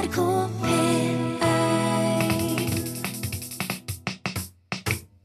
NRK 0.00 0.20
P1 0.62 1.18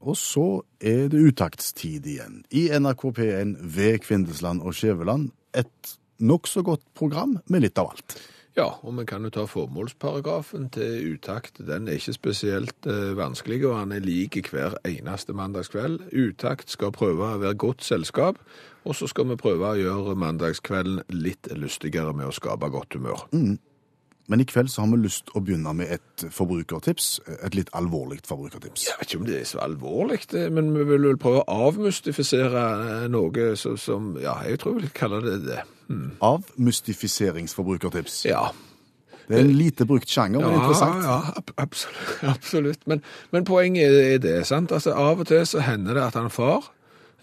Og 0.02 0.18
så 0.20 0.48
er 0.84 1.08
det 1.14 1.22
utaktstid 1.30 2.06
igjen. 2.12 2.42
I 2.52 2.68
NRK 2.76 3.06
P1 3.16 3.54
ved 3.76 4.02
Kvindesland 4.04 4.62
og 4.62 4.76
Skjæveland. 4.76 5.30
Et 5.56 5.94
nokså 6.20 6.62
godt 6.68 6.84
program 6.98 7.38
med 7.48 7.64
litt 7.64 7.80
av 7.80 7.94
alt. 7.94 8.18
Ja, 8.56 8.68
og 8.84 8.98
vi 9.00 9.06
kan 9.08 9.24
jo 9.24 9.32
ta 9.32 9.46
formålsparagrafen 9.48 10.68
til 10.76 11.16
utakt. 11.16 11.60
Den 11.60 11.88
er 11.88 11.96
ikke 12.00 12.16
spesielt 12.16 12.88
eh, 12.88 13.16
vanskelig, 13.16 13.62
og 13.68 13.78
han 13.80 13.96
er 13.96 14.04
lik 14.04 14.38
hver 14.52 14.76
eneste 14.88 15.36
mandagskveld. 15.36 16.10
Utakt 16.12 16.72
skal 16.72 16.92
prøve 16.96 17.32
å 17.32 17.40
være 17.40 17.56
godt 17.64 17.84
selskap, 17.84 18.40
og 18.84 18.96
så 18.96 19.08
skal 19.12 19.32
vi 19.32 19.40
prøve 19.40 19.72
å 19.72 19.80
gjøre 19.80 20.20
mandagskvelden 20.20 21.04
litt 21.16 21.48
lystigere 21.56 22.12
med 22.16 22.28
å 22.28 22.36
skape 22.36 22.72
godt 22.76 23.00
humør. 23.00 23.24
Men 24.28 24.42
i 24.42 24.46
kveld 24.50 24.72
så 24.74 24.82
har 24.82 24.90
vi 24.90 25.04
lyst 25.04 25.30
å 25.38 25.42
begynne 25.46 25.74
med 25.78 25.92
et 25.94 26.26
forbrukertips. 26.34 27.10
Et 27.46 27.56
litt 27.58 27.70
alvorlig 27.78 28.24
forbrukertips. 28.26 28.88
Jeg 28.90 29.00
vet 29.00 29.12
ikke 29.12 29.22
om 29.22 29.28
det 29.28 29.40
er 29.40 29.50
så 29.50 29.62
alvorlig, 29.62 30.20
men 30.56 30.72
vi 30.74 30.86
vil 30.90 31.10
vel 31.12 31.20
prøve 31.22 31.44
å 31.44 31.58
avmystifisere 31.70 32.64
eh, 32.86 33.08
noe 33.14 33.52
som 33.60 34.16
Ja, 34.22 34.40
jeg 34.48 34.62
tror 34.64 34.80
vi 34.80 34.88
vil 34.88 34.96
kalle 34.98 35.22
det 35.26 35.40
det. 35.46 35.62
Hmm. 35.90 36.16
Avmystifiseringsforbrukertips. 36.26 38.24
Ja. 38.26 38.48
Det 39.26 39.40
er 39.40 39.46
en 39.46 39.56
lite 39.58 39.86
brukt 39.90 40.10
sjanger, 40.10 40.42
men 40.42 40.60
interessant. 40.60 41.06
Ja, 41.06 41.20
absolutt. 41.62 42.18
absolutt. 42.36 42.88
Men, 42.90 43.02
men 43.34 43.46
poenget 43.46 43.94
er 43.94 44.18
det, 44.22 44.36
sant? 44.50 44.74
Altså, 44.74 44.94
av 44.94 45.22
og 45.22 45.30
til 45.30 45.46
så 45.50 45.64
hender 45.66 45.98
det 45.98 46.04
at 46.06 46.18
han 46.18 46.30
far, 46.34 46.72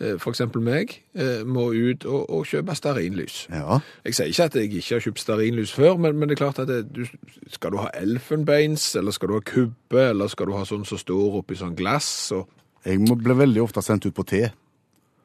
eh, 0.03 0.25
eksempel 0.29 0.63
meg, 0.65 0.97
eh, 1.15 1.43
må 1.47 1.69
ut 1.73 2.05
og, 2.05 2.25
og 2.31 2.47
kjøpe 2.51 2.75
stearinlys. 2.77 3.47
Ja. 3.53 3.79
Jeg 4.05 4.17
sier 4.19 4.33
ikke 4.33 4.49
at 4.51 4.57
jeg 4.59 4.71
ikke 4.73 4.97
har 4.97 5.05
kjøpt 5.07 5.23
stearinlys 5.23 5.75
før, 5.77 5.97
men, 5.97 6.19
men 6.19 6.29
det 6.29 6.37
er 6.37 6.43
klart 6.45 6.59
at 6.63 6.69
det, 6.69 6.81
du, 6.97 7.07
skal 7.55 7.73
du 7.75 7.79
ha 7.83 7.91
elfenbeins, 7.99 8.91
eller 8.99 9.15
skal 9.15 9.31
du 9.33 9.39
ha 9.39 9.45
kubbe, 9.47 10.09
eller 10.09 10.33
skal 10.33 10.51
du 10.51 10.57
ha 10.59 10.65
sånn 10.69 10.85
som 10.89 11.01
står 11.01 11.39
oppi 11.43 11.59
sånn 11.61 11.79
glass, 11.79 12.11
og 12.37 12.49
Jeg 12.85 12.99
blir 13.07 13.39
veldig 13.39 13.63
ofte 13.63 13.83
sendt 13.83 14.09
ut 14.09 14.15
på 14.15 14.25
te. 14.27 14.43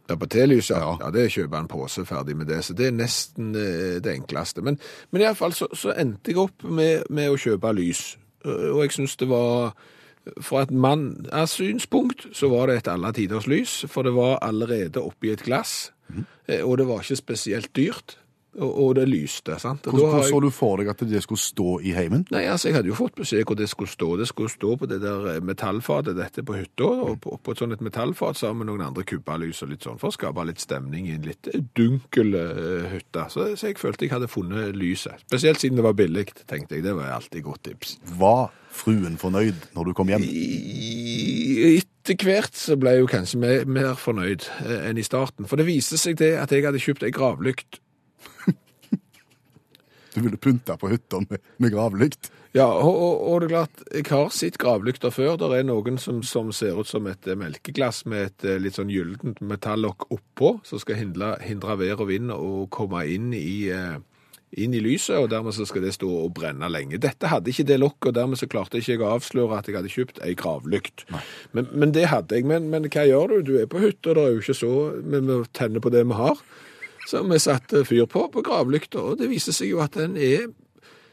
ja, 0.10 0.16
på 0.16 0.28
telys, 0.30 0.70
ja. 0.70 0.98
Ja. 1.02 1.10
det 1.12 1.32
kjøper 1.34 1.58
en 1.58 1.68
pose 1.68 2.06
ferdig 2.06 2.38
med 2.38 2.48
det, 2.48 2.62
så 2.64 2.74
det 2.78 2.88
er 2.88 2.96
nesten 2.96 3.56
eh, 3.56 3.98
det 4.00 4.14
enkleste. 4.14 4.62
Men, 4.62 4.78
men 5.12 5.22
i 5.22 5.26
alle 5.26 5.36
fall 5.36 5.54
så, 5.58 5.68
så 5.74 5.92
endte 5.98 6.32
jeg 6.32 6.38
opp 6.40 6.64
med, 6.64 7.10
med 7.10 7.34
å 7.34 7.40
kjøpe 7.42 7.74
lys, 7.76 8.18
og 8.46 8.84
jeg 8.86 8.94
synes 8.96 9.18
det 9.20 9.28
var, 9.28 9.74
fra 10.42 10.64
et 10.66 10.72
mann-synspunkt, 10.72 12.28
så 12.34 12.50
var 12.52 12.68
det 12.68 12.78
et 12.78 12.92
alle 12.92 13.12
tiders 13.14 13.48
lys, 13.48 13.86
for 13.92 14.08
det 14.08 14.16
var 14.16 14.40
allerede 14.46 15.02
oppi 15.02 15.32
et 15.34 15.44
glass, 15.44 15.92
eh, 16.48 16.64
og 16.64 16.78
det 16.78 16.88
var 16.88 17.04
ikke 17.04 17.20
spesielt 17.20 17.76
dyrt, 17.76 18.18
og, 18.58 18.96
det 18.98 19.06
lyste, 19.10 19.60
sant? 19.62 19.86
Hvordan, 19.86 20.22
jeg- 20.22 20.32
så 20.32 20.42
du 20.42 20.50
for 20.50 20.78
deg 20.82 20.90
at 20.90 21.04
det 21.06 21.22
skulle 21.24 21.40
stå 21.40 21.80
i 21.86 21.94
heimen? 21.94 22.26
Nei, 22.32 22.46
altså, 22.50 22.70
jeg 22.70 22.76
hadde 22.76 22.90
jo 22.90 22.98
fått 22.98 23.16
beskjed 23.16 23.46
hvor 23.46 23.56
det 23.60 23.70
skulle 23.70 23.92
stå. 23.92 24.18
Det 24.18 24.28
skulle 24.28 24.50
stå 24.50 24.76
på 24.82 24.90
det 24.90 25.02
der 25.02 25.28
eh, 25.36 25.40
metallfatet 25.42 26.18
dette 26.18 26.44
på 26.44 26.58
hytta, 26.58 26.84
og 26.84 27.22
på, 27.22 27.38
på 27.44 27.52
et 27.52 27.62
sånt 27.62 27.74
et 27.74 27.82
metallfat 27.86 28.38
sammen 28.40 28.66
med 28.66 28.72
noen 28.74 28.88
andre 28.90 29.06
kubbalys 29.08 29.62
og 29.64 29.70
litt 29.74 29.86
sånn, 29.86 30.00
for 30.02 30.10
å 30.10 30.16
skape 30.18 30.46
litt 30.48 30.64
stemning 30.64 31.08
i 31.08 31.16
en 31.18 31.28
litt 31.28 31.50
dunkel 31.78 32.34
uh, 32.34 32.88
hytte. 32.92 33.28
Så, 33.30 33.50
så 33.56 33.70
jeg 33.70 33.78
følte 33.78 34.08
jeg 34.08 34.16
hadde 34.16 34.30
funnet 34.32 34.76
lyset. 34.78 35.22
Spesielt 35.28 35.62
siden 35.62 35.78
det 35.78 35.86
var 35.86 35.98
billig, 35.98 36.28
tenkte 36.48 36.78
jeg. 36.78 36.84
Det 36.88 36.96
var 36.98 37.14
alltid 37.18 37.44
godt 37.46 37.64
tips. 37.70 37.98
Var 38.18 38.48
fruen 38.78 39.18
fornøyd 39.18 39.70
når 39.76 39.90
du 39.90 39.94
kom 39.98 40.10
hjem? 40.12 40.26
I, 40.26 41.78
etter 42.08 42.24
hvert 42.26 42.56
så 42.56 42.78
ble 42.80 42.94
jeg 42.96 43.04
jo 43.04 43.10
kanskje 43.12 43.40
mer, 43.42 43.66
mer 43.68 43.98
fornøyd 44.00 44.46
eh, 44.64 44.88
enn 44.90 45.00
i 45.00 45.06
starten, 45.06 45.48
for 45.50 45.60
det 45.60 45.68
viste 45.68 46.00
seg 46.00 46.18
det 46.22 46.34
at 46.40 46.54
jeg 46.54 46.66
hadde 46.66 46.82
kjøpt 46.82 47.04
ei 47.08 47.12
gravlykt. 47.16 47.82
Du 50.18 50.24
ville 50.24 50.38
pynte 50.42 50.74
på 50.82 50.90
hytta 50.90 51.20
med, 51.30 51.38
med 51.62 51.72
gravlykt? 51.76 52.32
Ja, 52.58 52.66
og, 52.66 52.96
og, 52.96 53.20
og 53.30 53.42
det 53.44 53.48
er 53.48 53.52
klart, 53.52 53.82
jeg 53.94 54.06
har 54.10 54.32
sett 54.34 54.58
gravlykter 54.58 55.14
før. 55.14 55.36
Det 55.38 55.52
er 55.54 55.68
noen 55.68 56.00
som, 56.02 56.24
som 56.26 56.50
ser 56.56 56.80
ut 56.80 56.90
som 56.90 57.06
et 57.06 57.30
eh, 57.30 57.38
melkeglass 57.38 58.02
med 58.10 58.32
et 58.32 58.48
eh, 58.48 58.58
litt 58.58 58.80
sånn 58.80 58.90
gyllent 58.90 59.44
metallokk 59.46 60.08
oppå, 60.16 60.56
som 60.66 60.82
skal 60.82 60.98
hindre, 61.04 61.36
hindre 61.46 61.78
vær 61.78 62.02
og 62.02 62.10
vind 62.10 62.34
å 62.34 62.66
komme 62.74 63.04
inn 63.14 63.30
i, 63.38 63.70
eh, 63.70 64.02
inn 64.58 64.74
i 64.74 64.82
lyset, 64.82 65.20
og 65.20 65.30
dermed 65.36 65.54
så 65.54 65.70
skal 65.70 65.86
det 65.86 65.94
stå 66.00 66.10
og 66.10 66.34
brenne 66.40 66.66
lenge. 66.74 66.98
Dette 67.04 67.30
hadde 67.30 67.54
ikke 67.54 67.70
det 67.70 67.78
lokket, 67.84 68.10
og 68.10 68.18
dermed 68.18 68.42
så 68.42 68.50
klarte 68.50 68.82
ikke 68.82 68.96
jeg 68.96 69.06
å 69.06 69.14
avsløre 69.20 69.62
at 69.62 69.70
jeg 69.70 69.78
hadde 69.78 69.94
kjøpt 69.94 70.24
ei 70.26 70.34
gravlykt. 70.40 71.06
Men, 71.54 71.70
men 71.78 71.94
det 71.94 72.10
hadde 72.10 72.42
jeg. 72.42 72.50
Men, 72.50 72.72
men 72.74 72.90
hva 72.90 73.06
gjør 73.06 73.36
du? 73.36 73.52
Du 73.52 73.58
er 73.62 73.70
på 73.70 73.86
hytta, 73.86 74.18
det 74.18 74.26
er 74.26 74.34
jo 74.34 74.42
ikke 74.42 74.62
så 74.66 74.74
Vi 74.98 75.22
må 75.30 75.44
tenne 75.54 75.84
på 75.84 75.94
det 75.94 76.08
vi 76.10 76.18
har. 76.26 76.42
Så 77.08 77.22
vi 77.24 77.40
satte 77.40 77.86
fyr 77.88 78.06
på 78.12 78.26
på 78.34 78.44
gravlykta, 78.44 79.00
og 79.00 79.20
det 79.22 79.30
viser 79.32 79.56
seg 79.56 79.70
jo 79.72 79.80
at 79.84 79.96
den 79.96 80.18
er 80.20 80.50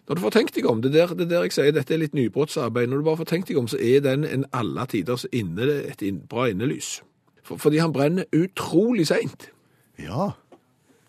når 0.04 0.18
du 0.18 0.20
får 0.20 0.34
tenkt 0.34 0.56
deg 0.58 0.66
om, 0.68 0.82
det 0.84 0.90
der, 0.92 1.14
det 1.16 1.30
der 1.30 1.46
jeg 1.46 1.52
sier, 1.56 1.70
dette 1.72 1.94
er 1.94 2.00
litt 2.02 2.12
nybrottsarbeid, 2.12 2.90
når 2.92 3.00
du 3.00 3.04
bare 3.06 3.16
får 3.22 3.28
tenkt 3.30 3.48
deg 3.48 3.56
om, 3.56 3.68
så 3.72 3.78
er 3.80 4.02
den 4.04 4.26
en 4.28 4.42
alle 4.52 4.84
tiders 4.92 5.24
inne, 5.32 5.64
et 5.88 6.02
bra 6.28 6.44
innelys. 6.52 6.98
For, 7.40 7.56
fordi 7.56 7.80
han 7.80 7.94
brenner 7.94 8.26
utrolig 8.36 9.06
seint. 9.08 9.46
Ja. 9.96 10.34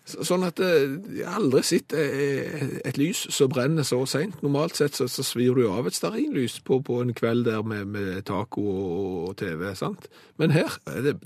Så- 0.08 0.24
Sånn 0.30 0.46
at 0.48 0.62
eh, 0.64 0.96
jeg 1.18 1.28
har 1.28 1.42
aldri 1.42 1.60
sett 1.68 1.92
eh, 1.92 2.80
et 2.88 2.96
lys 3.02 3.26
som 3.36 3.52
brenner 3.52 3.84
så 3.84 4.00
seint. 4.08 4.40
Normalt 4.46 4.80
sett 4.80 4.96
så, 4.96 5.10
så 5.12 5.26
svir 5.28 5.60
du 5.60 5.66
av 5.68 5.88
et 5.92 5.98
stearinlys 5.98 6.62
på, 6.64 6.80
på 6.86 7.02
en 7.04 7.12
kveld 7.18 7.50
der 7.50 7.68
med, 7.68 7.88
med 7.92 8.24
taco 8.32 8.64
og, 8.64 9.16
og 9.28 9.36
TV, 9.44 9.74
sant? 9.76 10.08
Men 10.40 10.56
her 10.56 10.72
er 10.88 11.02
det 11.10 11.18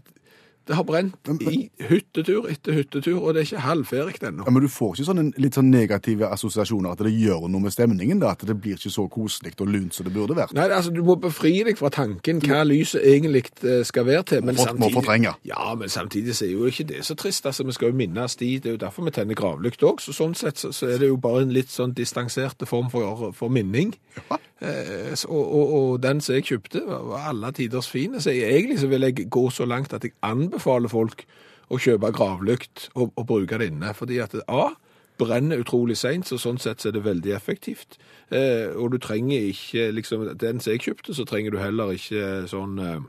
det 0.69 0.75
har 0.78 0.85
brent 0.85 1.30
i 1.50 1.63
hyttetur 1.90 2.46
etter 2.52 2.75
hyttetur, 2.78 3.18
og 3.18 3.34
det 3.34 3.41
er 3.41 3.47
ikke 3.47 3.62
halvferdig 3.63 4.19
ennå. 4.28 4.44
Ja, 4.46 4.52
Men 4.53 4.62
du 4.62 4.69
får 4.69 4.91
ikke 4.96 5.06
sånne 5.07 5.24
litt 5.41 5.57
sånn 5.57 5.72
negative 5.74 6.30
assosiasjoner 6.30 6.94
at 6.94 7.02
det 7.02 7.13
gjør 7.16 7.47
noe 7.50 7.63
med 7.63 7.74
stemningen? 7.74 8.19
da, 8.22 8.35
At 8.38 8.46
det 8.46 8.53
blir 8.62 8.78
ikke 8.78 8.91
så 8.94 9.07
koselig 9.09 9.56
og 9.57 9.72
lunt 9.74 9.97
som 9.97 10.06
det 10.06 10.13
burde 10.13 10.38
vært? 10.38 10.53
Nei, 10.53 10.68
altså 10.69 10.94
Du 10.94 11.02
må 11.03 11.16
befri 11.18 11.56
deg 11.66 11.80
fra 11.80 11.90
tanken 11.90 12.41
hva 12.46 12.62
lyset 12.69 13.02
egentlig 13.02 13.47
eh, 13.63 13.81
skal 13.88 14.06
være 14.06 14.24
til. 14.30 14.44
Men 14.46 14.59
Må 14.59 14.68
må 14.78 14.91
fortrenge. 14.94 15.34
Ja, 15.50 15.74
men 15.75 15.90
samtidig 15.90 16.35
så 16.38 16.46
er 16.46 16.52
jo 16.53 16.69
ikke 16.69 16.86
det 16.91 17.01
så 17.06 17.18
trist. 17.18 17.46
altså 17.50 17.66
Vi 17.66 17.74
skal 17.74 17.90
jo 17.90 17.96
minnes 17.96 18.36
de. 18.36 18.51
Det 18.59 18.69
er 18.69 18.78
jo 18.78 18.84
derfor 18.86 19.09
vi 19.09 19.16
tenner 19.18 19.34
gravlykt 19.40 19.84
òg. 19.84 20.03
Så 20.06 20.13
sånn 20.13 20.38
sett 20.38 20.62
så, 20.62 20.69
så 20.75 20.86
er 20.86 21.01
det 21.01 21.09
jo 21.09 21.18
bare 21.18 21.41
en 21.47 21.56
litt 21.56 21.74
sånn 21.74 21.96
distanserte 21.97 22.69
form 22.69 22.94
for, 22.94 23.31
for 23.34 23.50
minning. 23.50 23.96
Ja. 24.30 24.38
Og, 24.62 25.44
og, 25.44 25.74
og 25.74 26.02
den 26.03 26.20
som 26.22 26.36
jeg 26.36 26.50
kjøpte, 26.50 26.81
var, 26.88 27.30
alle 27.31 27.52
tiders 27.56 27.88
fin. 27.90 28.18
Så 28.20 28.34
jeg, 28.36 28.50
egentlig 28.52 28.80
så 28.81 28.90
vil 28.92 29.08
jeg 29.08 29.30
gå 29.31 29.46
så 29.56 29.66
langt 29.66 29.94
at 29.96 30.03
jeg 30.03 30.18
anbefaler 30.25 30.92
folk 30.92 31.24
å 31.70 31.80
kjøpe 31.80 32.12
gravlykt 32.16 32.90
og, 32.96 33.14
og 33.16 33.28
bruke 33.30 33.59
det 33.62 33.69
inne. 33.72 33.94
Fordi 33.96 34.19
at 34.24 34.36
A 34.48 34.72
brenner 35.19 35.59
utrolig 35.59 35.98
seint, 36.00 36.28
så 36.28 36.40
sånn 36.40 36.59
sett 36.62 36.81
så 36.81 36.90
er 36.90 36.98
det 36.98 37.06
veldig 37.06 37.34
effektivt. 37.36 37.98
Eh, 38.31 38.72
og 38.75 38.94
du 38.94 39.00
trenger 39.03 39.50
ikke 39.50 39.90
liksom 39.96 40.28
Den 40.40 40.62
som 40.64 40.74
jeg 40.74 40.84
kjøpte, 40.86 41.16
så 41.18 41.25
trenger 41.28 41.56
du 41.56 41.59
heller 41.59 41.96
ikke 41.96 42.46
sånn 42.52 42.78
eh, 42.84 43.00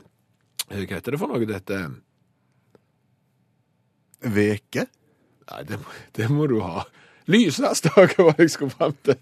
Hva 0.71 0.97
heter 0.97 1.15
det 1.15 1.21
for 1.21 1.31
noe, 1.31 1.47
dette? 1.49 1.83
Veke? 4.21 4.87
Nei, 5.51 5.63
det, 5.69 5.81
det 6.17 6.31
må 6.33 6.47
du 6.51 6.61
ha. 6.65 6.85
Lysestake 7.31 8.23
var 8.23 8.37
det 8.39 8.49
jeg 8.49 8.57
skulle 8.57 8.75
fram 8.75 8.97
til. 9.07 9.19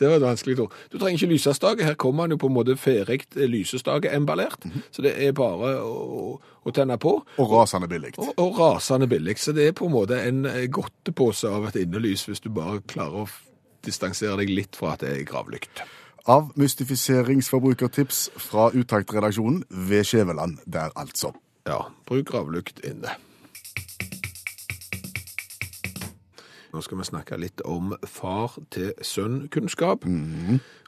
Det 0.00 0.08
var 0.08 0.16
et 0.16 0.24
vanskelig 0.24 0.56
ord. 0.64 0.76
Du 0.88 0.96
trenger 0.98 1.18
ikke 1.18 1.34
lysestake. 1.34 1.84
Her 1.84 1.98
kommer 2.00 2.24
han 2.24 2.32
jo 2.34 2.38
på 2.40 2.48
en 2.48 2.56
måte 2.56 2.76
ferdig 2.80 3.20
lysestake 3.36 4.12
emballert. 4.16 4.64
Så 4.90 5.04
det 5.04 5.12
er 5.20 5.36
bare 5.36 5.74
å, 5.84 6.38
å 6.40 6.74
tenne 6.74 6.96
på. 7.00 7.18
Og 7.36 7.52
rasende 7.52 7.88
billig. 7.90 8.14
Og, 8.16 8.32
og 8.40 8.58
rasende 8.58 9.10
billig. 9.10 9.36
Så 9.42 9.52
det 9.56 9.68
er 9.68 9.76
på 9.76 9.90
en 9.90 9.94
måte 9.94 10.22
en 10.24 10.46
eh, 10.48 10.64
godtepose 10.72 11.52
av 11.52 11.68
et 11.68 11.82
innelys, 11.84 12.24
hvis 12.30 12.40
du 12.40 12.48
bare 12.54 12.80
klarer 12.88 13.26
å 13.26 13.30
distansere 13.84 14.40
deg 14.40 14.52
litt 14.52 14.76
fra 14.80 14.94
at 14.96 15.04
det 15.04 15.12
er 15.18 15.26
gravlykt. 15.28 15.84
Av 16.30 16.50
mystifiseringsforbrukertips 16.60 18.28
fra 18.40 18.68
Utakt-redaksjonen 18.76 19.64
ved 19.88 20.04
Skjæveland 20.08 20.60
der, 20.66 20.92
altså. 20.96 21.32
Ja, 21.68 21.86
bruk 22.08 22.28
gravlykt 22.32 22.80
inne. 22.84 23.16
Nå 26.70 26.82
skal 26.86 27.00
vi 27.00 27.06
snakke 27.08 27.38
litt 27.40 27.62
om 27.66 27.94
far 28.06 28.54
til 28.70 28.92
sønn-kunnskap. 29.02 30.04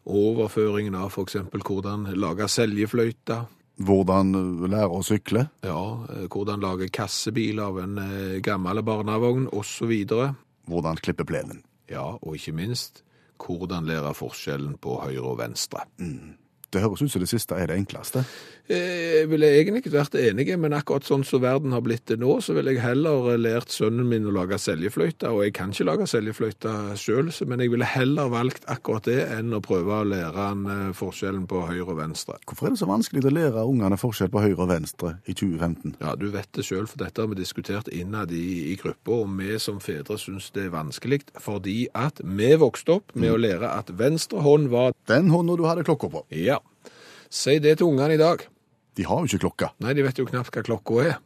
Overføringen 0.07 0.95
av 0.99 1.11
f.eks. 1.11 1.41
hvordan 1.51 2.13
lage 2.15 2.47
seljefløyte. 2.51 3.41
Hvordan 3.83 4.35
uh, 4.37 4.67
lære 4.71 4.91
å 4.95 5.01
sykle. 5.07 5.47
Ja, 5.67 5.81
eh, 6.13 6.27
hvordan 6.31 6.63
lage 6.63 6.91
kassebil 6.93 7.59
av 7.65 7.81
en 7.83 7.97
eh, 7.99 8.37
gammel 8.45 8.83
barnevogn, 8.85 9.49
osv. 9.57 9.95
Hvordan 10.71 11.01
klippe 11.03 11.27
plenen. 11.27 11.65
Ja, 11.91 12.13
og 12.21 12.37
ikke 12.39 12.55
minst 12.55 13.03
hvordan 13.43 13.89
lære 13.89 14.13
forskjellen 14.15 14.77
på 14.79 15.01
høyre 15.03 15.25
og 15.33 15.41
venstre. 15.41 15.83
Det 16.73 16.81
høres 16.81 17.03
ut 17.03 17.11
som 17.13 17.21
det 17.25 17.31
siste 17.33 17.59
er 17.59 17.69
det 17.69 17.81
enkleste. 17.81 18.23
Eh, 18.73 19.01
Jeg 19.23 19.29
ville 19.31 19.47
egentlig 19.55 19.83
ikke 19.83 19.93
vært 19.95 20.15
enig, 20.19 20.47
men 20.59 20.73
akkurat 20.75 21.05
sånn 21.07 21.23
som 21.27 21.43
verden 21.45 21.75
har 21.77 21.83
blitt 21.85 22.07
det 22.11 22.17
nå, 22.19 22.39
så 22.43 22.55
ville 22.57 22.73
jeg 22.73 22.81
heller 22.83 23.37
lært 23.39 23.71
sønnen 23.71 24.09
min 24.09 24.25
å 24.27 24.33
lage 24.35 24.57
seljefløyte, 24.59 25.29
og 25.31 25.45
jeg 25.45 25.53
kan 25.59 25.71
ikke 25.71 25.87
lage 25.87 26.07
seljefløyte 26.11 26.73
sjøl, 26.99 27.29
men 27.47 27.63
jeg 27.63 27.71
ville 27.71 27.87
heller 27.87 28.31
valgt 28.33 28.65
akkurat 28.73 29.07
det 29.07 29.19
enn 29.37 29.53
å 29.55 29.61
prøve 29.63 30.01
å 30.01 30.09
lære 30.09 30.33
han 30.49 30.65
eh, 30.73 30.89
forskjellen 30.97 31.45
på 31.51 31.61
høyre 31.69 31.87
og 31.93 32.01
venstre. 32.01 32.39
Hvorfor 32.49 32.67
er 32.71 32.75
det 32.75 32.81
så 32.83 32.89
vanskelig 32.91 33.23
å 33.29 33.35
lære 33.37 33.67
ungene 33.69 34.01
forskjell 34.01 34.33
på 34.33 34.43
høyre 34.47 34.59
og 34.65 34.73
venstre 34.73 35.15
i 35.31 35.37
2015? 35.39 35.95
Ja, 36.03 36.17
du 36.19 36.27
vet 36.35 36.51
det 36.57 36.67
sjøl, 36.67 36.89
for 36.91 37.05
dette 37.05 37.23
har 37.23 37.31
vi 37.31 37.39
diskutert 37.39 37.93
innad 37.93 38.33
i, 38.35 38.73
i 38.73 38.79
gruppa, 38.81 39.21
og 39.23 39.37
vi 39.39 39.55
som 39.63 39.79
fedre 39.85 40.19
syns 40.19 40.51
det 40.57 40.67
er 40.67 40.75
vanskelig, 40.75 41.23
fordi 41.39 41.85
at 41.95 42.19
vi 42.25 42.51
vokste 42.59 42.99
opp 42.99 43.15
med 43.15 43.37
å 43.37 43.39
lære 43.39 43.71
at 43.77 43.93
venstre 44.01 44.43
hånd 44.43 44.73
var 44.73 44.97
Den 45.07 45.31
hånda 45.31 45.55
du 45.61 45.67
hadde 45.69 45.87
klokka 45.87 46.11
på. 46.11 46.25
Ja. 46.35 46.59
Si 47.33 47.59
det 47.63 47.79
til 47.79 47.93
ungene 47.93 48.17
i 48.17 48.21
dag. 48.21 48.43
De 48.99 49.07
har 49.09 49.21
jo 49.23 49.31
ikke 49.31 49.45
klokka. 49.47 49.73
Nei, 49.83 49.95
de 49.97 50.05
vet 50.05 50.19
jo 50.21 50.27
knapt 50.29 50.53
hva 50.55 50.65
klokka 50.67 51.05
er. 51.05 51.21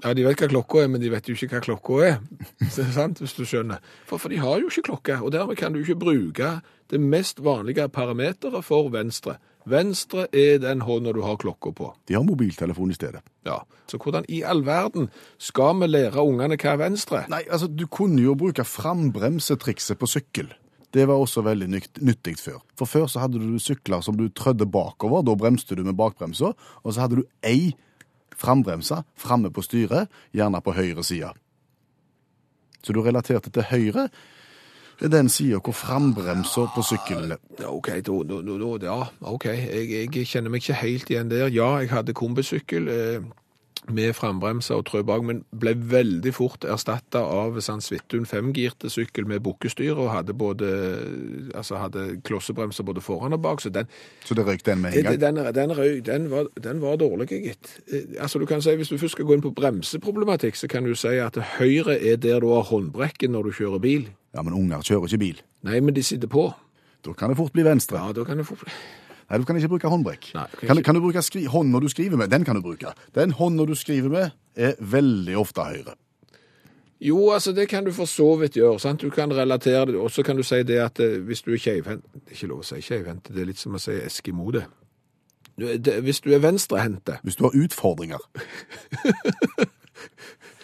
Ja, 0.00 0.14
de 0.16 0.24
vet 0.24 0.40
hva 0.40 0.48
klokka 0.48 0.84
er, 0.84 0.88
men 0.88 1.02
de 1.02 1.10
vet 1.12 1.26
jo 1.28 1.34
ikke 1.36 1.58
hva 1.58 1.60
klokka 1.66 2.00
er. 2.06 2.18
Så 2.70 2.80
det 2.80 2.86
er 2.88 2.96
sant, 2.96 3.20
hvis 3.20 3.34
du 3.36 3.42
skjønner. 3.44 3.82
For, 4.08 4.16
for 4.22 4.32
de 4.32 4.38
har 4.40 4.62
jo 4.62 4.70
ikke 4.70 4.86
klokke, 4.92 5.18
og 5.20 5.32
dermed 5.34 5.58
kan 5.60 5.74
du 5.74 5.82
ikke 5.82 5.98
bruke 6.00 6.54
det 6.90 7.00
mest 7.02 7.42
vanlige 7.44 7.88
parameteret 7.92 8.64
for 8.64 8.88
venstre. 8.94 9.36
Venstre 9.68 10.24
er 10.32 10.56
den 10.62 10.80
hånda 10.86 11.12
du 11.12 11.20
har 11.22 11.36
klokka 11.36 11.74
på. 11.76 11.90
De 12.08 12.16
har 12.16 12.24
mobiltelefon 12.24 12.90
i 12.90 12.96
stedet. 12.96 13.20
Ja, 13.46 13.60
Så 13.90 13.98
hvordan 13.98 14.24
i 14.28 14.40
all 14.46 14.62
verden 14.64 15.10
skal 15.38 15.76
vi 15.82 15.86
lære 15.90 16.22
ungene 16.22 16.56
hva 16.56 16.72
er 16.72 16.80
venstre? 16.80 17.24
Nei, 17.28 17.42
altså, 17.50 17.66
du 17.68 17.86
kunne 17.86 18.22
jo 18.22 18.34
bruke 18.38 18.64
frambremsetrikset 18.64 19.98
på 19.98 20.08
sykkel. 20.08 20.48
Det 20.90 21.06
var 21.06 21.20
også 21.22 21.44
veldig 21.46 21.68
nyttig 22.02 22.34
før. 22.40 22.58
For 22.78 22.88
før 22.90 23.06
så 23.06 23.22
hadde 23.22 23.38
du 23.38 23.58
sykler 23.62 24.02
som 24.02 24.16
du 24.18 24.26
trødde 24.28 24.66
bakover, 24.66 25.22
da 25.22 25.36
bremste 25.38 25.78
du 25.78 25.84
med 25.86 25.94
bakbremsa, 25.98 26.52
og 26.82 26.94
så 26.94 27.04
hadde 27.04 27.20
du 27.20 27.24
ei 27.46 27.76
frambremse 28.40 29.02
framme 29.20 29.52
på 29.52 29.62
styret, 29.62 30.10
gjerne 30.34 30.60
på 30.64 30.74
høyre 30.74 31.04
side. 31.04 31.30
Så 32.82 32.96
du 32.96 33.02
relaterte 33.04 33.52
til 33.52 33.66
høyre, 33.70 34.08
den 35.00 35.30
sida 35.32 35.60
hvor 35.64 35.72
frambremsa 35.72 36.66
på 36.74 36.82
sykkelen 36.84 37.32
OK, 37.64 37.88
da, 38.04 38.16
da, 38.28 38.40
da, 38.44 38.72
ja, 38.84 38.96
ok. 39.32 39.46
Jeg, 39.46 40.08
jeg 40.12 40.26
kjenner 40.28 40.52
meg 40.52 40.60
ikke 40.60 40.76
helt 40.82 41.12
igjen 41.12 41.30
der. 41.30 41.46
Ja, 41.48 41.70
jeg 41.80 41.88
hadde 41.92 42.16
kombisykkel 42.16 42.90
eh, 42.92 43.30
med 43.88 44.12
frambremser 44.14 44.76
og 44.76 44.84
trø 44.86 45.00
bak, 45.02 45.22
men 45.24 45.44
ble 45.56 45.72
veldig 45.74 46.32
fort 46.36 46.64
erstatta 46.68 47.22
av 47.24 47.56
San 47.64 47.80
Svithun 47.80 48.26
femgirte 48.28 48.90
sykkel 48.92 49.26
med 49.26 49.40
bukkestyr 49.42 49.96
og 49.96 50.10
hadde 50.12 50.34
både 50.36 50.68
altså 51.56 51.80
hadde 51.80 52.20
klossebremser 52.26 52.84
både 52.84 53.00
foran 53.00 53.32
og 53.32 53.42
bak, 53.42 53.60
så 53.60 53.72
den, 53.72 53.88
Så 54.24 54.34
det 54.34 54.46
røyk 54.46 54.64
den 54.66 54.82
med 54.82 54.94
en 54.96 55.04
gang. 55.04 55.20
den, 55.20 55.54
den, 55.54 55.76
røyk. 55.78 56.04
den, 56.06 56.30
var, 56.30 56.46
den 56.62 56.80
var 56.82 56.96
dårlig, 56.96 57.28
gitt. 57.28 57.80
Eh, 57.92 58.00
Altså, 58.20 58.38
du 58.38 58.46
kan 58.46 58.62
si, 58.62 58.74
Hvis 58.76 58.88
du 58.88 58.98
først 58.98 59.12
skal 59.12 59.24
gå 59.24 59.34
inn 59.34 59.42
på 59.42 59.54
bremseproblematikk, 59.56 60.56
så 60.56 60.68
kan 60.68 60.84
du 60.84 60.94
si 60.94 61.08
at 61.18 61.36
høyre 61.58 61.96
er 61.98 62.16
der 62.16 62.40
du 62.40 62.48
har 62.52 62.62
håndbrekken 62.68 63.30
når 63.32 63.42
du 63.42 63.50
kjører 63.52 63.78
bil. 63.80 64.08
Ja, 64.34 64.42
men 64.42 64.52
unger 64.54 64.82
kjører 64.84 65.08
ikke 65.08 65.18
bil. 65.18 65.40
Nei, 65.62 65.80
men 65.80 65.94
de 65.94 66.02
sitter 66.02 66.28
på. 66.28 66.52
Da 67.04 67.12
kan 67.12 67.30
det 67.32 67.36
fort 67.40 67.52
bli 67.52 67.64
venstre. 67.64 67.96
Ja, 67.98 68.12
da 68.12 68.24
kan 68.24 68.38
det 68.38 68.46
fort 68.46 68.58
få... 68.58 68.70
Nei, 69.30 69.38
du 69.38 69.44
kan 69.46 69.56
ikke 69.56 69.68
bruke 69.68 69.88
håndbrekk. 69.92 70.32
Nei, 70.34 70.46
kan 70.58 70.68
kan, 70.74 70.82
kan 70.82 70.94
du 70.94 71.00
bruke 71.04 71.22
skri 71.22 71.44
når 71.46 71.80
du 71.80 71.88
skriver 71.88 72.16
med? 72.18 72.28
Den 72.30 72.44
kan 72.44 72.56
du 72.58 72.62
bruke. 72.62 72.90
Den 73.14 73.30
hånda 73.32 73.64
du 73.66 73.74
skriver 73.78 74.08
med, 74.10 74.30
er 74.56 74.74
veldig 74.80 75.36
ofte 75.38 75.62
høyre. 75.62 75.94
Jo, 77.00 77.30
altså 77.32 77.52
det 77.56 77.68
kan 77.68 77.84
du 77.84 77.92
for 77.92 78.04
så 78.04 78.34
vidt 78.36 78.56
gjøre. 78.58 78.78
sant? 78.80 79.00
Du 79.00 79.08
kan 79.10 79.30
relatere 79.32 79.86
det, 79.86 79.94
og 79.96 80.10
så 80.10 80.22
kan 80.22 80.36
du 80.36 80.42
si 80.42 80.62
det 80.62 80.76
at 80.82 81.00
eh, 81.00 81.16
hvis 81.24 81.40
du 81.42 81.52
er 81.54 81.58
keivhendt 81.62 82.04
Det 82.12 82.20
er 82.26 82.34
ikke 82.34 82.46
lov 82.50 82.58
å 82.60 82.66
si 82.66 82.80
keivhendt, 82.84 83.30
det 83.32 83.40
er 83.40 83.46
litt 83.48 83.58
som 83.58 83.74
å 83.74 83.78
si 83.80 83.92
eskimo, 83.92 84.50
det. 84.52 84.64
Du 85.60 85.66
er- 85.68 86.00
Hvis 86.00 86.20
du 86.20 86.32
er 86.34 86.38
venstrehendte, 86.38 87.18
Hvis 87.22 87.36
du 87.36 87.44
har 87.44 87.52
utfordringer. 87.56 88.18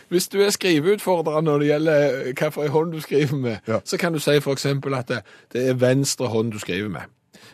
hvis 0.09 0.29
du 0.29 0.41
er 0.43 0.51
skriveutfordrer 0.51 1.41
når 1.43 1.59
det 1.59 1.67
gjelder 1.71 2.23
hvilken 2.25 2.69
hånd 2.71 2.93
du 2.93 3.01
skriver 3.01 3.37
med, 3.37 3.57
Ja. 3.69 3.79
så 3.85 3.97
kan 3.99 4.13
du 4.13 4.19
si 4.19 4.31
eksempel 4.37 4.95
at 4.95 5.09
det, 5.09 5.23
det 5.53 5.69
er 5.69 5.75
venstre 5.75 6.27
hånd 6.29 6.53
du 6.53 6.59
skriver 6.59 6.89
med. 6.89 7.03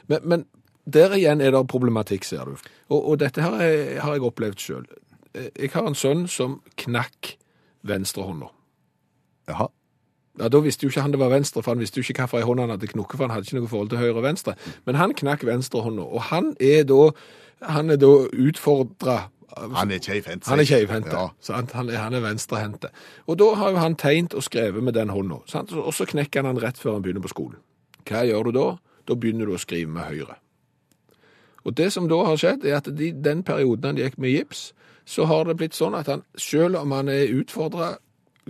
Men, 0.08 0.18
men 0.24 0.44
der 0.86 1.14
igjen 1.14 1.40
er 1.40 1.50
det 1.54 1.66
problematikk, 1.68 2.24
ser 2.24 2.44
du. 2.44 2.56
Og, 2.90 3.08
og 3.12 3.18
dette 3.20 3.42
her 3.42 3.52
er, 3.60 4.00
har 4.00 4.12
jeg 4.16 4.22
opplevd 4.22 4.58
sjøl. 4.58 4.86
Jeg 5.34 5.70
har 5.72 5.86
en 5.88 5.94
sønn 5.94 6.26
som 6.28 6.60
knakk 6.76 7.36
venstrehånda. 7.86 8.50
Jaha. 9.48 9.68
Ja, 10.40 10.48
Da 10.48 10.60
visste 10.64 10.86
jo 10.86 10.88
ikke 10.90 11.02
han 11.04 11.12
det 11.12 11.20
var 11.20 11.28
venstre, 11.28 11.62
for 11.62 11.72
han 11.74 11.80
visste 11.82 12.00
jo 12.00 12.04
ikke 12.06 12.24
hvilken 12.26 12.46
hånd 12.48 12.60
han 12.60 12.70
hadde 12.72 12.88
knukket, 12.88 13.16
for 13.18 13.26
han 13.26 13.34
hadde 13.34 13.46
ikke 13.50 13.60
noe 13.60 13.68
forhold 13.68 13.90
til 13.92 13.98
høyre 14.00 14.16
og 14.16 14.22
venstre. 14.24 14.54
Men 14.86 14.94
han 14.96 15.12
knakk 15.14 15.44
venstrehånda, 15.44 16.02
og 16.08 16.22
han 16.30 16.54
er 16.60 16.84
da, 16.88 17.10
han 17.68 17.90
er 17.92 17.96
da 18.00 18.12
utfordra 18.32 19.18
Han 19.76 19.90
er 19.92 19.98
keivhendt. 20.00 20.46
han 20.48 20.60
er 20.60 20.64
keivhendt, 20.64 21.12
Ja. 21.12 21.26
Han, 21.74 21.90
er- 21.90 21.98
han 22.00 22.14
er 22.14 22.20
venstrehendte. 22.24 22.88
Og 23.26 23.38
da 23.38 23.54
har 23.54 23.70
jo 23.70 23.76
han 23.76 23.94
tegnet 23.96 24.34
og 24.34 24.42
skrevet 24.42 24.82
med 24.82 24.94
den 24.94 25.08
hånda, 25.10 25.34
og 25.44 25.92
så 25.94 26.06
knekker 26.08 26.42
han 26.42 26.54
den 26.56 26.64
rett 26.64 26.78
før 26.80 26.92
han 26.94 27.02
begynner 27.02 27.20
på 27.20 27.28
skolen. 27.28 27.56
Hva 28.08 28.24
gjør 28.24 28.44
du 28.44 28.50
da? 28.56 28.76
Da 29.06 29.14
begynner 29.14 29.46
du 29.46 29.52
å 29.54 29.60
skrive 29.60 29.90
med 29.90 30.02
høyre. 30.08 30.36
Og 31.64 31.76
det 31.76 31.92
som 31.92 32.08
da 32.08 32.22
har 32.26 32.36
skjedd, 32.36 32.64
er 32.64 32.76
at 32.80 32.88
de, 32.96 33.12
den 33.12 33.42
perioden 33.42 33.84
han 33.92 33.96
gikk 34.00 34.18
med 34.18 34.30
gips, 34.34 34.72
så 35.06 35.24
har 35.26 35.44
det 35.44 35.56
blitt 35.58 35.74
sånn 35.74 35.94
at 35.98 36.06
han, 36.06 36.22
selv 36.38 36.76
om 36.78 36.90
han 36.94 37.08
er 37.08 37.30
utfordra 37.34 37.96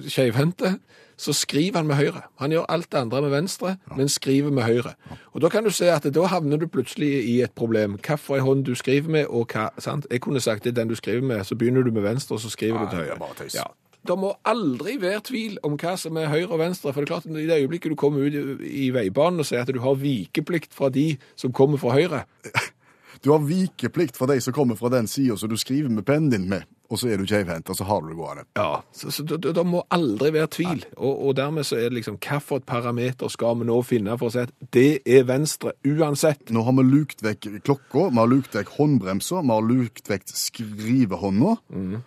skeivhendte, 0.01 0.79
så 1.23 1.33
skriver 1.37 1.77
han 1.79 1.87
med 1.87 1.97
høyre. 2.01 2.23
Han 2.41 2.51
gjør 2.55 2.65
alt 2.73 2.89
det 2.91 2.99
andre 2.99 3.21
med 3.23 3.31
venstre, 3.31 3.75
men 3.97 4.09
skriver 4.11 4.51
med 4.51 4.65
høyre. 4.65 4.95
Og 5.37 5.43
da 5.45 5.49
kan 5.53 5.65
du 5.65 5.71
se 5.71 5.87
at 5.93 6.07
da 6.15 6.25
havner 6.33 6.59
du 6.59 6.67
plutselig 6.73 7.11
i 7.29 7.37
et 7.45 7.53
problem. 7.55 7.99
Hvilken 8.01 8.41
hånd 8.43 8.65
du 8.67 8.73
skriver 8.75 9.09
med, 9.13 9.27
og 9.29 9.53
hva 9.53 9.69
sant? 9.79 10.07
Jeg 10.11 10.21
kunne 10.25 10.41
sagt 10.43 10.65
det 10.65 10.73
er 10.73 10.81
den 10.81 10.91
du 10.91 10.97
skriver 10.99 11.23
med, 11.23 11.45
så 11.47 11.55
begynner 11.55 11.85
du 11.87 11.93
med 11.93 12.03
venstre, 12.03 12.35
og 12.35 12.43
så 12.43 12.51
skriver 12.51 12.81
Nei, 12.81 12.85
du 12.85 12.91
til 12.91 12.99
høyre. 13.05 13.07
det 13.13 13.15
er 13.21 13.23
bare 13.23 13.39
tøys. 13.45 13.55
Ja. 13.61 13.69
Det 14.03 14.17
må 14.19 14.33
aldri 14.51 14.97
være 14.99 15.21
tvil 15.29 15.59
om 15.63 15.77
hva 15.79 15.93
som 16.01 16.17
er 16.19 16.27
høyre 16.33 16.49
og 16.51 16.59
venstre. 16.59 16.91
For 16.93 17.01
det 17.05 17.07
er 17.11 17.13
klart, 17.13 17.27
i 17.31 17.47
det 17.47 17.61
øyeblikket 17.63 17.93
du 17.93 17.95
kommer 17.95 18.25
ut 18.27 18.35
i- 18.35 18.87
i 18.89 18.91
veibanen 18.91 19.39
og 19.39 19.47
sier 19.47 19.63
at 19.63 19.71
du 19.71 19.79
har 19.85 19.95
vikeplikt 19.95 20.75
fra 20.75 20.89
de 20.89 21.19
som 21.37 21.53
kommer 21.53 21.79
fra 21.79 21.95
høyre, 21.95 22.25
Du 23.23 23.31
har 23.31 23.43
vikeplikt 23.47 24.17
for 24.19 24.27
de 24.27 24.41
som 24.43 24.55
kommer 24.55 24.75
fra 24.79 24.91
den 24.91 25.07
sida 25.07 25.37
som 25.39 25.51
du 25.51 25.57
skriver 25.61 25.93
med 25.95 26.05
pennen 26.07 26.31
din 26.33 26.49
med, 26.51 26.67
og 26.91 26.99
så 26.99 27.09
er 27.09 27.21
du 27.21 27.27
keivhendt, 27.31 27.71
og 27.71 27.77
så 27.79 27.87
har 27.87 28.03
du 28.03 28.11
det 28.11 28.17
gående. 28.19 28.43
Ja, 28.59 28.83
så, 28.93 29.13
så 29.15 29.23
det 29.25 29.65
må 29.67 29.85
aldri 29.95 30.33
være 30.35 30.51
tvil. 30.57 30.83
Og, 30.97 31.29
og 31.29 31.37
dermed 31.39 31.65
så 31.65 31.79
er 31.79 31.87
det 31.87 32.01
liksom, 32.01 32.19
hvilket 32.19 32.67
parameter 32.67 33.31
skal 33.31 33.61
vi 33.61 33.69
nå 33.69 33.77
finne 33.87 34.17
for 34.19 34.29
å 34.29 34.35
si 34.35 34.43
at 34.43 34.53
det 34.75 35.05
er 35.07 35.29
venstre 35.29 35.77
uansett? 35.87 36.51
Nå 36.51 36.65
har 36.67 36.75
vi 36.81 36.87
lukt 36.89 37.23
vekk 37.23 37.49
klokka, 37.63 38.09
vi 38.11 38.21
har 38.21 38.33
lukt 38.33 38.59
vekk 38.59 38.75
håndbremsa, 38.75 39.45
vi 39.47 39.55
har 39.55 39.69
lukt 39.71 40.11
vekk 40.11 40.27
skrivehånda. 40.43 41.55
Mm. 41.71 42.01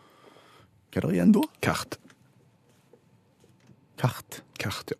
Hva 0.91 1.01
er 1.01 1.07
det 1.07 1.15
igjen 1.15 1.37
da? 1.39 1.45
Kart. 1.63 1.97
Kart. 4.03 4.41
Kart, 4.59 4.91
ja. 4.91 4.99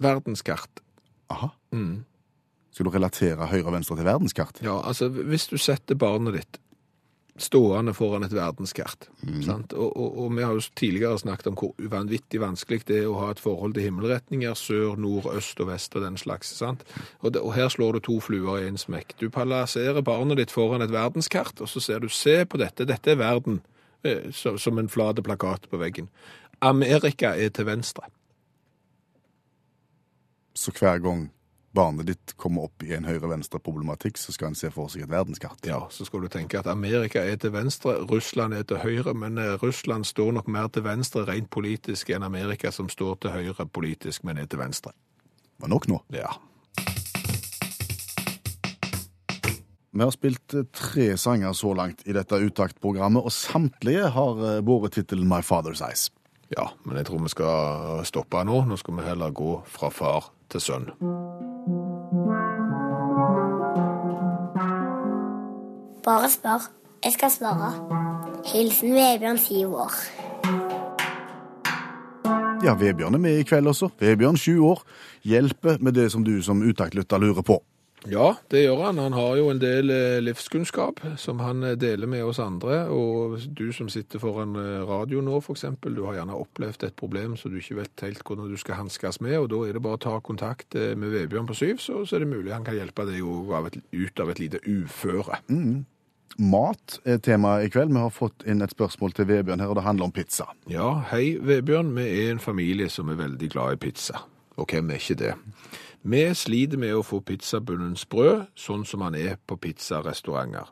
Verdenskart. 0.00 0.80
Aha. 1.30 1.50
Mm. 1.74 2.04
Skal 2.70 2.86
du 2.86 2.90
relatere 2.94 3.48
høyre 3.50 3.66
og 3.66 3.74
venstre 3.74 3.98
til 3.98 4.06
verdenskart? 4.06 4.60
Ja, 4.62 4.78
altså 4.86 5.08
hvis 5.10 5.48
du 5.50 5.56
setter 5.58 5.98
barnet 5.98 6.38
ditt 6.38 6.60
stående 7.40 7.94
foran 7.96 8.24
et 8.26 8.34
verdenskart, 8.36 9.08
sant? 9.44 9.72
Og, 9.72 9.96
og, 9.96 10.18
og 10.24 10.34
vi 10.36 10.44
har 10.44 10.52
jo 10.56 10.64
tidligere 10.76 11.18
snakket 11.18 11.48
om 11.50 11.56
hvor 11.56 11.88
vanvittig 11.92 12.40
vanskelig 12.42 12.82
det 12.90 12.98
er 13.00 13.08
å 13.08 13.16
ha 13.22 13.30
et 13.32 13.40
forhold 13.40 13.74
til 13.76 13.86
himmelretninger, 13.86 14.54
sør, 14.58 14.98
nord, 15.00 15.30
øst 15.32 15.60
og 15.62 15.70
vest 15.70 15.96
og 15.96 16.04
den 16.04 16.18
slags, 16.20 16.52
sant? 16.58 16.84
Og, 17.20 17.32
det, 17.32 17.40
og 17.40 17.54
her 17.56 17.70
slår 17.72 17.96
du 17.96 18.02
to 18.04 18.18
fluer 18.24 18.60
i 18.60 18.68
en 18.68 18.78
smekk. 18.80 19.16
Du 19.22 19.30
palasserer 19.32 20.04
barnet 20.04 20.42
ditt 20.42 20.54
foran 20.54 20.84
et 20.84 20.92
verdenskart, 20.92 21.60
og 21.60 21.70
så 21.70 21.82
ser 21.84 22.04
du, 22.04 22.10
se 22.12 22.42
på 22.44 22.60
dette, 22.60 22.88
dette 22.88 23.14
er 23.14 23.20
verden, 23.20 23.62
eh, 24.04 24.28
så, 24.36 24.56
som 24.60 24.78
en 24.78 24.92
flat 24.92 25.22
plakat 25.24 25.68
på 25.70 25.80
veggen. 25.80 26.10
Amerika 26.60 27.32
er 27.40 27.54
til 27.56 27.70
venstre. 27.70 28.04
Så 30.52 30.74
hver 30.76 31.00
gang 31.00 31.30
barnet 31.76 32.06
ditt 32.06 32.34
kommer 32.36 32.66
opp 32.66 32.82
i 32.82 32.92
en 32.96 33.06
høyre-venstre-problematikk, 33.06 34.18
så 34.18 34.34
skal 34.34 34.50
en 34.50 34.58
se 34.58 34.70
for 34.74 34.90
seg 34.90 35.04
et 35.04 35.12
verdenskart. 35.12 35.62
Ja, 35.68 35.84
så 35.94 36.06
skal 36.08 36.24
du 36.24 36.30
tenke 36.32 36.58
at 36.58 36.68
Amerika 36.70 37.22
er 37.22 37.38
til 37.40 37.54
venstre, 37.54 37.96
Russland 38.10 38.56
er 38.56 38.66
til 38.66 38.82
høyre, 38.82 39.14
men 39.14 39.38
eh, 39.38 39.56
Russland 39.62 40.08
står 40.08 40.34
nok 40.40 40.50
mer 40.50 40.70
til 40.74 40.84
venstre 40.86 41.24
rent 41.28 41.50
politisk 41.54 42.10
enn 42.10 42.26
Amerika 42.26 42.72
som 42.74 42.90
står 42.90 43.22
til 43.22 43.36
høyre 43.36 43.66
politisk, 43.70 44.26
men 44.26 44.42
er 44.42 44.50
til 44.50 44.62
venstre. 44.62 44.94
Var 45.60 45.70
nok 45.70 45.90
nå. 45.90 46.02
Ja. 46.14 46.34
Vi 49.90 50.02
har 50.02 50.14
spilt 50.14 50.54
eh, 50.54 50.66
tre 50.74 51.12
sanger 51.18 51.54
så 51.54 51.74
langt 51.74 52.02
i 52.06 52.14
dette 52.16 52.38
uttaktprogrammet, 52.38 53.22
og 53.22 53.34
samtlige 53.34 54.10
har 54.14 54.46
eh, 54.46 54.62
båret 54.66 54.98
tittelen 54.98 55.28
My 55.30 55.42
Father's 55.46 55.82
Eyes. 55.86 56.08
Ja, 56.56 56.66
men 56.84 56.96
jeg 56.96 57.06
tror 57.06 57.22
vi 57.22 57.30
skal 57.30 58.04
stoppe 58.08 58.42
nå. 58.44 58.64
Nå 58.66 58.76
skal 58.80 58.96
vi 58.98 59.06
heller 59.06 59.30
gå 59.30 59.52
fra 59.70 59.90
far 59.94 60.32
til 60.50 60.60
sønn. 60.60 60.90
Bare 66.04 66.30
spør. 66.32 66.70
Jeg 67.04 67.12
skal 67.12 67.30
svare. 67.32 67.70
Hilsen 68.52 68.94
Vebjørn, 68.94 69.38
syv 69.38 69.74
år. 69.86 69.94
Ja, 72.64 72.74
Vebjørn 72.76 73.14
er 73.14 73.22
med 73.22 73.38
i 73.38 73.44
kveld 73.48 73.70
også. 73.70 73.88
Vebjørn, 74.00 74.36
sju 74.36 74.58
år, 74.68 74.82
hjelper 75.24 75.78
med 75.80 75.96
det 75.96 76.10
som 76.12 76.24
du 76.24 76.42
som 76.42 76.60
utaktlytter 76.62 77.18
lurer 77.22 77.46
på. 77.46 77.56
Ja, 78.08 78.32
det 78.48 78.62
gjør 78.62 78.86
han. 78.86 78.98
Han 79.02 79.12
har 79.12 79.34
jo 79.36 79.50
en 79.52 79.60
del 79.60 79.92
eh, 79.92 80.22
livskunnskap 80.24 81.02
som 81.20 81.42
han 81.44 81.60
eh, 81.66 81.76
deler 81.76 82.08
med 82.08 82.24
oss 82.24 82.40
andre. 82.40 82.86
Og 82.88 83.36
du 83.56 83.68
som 83.76 83.90
sitter 83.92 84.22
foran 84.22 84.56
eh, 84.56 84.80
radio 84.88 85.20
nå, 85.24 85.36
f.eks., 85.42 85.66
du 85.84 86.02
har 86.06 86.16
gjerne 86.16 86.38
opplevd 86.38 86.86
et 86.88 86.96
problem 86.96 87.36
så 87.36 87.52
du 87.52 87.58
ikke 87.60 87.82
vet 87.82 88.06
helt 88.06 88.24
hvordan 88.24 88.48
du 88.48 88.56
skal 88.60 88.80
hanskes 88.80 89.20
med, 89.20 89.36
og 89.36 89.50
da 89.52 89.60
er 89.66 89.76
det 89.76 89.84
bare 89.84 90.00
å 90.00 90.04
ta 90.06 90.16
kontakt 90.24 90.74
med 90.74 91.12
Vebjørn 91.12 91.48
på 91.50 91.56
Syv, 91.58 91.80
så, 91.82 92.00
så 92.06 92.16
er 92.16 92.24
det 92.24 92.30
mulig 92.30 92.54
han 92.54 92.64
kan 92.64 92.78
hjelpe 92.78 93.04
deg 93.08 93.20
ut 93.20 94.22
av 94.22 94.32
et 94.32 94.40
lite 94.40 94.60
uføre. 94.64 95.40
Mat 96.40 96.96
er 97.04 97.18
temaet 97.20 97.66
i 97.66 97.72
kveld. 97.72 97.92
Vi 97.92 98.00
har 98.00 98.12
fått 98.14 98.46
inn 98.48 98.64
et 98.64 98.72
spørsmål 98.72 99.12
til 99.16 99.28
Vebjørn 99.28 99.60
her, 99.60 99.72
og 99.72 99.76
det 99.76 99.84
handler 99.84 100.08
om 100.08 100.14
pizza. 100.14 100.48
Ja, 100.70 100.92
hei 101.10 101.34
Vebjørn. 101.36 101.92
Vi 101.98 102.06
er 102.22 102.34
en 102.34 102.42
familie 102.42 102.88
som 102.92 103.10
er 103.12 103.20
veldig 103.20 103.50
glad 103.52 103.76
i 103.76 103.80
pizza. 103.88 104.22
Og 104.56 104.70
hvem 104.70 104.92
er 104.92 105.02
ikke 105.02 105.18
det? 105.20 105.34
Vi 106.02 106.22
sliter 106.34 106.80
med 106.80 106.94
å 106.96 107.02
få 107.04 107.18
pizzabunnen 107.20 107.92
sprø, 107.98 108.46
sånn 108.56 108.86
som 108.88 109.02
han 109.04 109.16
er 109.18 109.34
på 109.44 109.58
pizzarestauranter. 109.60 110.70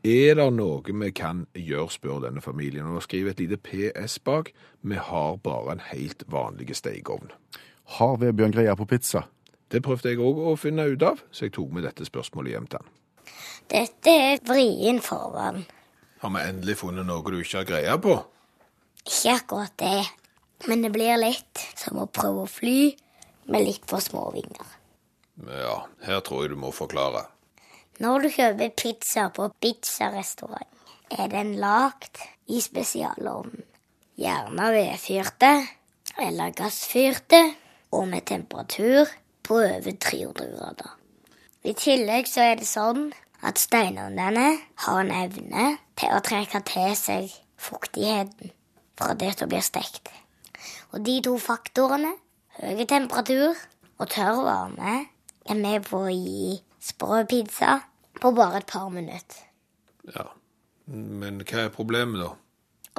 Er 0.00 0.38
det 0.38 0.46
noe 0.56 0.80
vi 0.80 1.10
kan 1.12 1.42
gjøre, 1.52 1.90
spør 1.92 2.22
denne 2.24 2.40
familien. 2.40 2.86
Og 2.88 3.04
skriver 3.04 3.34
et 3.34 3.42
lite 3.42 3.58
PS 3.60 4.16
bak. 4.24 4.54
Vi 4.80 4.96
har 4.96 5.36
bare 5.44 5.74
en 5.74 5.82
helt 5.90 6.24
vanlig 6.32 6.72
stekeovn. 6.78 7.28
Har 7.98 8.16
Vebjørn 8.22 8.56
greie 8.56 8.76
på 8.76 8.86
pizza? 8.88 9.26
Det 9.70 9.82
prøvde 9.84 10.08
jeg 10.08 10.22
òg 10.24 10.40
å 10.48 10.56
finne 10.56 10.88
ut 10.88 11.04
av, 11.04 11.20
så 11.30 11.44
jeg 11.44 11.54
tok 11.58 11.76
med 11.76 11.84
dette 11.84 12.08
spørsmålet 12.08 12.54
hjem 12.54 12.70
til 12.70 12.80
han. 12.80 12.88
Dette 13.70 14.16
er 14.16 14.40
vrien 14.48 15.02
forvann. 15.04 15.66
Har 16.24 16.32
vi 16.32 16.46
endelig 16.48 16.78
funnet 16.80 17.06
noe 17.06 17.20
du 17.28 17.36
ikke 17.42 17.60
har 17.60 17.68
greie 17.68 17.98
på? 18.00 18.16
Ikke 19.04 19.36
akkurat 19.36 19.76
det, 19.76 20.00
men 20.66 20.82
det 20.82 20.90
blir 20.96 21.20
litt 21.20 21.68
som 21.76 22.00
å 22.00 22.08
prøve 22.08 22.46
å 22.46 22.50
fly 22.50 22.94
med 23.48 23.66
litt 23.66 23.86
for 23.88 24.02
små 24.04 24.28
vinger. 24.34 24.76
Ja, 25.46 25.86
her 26.04 26.20
tror 26.24 26.44
jeg 26.44 26.52
du 26.52 26.60
må 26.60 26.72
forklare. 26.74 27.24
Når 28.00 28.24
du 28.24 28.28
kjøper 28.32 28.76
pizza 28.76 29.28
på 29.32 29.48
pizzarestaurant, 29.60 30.68
er 31.10 31.28
den 31.32 31.56
lagd 31.60 32.20
i 32.48 32.60
spesialovnen. 32.62 33.64
Gjerne 34.20 34.68
vedfyrte 34.74 35.50
eller 36.20 36.52
gassfyrte, 36.56 37.40
og 37.90 38.06
med 38.08 38.26
temperatur 38.28 39.08
på 39.42 39.56
over 39.58 39.92
300 39.98 40.46
grader. 40.52 40.90
I 41.66 41.72
tillegg 41.74 42.28
så 42.30 42.44
er 42.52 42.60
det 42.60 42.68
sånn 42.68 43.10
at 43.44 43.60
steinovnene 43.60 44.46
har 44.84 45.00
en 45.00 45.12
evne 45.16 45.66
til 45.98 46.14
å 46.14 46.22
trekke 46.24 46.60
til 46.68 46.94
seg 46.96 47.32
fuktigheten 47.60 48.52
fra 49.00 49.16
det 49.18 49.32
som 49.38 49.50
blir 49.50 49.64
stekt. 49.64 50.08
Og 50.92 51.02
de 51.06 51.18
to 51.24 51.36
faktorene, 51.40 52.12
høy 52.60 52.84
temperatur 52.88 53.56
og 54.00 54.10
tørr 54.12 54.42
varme, 54.44 54.96
er 55.48 55.56
med 55.58 55.86
på 55.88 56.04
å 56.06 56.12
gi 56.12 56.58
sprø 56.80 57.24
pizza 57.28 57.78
på 58.20 58.32
bare 58.36 58.60
et 58.60 58.68
par 58.68 58.88
minutter. 58.92 59.40
Ja, 60.10 60.26
men 60.86 61.42
hva 61.44 61.66
er 61.66 61.74
problemet 61.74 62.22
da? 62.22 62.30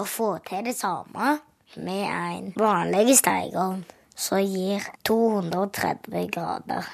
Å 0.01 0.05
få 0.07 0.33
til 0.47 0.65
det 0.65 0.75
samme 0.77 1.37
med 1.75 2.05
en 2.07 2.51
vanlig 2.57 3.17
stekeovn 3.19 3.83
som 4.15 4.41
gir 4.43 4.85
230 5.07 6.29
grader. 6.33 6.87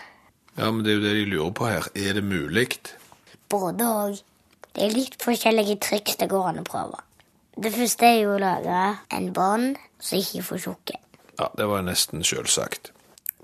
Ja, 0.58 0.72
men 0.72 0.84
det 0.84 0.94
er 0.94 0.98
jo 0.98 1.04
det 1.06 1.16
de 1.18 1.26
lurer 1.32 1.54
på 1.54 1.68
her. 1.70 1.90
Er 1.96 2.18
det 2.18 2.24
mulig? 2.26 2.70
Både 3.50 3.88
og. 3.88 4.24
Det 4.74 4.86
er 4.86 4.94
litt 4.94 5.18
forskjellige 5.24 5.80
triks 5.82 6.20
det 6.20 6.30
går 6.30 6.52
an 6.52 6.62
å 6.62 6.68
prøve. 6.68 7.00
Det 7.58 7.72
første 7.74 8.06
er 8.06 8.20
jo 8.22 8.36
å 8.36 8.42
lage 8.42 8.82
en 9.18 9.32
bånd 9.34 9.80
som 9.98 10.20
ikke 10.20 10.44
får 10.46 10.64
tjukke. 10.68 10.98
Ja, 11.38 11.52
det 11.58 11.68
var 11.70 11.84
nesten 11.86 12.24
selvsagt. 12.26 12.92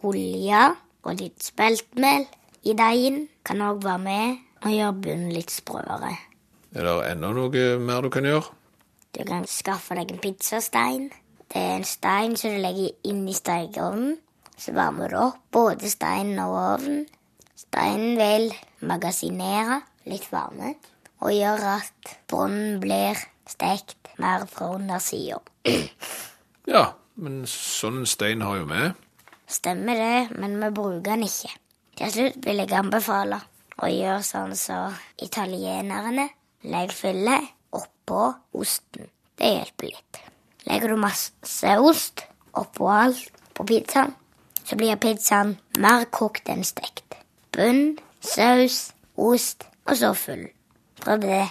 Olje 0.04 0.64
og 1.04 1.20
litt 1.20 1.44
speltmel 1.46 2.26
i 2.66 2.74
deigen 2.78 3.28
kan 3.46 3.62
òg 3.62 3.84
være 3.84 4.02
med 4.02 4.38
og 4.64 4.72
gjøre 4.74 5.00
bunnen 5.06 5.34
litt 5.36 5.52
sprøere. 5.54 6.14
Er 6.74 6.88
det 6.88 6.94
enda 7.12 7.30
noe 7.36 7.66
mer 7.78 8.02
du 8.02 8.10
kan 8.14 8.26
gjøre? 8.26 8.50
Du 9.14 9.22
kan 9.28 9.46
skaffe 9.46 9.94
deg 10.00 10.10
en 10.10 10.22
pizzastein. 10.24 11.12
Det 11.54 11.62
er 11.62 11.76
en 11.78 11.86
stein 11.86 12.38
som 12.40 12.56
du 12.56 12.64
legger 12.64 12.96
inn 13.06 13.28
i 13.30 13.36
stekeovnen. 13.38 14.16
Så 14.58 14.74
varmer 14.74 15.12
du 15.12 15.20
opp 15.20 15.44
både 15.54 15.90
steinen 15.92 16.40
og 16.42 16.56
ovnen. 16.58 17.04
Steinen 17.58 18.18
vil 18.18 18.50
magasinere 18.86 19.84
litt 20.10 20.26
varme 20.34 20.74
og 21.24 21.32
gjøre 21.34 21.78
at 21.78 22.16
bunnen 22.32 22.82
blir 22.82 23.22
stekt 23.50 24.10
mer 24.18 24.48
fra 24.50 24.74
undersida. 24.76 25.40
Ja, 26.64 26.94
men 27.16 27.44
sånn 27.50 28.04
stein 28.10 28.42
har 28.46 28.62
jo 28.62 28.68
vi. 28.70 28.84
Stemmer 29.50 30.00
det, 30.00 30.38
men 30.40 30.58
vi 30.62 30.70
bruker 30.74 31.04
den 31.12 31.26
ikke. 31.28 31.52
Til 32.00 32.14
slutt 32.14 32.40
vil 32.46 32.64
jeg 32.64 32.74
anbefale 32.74 33.40
å 33.78 33.90
gjøre 33.92 34.24
sånn 34.26 34.56
som 34.58 34.96
italienerne. 35.22 36.30
Legg 36.64 36.94
fyllet 36.96 37.52
oppå 37.76 38.30
osten. 38.58 39.10
Det 39.38 39.50
hjelper 39.50 39.92
litt. 39.92 40.22
Legger 40.70 40.94
du 40.94 41.02
masse 41.02 41.78
ost 41.84 42.24
oppå 42.56 42.88
alt 42.94 43.42
på 43.54 43.66
pizzaen, 43.68 44.14
så 44.64 44.78
blir 44.80 44.98
pizzaen 45.02 45.58
mer 45.84 46.08
kokt 46.14 46.50
enn 46.50 46.64
stekt. 46.66 47.18
Bunn, 47.54 47.98
saus, 48.24 48.94
ost 49.20 49.68
og 49.86 49.98
så 50.00 50.14
full. 50.18 50.48
Prøv 51.04 51.26
det. 51.26 51.44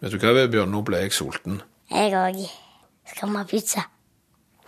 Vet 0.00 0.14
du 0.14 0.18
hva, 0.18 0.32
Vebjørn, 0.40 0.72
nå 0.72 0.80
ble 0.86 1.04
jeg 1.04 1.14
sulten. 1.14 1.60
Jeg 1.92 2.16
òg. 2.18 2.40
Skal 3.12 3.30
vi 3.30 3.36
ha 3.36 3.44
pizza? 3.48 3.84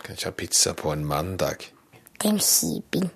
Kan 0.07 0.15
ikke 0.15 0.25
ha 0.25 0.31
pizza 0.31 0.71
på 0.73 0.91
en 0.91 1.01
mandag. 1.05 1.65
Det 2.15 2.29
er 2.29 2.29
en 2.29 2.37
kjiping. 2.39 3.09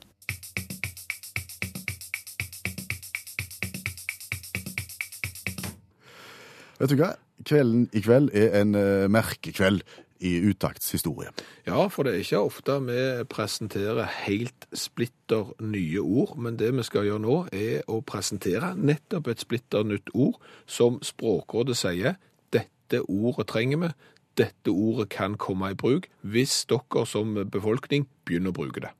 Vet 6.81 6.91
du 6.91 6.97
hva? 6.99 7.13
Kvelden 7.47 7.87
i 7.95 8.03
kveld 8.03 8.27
er 8.35 8.57
en 8.59 8.75
uh, 8.75 9.07
merkekveld 9.07 9.85
i 10.19 10.33
Utakts 10.49 10.91
historie. 10.91 11.31
Ja, 11.63 11.87
for 11.87 12.03
det 12.03 12.11
er 12.11 12.25
ikke 12.25 12.43
ofte 12.43 12.75
vi 12.83 12.99
presenterer 13.31 14.11
helt 14.25 14.67
splitter 14.75 15.55
nye 15.63 16.03
ord, 16.03 16.35
men 16.35 16.59
det 16.59 16.73
vi 16.75 16.83
skal 16.83 17.07
gjøre 17.07 17.23
nå 17.23 17.37
er 17.55 17.87
å 17.87 18.01
presentere 18.03 18.75
nettopp 18.75 19.31
et 19.31 19.47
splitter 19.47 19.87
nytt 19.87 20.11
ord 20.11 20.43
som 20.67 20.99
Språkrådet 20.99 21.79
sier, 21.79 22.19
dette 22.51 22.99
ordet 23.07 23.47
trenger 23.47 23.85
vi, 23.85 23.95
dette 24.39 24.71
ordet 24.71 25.09
kan 25.11 25.35
komme 25.39 25.71
i 25.73 25.77
bruk 25.77 26.07
hvis 26.21 26.63
dere 26.69 27.05
som 27.09 27.35
befolkning 27.51 28.07
begynner 28.25 28.53
å 28.53 28.57
bruke 28.61 28.83
det. 28.85 28.93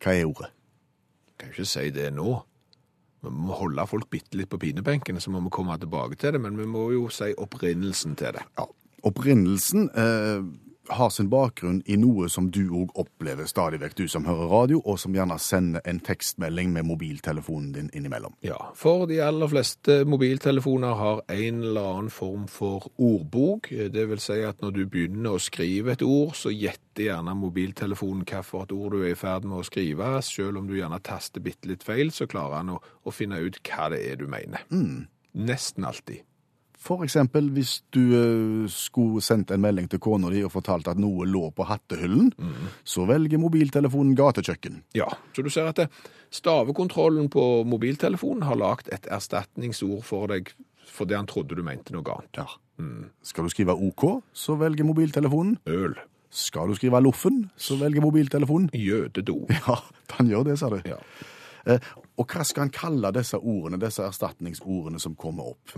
Hva 0.00 0.14
er 0.16 0.28
ordet? 0.28 0.50
Jeg 1.28 1.36
kan 1.40 1.50
jo 1.50 1.56
ikke 1.58 1.72
si 1.72 1.90
det 1.94 2.08
nå. 2.16 2.38
Vi 3.20 3.32
må 3.36 3.56
holde 3.58 3.84
folk 3.88 4.08
bitte 4.12 4.38
litt 4.38 4.48
på 4.52 4.60
pinebenken, 4.60 5.20
så 5.20 5.32
må 5.32 5.42
vi 5.44 5.52
komme 5.52 5.76
tilbake 5.80 6.16
til 6.20 6.36
det, 6.36 6.40
men 6.40 6.56
vi 6.56 6.68
må 6.68 6.86
jo 6.94 7.08
si 7.12 7.34
opprinnelsen 7.36 8.16
til 8.16 8.36
det. 8.38 8.44
Ja. 8.56 8.64
Opprinnelsen 9.08 9.88
eh, 9.96 10.44
har 10.88 11.10
sin 11.10 11.28
bakgrunn 11.30 11.82
i 11.86 11.96
noe 12.00 12.28
som 12.32 12.48
du 12.50 12.62
òg 12.72 12.94
opplever 12.98 13.46
stadig 13.48 13.80
vekk, 13.82 13.96
du 13.98 14.08
som 14.10 14.26
hører 14.28 14.50
radio, 14.50 14.80
og 14.84 14.98
som 15.00 15.14
gjerne 15.14 15.36
sender 15.42 15.84
en 15.88 16.00
tekstmelding 16.04 16.72
med 16.74 16.86
mobiltelefonen 16.88 17.72
din 17.74 17.90
innimellom. 17.96 18.34
Ja, 18.46 18.58
for 18.78 19.06
de 19.10 19.20
aller 19.24 19.50
fleste 19.50 20.00
mobiltelefoner 20.08 20.96
har 20.98 21.22
en 21.28 21.62
eller 21.62 21.90
annen 21.94 22.10
form 22.14 22.46
for 22.50 22.90
ordbok. 22.96 23.70
Det 23.70 24.06
vil 24.10 24.22
si 24.22 24.40
at 24.46 24.62
når 24.64 24.76
du 24.78 24.82
begynner 24.86 25.36
å 25.36 25.42
skrive 25.42 25.94
et 25.94 26.06
ord, 26.06 26.34
så 26.38 26.52
gjetter 26.54 27.10
gjerne 27.10 27.36
mobiltelefonen 27.38 28.24
hvilket 28.24 28.74
ord 28.74 28.96
du 28.96 29.04
er 29.04 29.12
i 29.14 29.18
ferd 29.18 29.46
med 29.48 29.60
å 29.60 29.66
skrive. 29.66 30.16
Selv 30.26 30.60
om 30.60 30.68
du 30.68 30.76
gjerne 30.78 31.00
taster 31.04 31.44
bitte 31.44 31.70
litt 31.70 31.86
feil, 31.86 32.12
så 32.14 32.28
klarer 32.30 32.60
han 32.60 32.74
å, 32.76 32.80
å 32.80 33.14
finne 33.14 33.40
ut 33.40 33.60
hva 33.68 33.90
det 33.92 34.02
er 34.10 34.20
du 34.20 34.26
mener. 34.30 34.66
Nesten 35.30 35.86
alltid. 35.86 36.24
For 36.80 37.04
eksempel 37.04 37.50
hvis 37.52 37.74
du 37.92 38.00
eh, 38.16 38.70
skulle 38.72 39.20
sendt 39.24 39.52
en 39.52 39.60
melding 39.60 39.90
til 39.92 40.00
kona 40.00 40.30
di 40.32 40.40
og 40.46 40.54
fortalt 40.54 40.88
at 40.88 41.00
noe 41.00 41.26
lå 41.28 41.50
på 41.52 41.66
hattehyllen, 41.68 42.30
så 42.88 43.04
velger 43.08 43.42
mobiltelefonen 43.42 44.16
gatekjøkken. 44.16 44.80
Ja, 44.96 45.10
så 45.36 45.44
du 45.44 45.50
ser 45.52 45.68
at 45.68 45.82
stavekontrollen 46.32 47.28
på 47.32 47.44
mobiltelefonen 47.68 48.46
har 48.48 48.56
lagt 48.56 48.88
et 48.94 49.08
erstatningsord 49.12 50.06
for 50.08 50.32
deg 50.32 50.54
fordi 50.90 51.14
han 51.14 51.28
trodde 51.28 51.54
du 51.54 51.62
mente 51.62 51.94
noe 51.94 52.16
annet. 52.16 52.40
Ja. 52.40 52.48
Skal 53.22 53.46
du 53.46 53.52
skrive 53.52 53.76
OK, 53.76 54.22
så 54.32 54.56
velger 54.58 54.88
mobiltelefonen. 54.88 55.58
Øl. 55.68 55.94
Skal 56.30 56.70
du 56.70 56.74
skrive 56.78 57.00
Loffen, 57.02 57.50
så 57.56 57.76
velger 57.76 58.02
mobiltelefonen. 58.02 58.70
Jødedo. 58.74 59.46
Ja, 59.66 59.76
han 60.16 60.30
gjør 60.30 60.48
det, 60.48 60.58
sa 60.58 60.70
du. 60.70 60.78
Ja. 60.86 60.98
Eh, 61.68 61.90
og 62.18 62.30
hva 62.30 62.44
skal 62.46 62.66
han 62.66 62.72
kalle 62.74 63.10
disse 63.14 63.38
ordene, 63.38 63.80
disse 63.82 64.04
erstatningsordene 64.06 65.00
som 65.02 65.16
kommer 65.18 65.52
opp? 65.52 65.74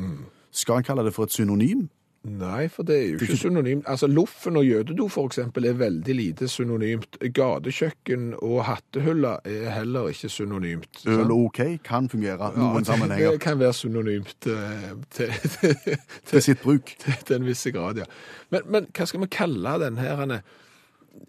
Skal 0.52 0.80
han 0.80 0.87
kalle 0.87 1.04
det 1.06 1.14
for 1.16 1.28
et 1.28 1.35
synonym? 1.35 1.88
Nei, 2.23 2.68
for 2.71 2.87
det 2.87 2.97
er 2.97 3.06
jo 3.11 3.18
ikke 3.18 3.37
synonymt. 3.37 3.88
Altså, 3.90 4.06
Loffen 4.06 4.56
og 4.56 4.62
jødedo 4.66 5.09
for 5.11 5.26
eksempel 5.26 5.64
er 5.66 5.75
veldig 5.75 6.14
lite 6.14 6.49
synonymt. 6.49 7.18
Gatekjøkken 7.35 8.28
og 8.38 8.61
hattehylla 8.68 9.32
er 9.44 9.73
heller 9.75 10.12
ikke 10.12 10.30
synonymt. 10.30 11.02
Øl 11.11 11.25
og 11.25 11.49
OK 11.49 11.61
kan 11.85 12.06
fungere 12.09 12.52
noen 12.54 12.78
Ja, 12.85 12.85
sammenhenger 12.92 13.35
Det 13.35 13.40
kan 13.42 13.59
være 13.59 13.73
synonymt 13.75 14.47
eh, 14.47 14.88
til, 15.11 15.35
til, 15.59 15.99
til 16.30 16.42
sitt 16.42 16.62
bruk. 16.62 16.94
til 17.26 17.40
en 17.40 17.47
viss 17.47 17.66
grad, 17.75 17.99
ja. 17.99 18.06
Men, 18.54 18.71
men 18.71 18.90
hva 18.94 19.11
skal 19.11 19.26
vi 19.26 19.32
kalle 19.32 19.76
den 19.82 19.99
her? 19.99 20.42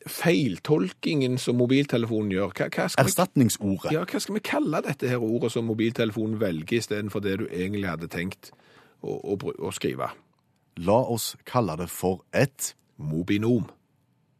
Feiltolkingen 0.05 1.39
som 1.41 1.57
mobiltelefonen 1.57 2.35
gjør. 2.35 2.53
Hva, 2.53 2.69
hva, 2.69 2.91
skal 2.93 3.01
vi, 3.01 3.09
Erstatningsordet. 3.09 3.95
ja, 3.97 4.05
hva 4.05 4.21
skal 4.21 4.37
vi 4.37 4.45
kalle 4.45 4.85
dette 4.85 5.09
her 5.09 5.25
ordet 5.25 5.55
som 5.57 5.65
mobiltelefonen 5.65 6.37
velger 6.41 6.83
istedenfor 6.83 7.25
det 7.25 7.39
du 7.41 7.47
egentlig 7.49 7.89
hadde 7.89 8.13
tenkt 8.13 8.53
å, 9.03 9.19
å, 9.35 9.37
å 9.67 9.73
skrive? 9.75 10.09
La 10.81 10.97
oss 11.13 11.35
kalle 11.45 11.75
det 11.77 11.91
for 11.91 12.23
et 12.33 12.73
Mobinom. 12.97 13.69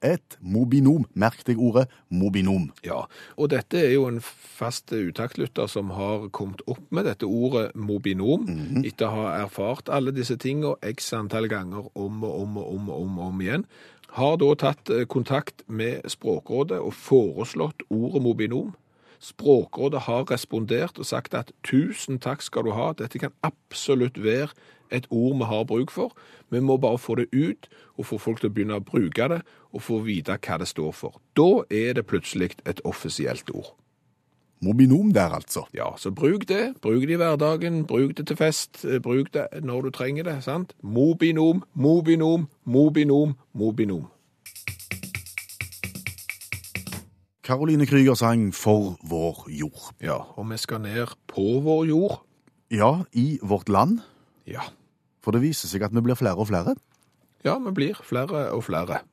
et 0.03 0.38
mobinom. 0.41 1.05
Merk 1.15 1.46
deg 1.48 1.62
ordet 1.63 1.86
mobinom. 2.12 2.65
Ja, 2.84 3.05
og 3.39 3.53
dette 3.53 3.79
er 3.79 3.93
jo 3.93 4.10
en 4.10 4.20
fast 4.20 4.91
uttaktlytter 4.91 5.70
som 5.72 5.93
har 5.96 6.27
kommet 6.36 6.60
opp 6.67 6.84
med 6.91 7.08
dette 7.08 7.24
ordet 7.24 7.70
mobinom, 7.74 8.43
etter 8.84 9.08
å 9.08 9.13
ha 9.15 9.29
erfart 9.46 9.88
alle 9.88 10.12
disse 10.12 10.36
tingene 10.36 10.75
x 10.84 11.08
antall 11.15 11.48
ganger 11.48 11.88
om 11.96 12.20
og 12.20 12.36
om 12.41 12.60
og 12.60 12.74
om 12.75 12.89
og 12.89 13.01
om, 13.05 13.17
om 13.29 13.41
igjen. 13.46 13.65
Har 14.20 14.36
da 14.38 14.51
tatt 14.60 14.91
eh, 14.91 15.08
kontakt 15.08 15.63
med 15.67 16.03
Språkrådet 16.12 16.77
og 16.84 16.93
foreslått 16.93 17.88
ordet 17.89 18.22
mobinom. 18.22 18.75
Språkrådet 19.24 20.01
har 20.10 20.25
respondert 20.32 20.98
og 21.00 21.08
sagt 21.08 21.34
at 21.38 21.53
tusen 21.63 22.20
takk 22.20 22.42
skal 22.44 22.65
du 22.68 22.74
ha, 22.75 22.92
dette 23.00 23.22
kan 23.22 23.32
absolutt 23.48 24.20
være 24.20 24.51
et 24.92 25.08
ord 25.10 25.38
vi 25.39 25.48
har 25.48 25.63
bruk 25.70 25.92
for. 25.92 26.12
Vi 26.51 26.60
må 26.60 26.75
bare 26.77 27.00
få 27.00 27.15
det 27.15 27.30
ut 27.32 27.70
og 27.98 28.06
få 28.06 28.20
folk 28.20 28.42
til 28.42 28.51
å 28.51 28.53
begynne 28.53 28.82
å 28.82 28.84
bruke 28.84 29.30
det 29.32 29.39
og 29.72 29.86
få 29.86 30.01
vite 30.03 30.36
hva 30.44 30.60
det 30.60 30.68
står 30.68 30.92
for. 30.98 31.22
Da 31.39 31.63
er 31.72 31.96
det 31.96 32.06
plutselig 32.10 32.51
et 32.68 32.84
offisielt 32.84 33.50
ord. 33.53 33.72
Mobinom 34.63 35.12
der, 35.13 35.34
altså. 35.36 35.65
Ja, 35.75 35.89
så 35.98 36.12
bruk 36.12 36.48
det. 36.48 36.75
Bruk 36.82 37.03
det 37.08 37.18
i 37.18 37.20
hverdagen, 37.20 37.86
bruk 37.88 38.18
det 38.18 38.27
til 38.27 38.38
fest, 38.39 38.86
bruk 39.03 39.34
det 39.34 39.48
når 39.63 39.82
du 39.88 39.89
trenger 39.92 40.24
det, 40.24 40.38
sant? 40.44 40.72
Mobinom, 40.82 41.63
mobinom, 41.74 42.48
mobinom, 42.63 43.36
mobinom. 43.53 44.06
Caroline 47.43 47.85
Krüger 47.85 48.15
sang 48.15 48.53
For 48.55 48.95
vår 49.03 49.47
jord. 49.51 49.91
Ja, 50.00 50.15
og 50.39 50.47
vi 50.51 50.57
skal 50.57 50.79
ned 50.81 51.12
på 51.27 51.59
vår 51.59 51.85
jord. 51.85 52.21
Ja, 52.71 53.03
i 53.12 53.39
vårt 53.43 53.69
land. 53.69 54.00
Ja. 54.47 54.63
For 55.23 55.35
det 55.35 55.43
viser 55.43 55.67
seg 55.67 55.83
at 55.83 55.91
vi 55.91 56.03
blir 56.05 56.15
flere 56.15 56.39
og 56.39 56.47
flere. 56.47 56.77
Ja, 57.43 57.57
vi 57.59 57.75
blir 57.75 58.00
flere 58.00 58.47
og 58.55 58.63
flere 58.63 59.03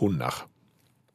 hunder. 0.00 0.46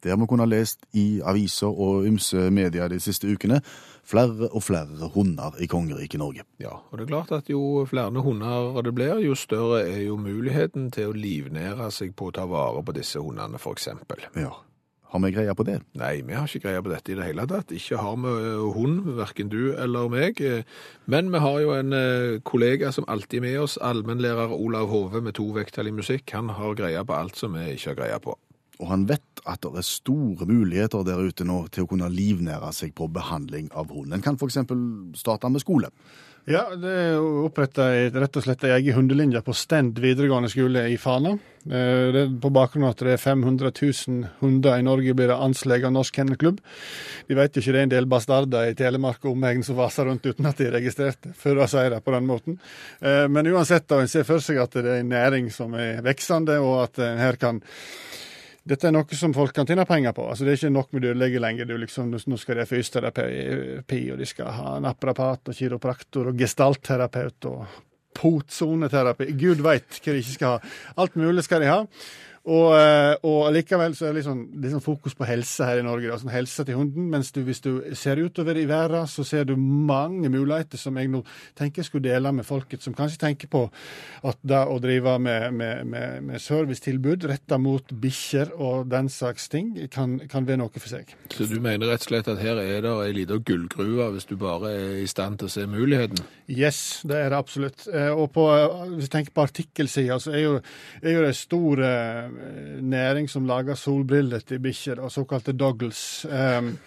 Det 0.04 0.10
har 0.10 0.18
vi 0.18 0.26
kunnet 0.30 0.50
lest 0.50 0.86
i 0.94 1.22
aviser 1.26 1.70
og 1.70 2.06
ymse 2.06 2.50
media 2.54 2.88
de 2.90 3.00
siste 3.02 3.30
ukene. 3.30 3.62
Flere 4.06 4.50
og 4.50 4.64
flere 4.64 5.10
hunder 5.14 5.58
i 5.62 5.66
kongeriket 5.66 6.22
Norge. 6.22 6.46
Ja, 6.62 6.78
og 6.78 6.98
det 6.98 7.06
er 7.06 7.14
klart 7.16 7.32
at 7.32 7.50
jo 7.50 7.86
flere 7.90 8.22
hunder 8.22 8.82
det 8.82 8.96
blir, 8.96 9.18
jo 9.22 9.36
større 9.36 9.82
er 9.90 10.04
jo 10.06 10.18
muligheten 10.18 10.92
til 10.92 11.10
å 11.10 11.18
livnære 11.18 11.90
seg 11.92 12.14
på 12.14 12.30
å 12.30 12.38
ta 12.38 12.46
vare 12.46 12.86
på 12.86 12.98
disse 12.98 13.22
hundene, 13.22 13.58
eksempel. 13.58 14.30
Ja. 14.38 14.60
Har 15.12 15.20
vi 15.20 15.32
greie 15.36 15.54
på 15.60 15.66
det? 15.68 15.82
Nei, 16.00 16.22
vi 16.24 16.36
har 16.38 16.48
ikke 16.48 16.70
greie 16.70 16.82
på 16.84 16.92
dette 16.94 17.12
i 17.12 17.16
det 17.20 17.26
hele 17.28 17.44
tatt. 17.50 17.74
Ikke 17.76 18.00
har 18.00 18.16
vi 18.24 18.32
eh, 18.32 18.62
hund, 18.78 19.02
hverken 19.18 19.50
du 19.52 19.74
eller 19.76 20.08
meg. 20.12 20.40
Eh, 20.40 20.64
Men 21.12 21.34
vi 21.34 21.42
har 21.44 21.58
jo 21.60 21.74
en 21.76 21.92
eh, 21.98 22.38
kollega 22.48 22.94
som 22.96 23.08
alltid 23.12 23.42
er 23.42 23.46
med 23.50 23.58
oss, 23.66 23.76
allmennlærer 23.84 24.56
Olav 24.56 24.88
Hove 24.88 25.20
med 25.22 25.36
to 25.36 25.50
vekttall 25.58 25.92
i 25.92 25.98
musikk. 25.98 26.32
Han 26.32 26.54
har 26.56 26.80
greie 26.80 27.04
på 27.04 27.18
alt 27.18 27.36
som 27.36 27.60
vi 27.60 27.74
ikke 27.74 27.92
har 27.92 28.00
greie 28.00 28.22
på. 28.24 28.38
Og 28.82 28.88
han 28.90 29.04
vet 29.10 29.44
at 29.46 29.62
det 29.62 29.78
er 29.78 29.86
store 29.86 30.48
muligheter 30.48 31.04
der 31.06 31.20
ute 31.20 31.46
nå 31.46 31.66
til 31.76 31.84
å 31.84 31.92
kunne 31.92 32.08
livnære 32.10 32.72
seg 32.74 32.96
på 32.98 33.10
behandling 33.12 33.68
av 33.78 33.92
hund. 33.92 34.16
En 34.16 34.24
kan 34.24 34.40
f.eks. 34.40 34.58
starte 35.20 35.52
med 35.52 35.62
skole. 35.62 35.92
Ja, 36.50 36.64
det 36.74 36.90
er 36.90 37.20
oppretta 37.46 37.86
rett 38.18 38.38
og 38.40 38.44
slett 38.44 38.64
ei 38.66 38.72
egen 38.80 38.96
hundelinje 38.98 39.44
på 39.46 39.54
Stend 39.56 40.00
videregående 40.02 40.50
skole 40.50 40.88
i 40.90 40.96
Fana. 40.98 41.36
Eh, 41.70 42.08
Det 42.12 42.22
er 42.24 42.32
på 42.42 42.50
bakgrunn 42.50 42.88
av 42.88 42.96
at 42.96 43.04
det 43.06 43.14
er 43.14 43.22
500 43.22 43.70
000 43.78 44.26
hunder 44.40 44.80
i 44.80 44.82
Norge, 44.82 45.14
blir 45.14 45.30
det 45.30 45.38
anslått 45.38 45.86
av 45.86 45.94
Norsk 45.94 46.16
Kennelklubb. 46.18 46.58
De 47.30 47.38
vet 47.38 47.54
jo 47.54 47.62
ikke 47.62 47.76
det 47.76 47.80
er 47.84 47.86
en 47.86 47.94
del 47.94 48.10
bastarder 48.10 48.72
i 48.72 48.74
Telemark 48.74 49.22
og 49.24 49.36
omegn 49.36 49.62
som 49.64 49.78
vaser 49.78 50.10
rundt 50.10 50.26
uten 50.26 50.50
at 50.50 50.58
de 50.58 50.66
er 50.66 50.74
registrert, 50.80 51.30
for 51.38 51.62
å 51.62 51.70
si 51.70 51.86
det 51.94 52.02
på 52.04 52.12
den 52.18 52.26
måten. 52.26 52.58
Eh, 53.02 53.28
Men 53.28 53.46
uansett, 53.54 53.86
da, 53.88 54.02
en 54.02 54.08
ser 54.10 54.26
for 54.26 54.40
seg 54.42 54.58
at 54.58 54.72
det 54.74 54.86
er 54.86 55.00
en 55.04 55.14
næring 55.14 55.52
som 55.54 55.74
er 55.78 56.02
veksende, 56.02 56.58
og 56.60 56.88
at 56.90 56.98
en 57.06 57.22
her 57.22 57.38
kan 57.38 57.62
dette 58.62 58.88
er 58.88 58.94
noe 58.94 59.18
som 59.18 59.34
folk 59.34 59.56
kan 59.58 59.66
tjene 59.66 59.88
penger 59.90 60.14
på. 60.14 60.28
Altså, 60.30 60.46
det 60.46 60.54
er 60.54 60.60
ikke 60.60 60.74
nok 60.76 60.92
med 60.94 61.06
dyrlege 61.06 61.42
lenger. 61.42 61.70
Du 61.70 61.78
liksom, 61.82 62.12
nå 62.14 62.38
skal 62.38 62.60
de 62.60 62.66
ha 62.66 62.70
fysioterapi, 62.70 64.02
og 64.14 64.20
de 64.22 64.28
skal 64.30 64.52
ha 64.54 64.76
naprapat 64.84 65.50
og 65.50 65.58
kiropraktor 65.58 66.30
og 66.30 66.38
gestaltterapeut 66.38 67.50
og 67.50 67.80
potsoneterapi. 68.18 69.32
Gud 69.40 69.64
veit 69.66 69.98
hva 69.98 70.14
de 70.14 70.22
ikke 70.22 70.36
skal 70.36 70.58
ha. 70.58 70.76
Alt 71.02 71.18
mulig 71.18 71.46
skal 71.48 71.64
de 71.64 71.72
ha. 71.72 71.80
Og, 72.42 72.72
eh, 72.74 73.16
og 73.28 73.52
likevel 73.54 73.94
så 73.94 74.08
er 74.08 74.16
det 74.16 74.24
litt 74.24 74.62
litt 74.64 74.74
sånn 74.74 74.82
fokus 74.82 75.14
på 75.18 75.28
helse 75.30 75.66
her 75.68 75.82
i 75.82 75.86
Norge. 75.86 76.10
Da. 76.10 76.18
Sånn 76.18 76.34
helse 76.34 76.66
til 76.66 76.80
hunden. 76.80 77.10
Mens 77.12 77.30
du, 77.36 77.44
hvis 77.46 77.62
du 77.62 77.70
ser 77.98 78.18
utover 78.18 78.58
i 78.58 78.66
verden, 78.70 79.06
så 79.06 79.26
ser 79.28 79.46
du 79.46 79.54
mange 79.58 80.30
muligheter 80.32 80.82
som 80.82 80.98
jeg 80.98 81.12
nå 81.12 81.22
tenker 81.58 81.84
jeg 81.84 81.90
skulle 81.92 82.10
dele 82.10 82.32
med 82.34 82.48
folket, 82.48 82.82
som 82.82 82.96
kanskje 82.98 83.22
tenker 83.22 83.52
på 83.52 83.68
at 84.26 84.42
det 84.42 84.62
å 84.66 84.80
drive 84.82 85.18
med, 85.22 85.54
med, 85.54 85.86
med, 85.92 86.24
med 86.32 86.42
servicetilbud 86.42 87.28
retta 87.30 87.60
mot 87.62 87.94
bikkjer 88.02 88.56
og 88.58 88.90
den 88.90 89.10
slags 89.14 89.46
ting, 89.52 89.74
kan, 89.94 90.18
kan 90.32 90.48
være 90.48 90.64
noe 90.64 90.74
for 90.82 90.90
seg. 90.90 91.14
Så 91.34 91.46
du 91.50 91.60
mener 91.62 91.92
rett 91.92 92.06
og 92.06 92.10
slett 92.10 92.32
at 92.32 92.42
her 92.42 92.58
er 92.62 92.82
det 92.86 92.96
ei 93.06 93.14
lita 93.22 93.38
gullgruve 93.38 94.10
hvis 94.16 94.30
du 94.30 94.36
bare 94.42 94.74
er 94.74 94.98
i 95.04 95.10
stand 95.10 95.42
til 95.42 95.50
å 95.50 95.54
se 95.54 95.68
muligheten? 95.70 96.26
Yes, 96.52 97.02
det 97.08 97.20
er 97.22 97.32
det 97.32 97.38
absolutt. 97.40 97.86
Eh, 97.92 98.10
Og 98.12 98.32
på, 98.34 98.48
eh, 98.56 98.88
hvis 98.96 99.08
du 99.10 99.14
tenker 99.14 99.36
på 99.36 99.46
artikkelsida, 99.46 100.18
så 100.20 100.34
er 100.34 100.44
jo, 100.44 100.58
er 101.02 101.16
jo 101.16 101.24
det 101.28 101.36
stor 101.38 101.84
eh, 101.86 102.31
næring 102.82 103.30
som 103.30 103.46
lager 103.46 103.76
solbriller 103.76 104.40
til 104.40 104.60
bikkjer, 104.60 105.02
og 105.02 105.12
såkalte 105.12 105.54
doggles. 105.54 106.26
Um, 106.26 106.78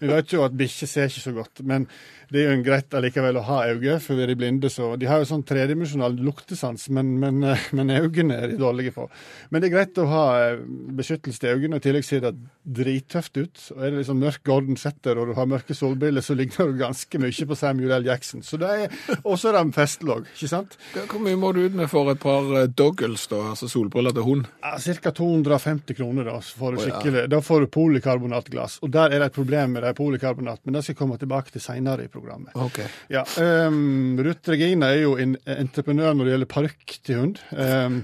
vi 0.00 0.10
vet 0.10 0.32
jo 0.32 0.44
at 0.46 0.56
bikkjer 0.58 0.90
ser 0.90 1.10
ikke 1.10 1.24
så 1.26 1.34
godt, 1.36 1.64
men 1.66 1.88
det 2.28 2.42
er 2.42 2.50
jo 2.50 2.56
en 2.58 2.64
greit 2.64 2.92
allikevel 2.92 3.38
å 3.40 3.44
ha 3.46 3.58
øyne 3.70 3.94
for 4.04 4.18
vi 4.18 4.26
de 4.28 4.36
blinde. 4.36 4.68
så 4.68 4.90
De 5.00 5.08
har 5.08 5.22
jo 5.22 5.28
sånn 5.30 5.46
tredimensjonal 5.48 6.18
luktesans, 6.20 6.88
men, 6.92 7.14
men, 7.22 7.40
eh, 7.42 7.68
men 7.76 7.88
øynene 7.94 8.36
er 8.36 8.52
de 8.52 8.58
dårlige 8.60 8.92
på. 8.92 9.06
Men 9.48 9.62
det 9.62 9.70
er 9.70 9.76
greit 9.78 10.00
å 10.02 10.08
ha 10.10 10.24
eh, 10.42 10.60
beskyttelse 10.98 11.40
til 11.40 11.56
øynene, 11.56 11.78
og 11.78 11.80
i 11.80 11.86
tillegg 11.86 12.04
ser 12.04 12.26
det 12.26 12.34
drittøft 12.68 13.40
ut. 13.40 13.62
Og 13.72 13.80
Er 13.80 13.94
det 13.94 14.02
liksom 14.02 14.20
mørk 14.20 14.42
Gordon 14.44 14.76
Setter 14.76 15.16
og 15.16 15.30
du 15.30 15.34
har 15.38 15.48
mørke 15.48 15.76
solbriller, 15.76 16.24
så 16.24 16.36
ligner 16.36 16.68
du 16.68 16.76
ganske 16.82 17.22
mye 17.22 17.48
på 17.48 17.56
Samuel 17.56 17.96
L. 17.96 18.10
Jackson. 18.10 18.44
Så 18.44 18.60
det 18.60 18.74
er, 18.74 18.98
Og 19.24 19.38
så 19.40 19.48
er 19.48 19.58
det 19.58 19.74
festelogg, 19.78 20.28
ikke 20.34 20.52
sant? 20.52 20.76
Hvor 20.98 21.24
mye 21.24 21.40
må 21.40 21.54
du 21.56 21.62
ut 21.64 21.80
med 21.80 21.88
for 21.88 22.12
et 22.12 22.20
par 22.20 22.44
eh, 22.60 22.68
doggles, 22.68 23.24
da, 23.32 23.40
altså 23.54 23.70
solbriller 23.72 24.12
til 24.12 24.28
hund? 24.28 24.52
Ja, 24.60 24.76
Ca. 24.76 25.14
250 25.16 25.96
kroner, 25.96 26.28
da. 26.28 26.36
Så 26.44 26.60
får 26.60 26.76
du 26.76 26.84
Å, 26.84 26.86
ja. 27.08 27.26
Da 27.30 27.40
får 27.40 27.64
du 27.64 27.72
polikarbonatglass. 27.72 28.82
Og 28.84 28.92
der 28.92 29.16
er 29.16 29.24
det 29.24 29.32
et 29.32 29.38
problem 29.40 29.78
med 29.78 29.86
det 29.86 29.87
polikarbonat, 29.96 30.62
men 30.64 30.76
det 30.76 30.84
skal 30.84 30.94
jeg 30.94 31.00
komme 31.00 31.18
tilbake 31.20 31.54
til 31.54 31.62
seinere 31.64 32.06
i 32.06 32.12
programmet. 32.12 32.54
Okay. 32.68 32.88
Ja, 33.12 33.24
um, 33.68 34.18
Ruth 34.24 34.50
Regina 34.50 34.92
er 34.92 35.04
jo 35.04 35.16
en 35.20 35.36
entreprenør 35.48 36.16
når 36.16 36.24
det 36.24 36.34
gjelder 36.34 36.52
parykk 36.54 36.98
til 37.06 37.20
hund. 37.22 37.42
Um, 37.52 38.02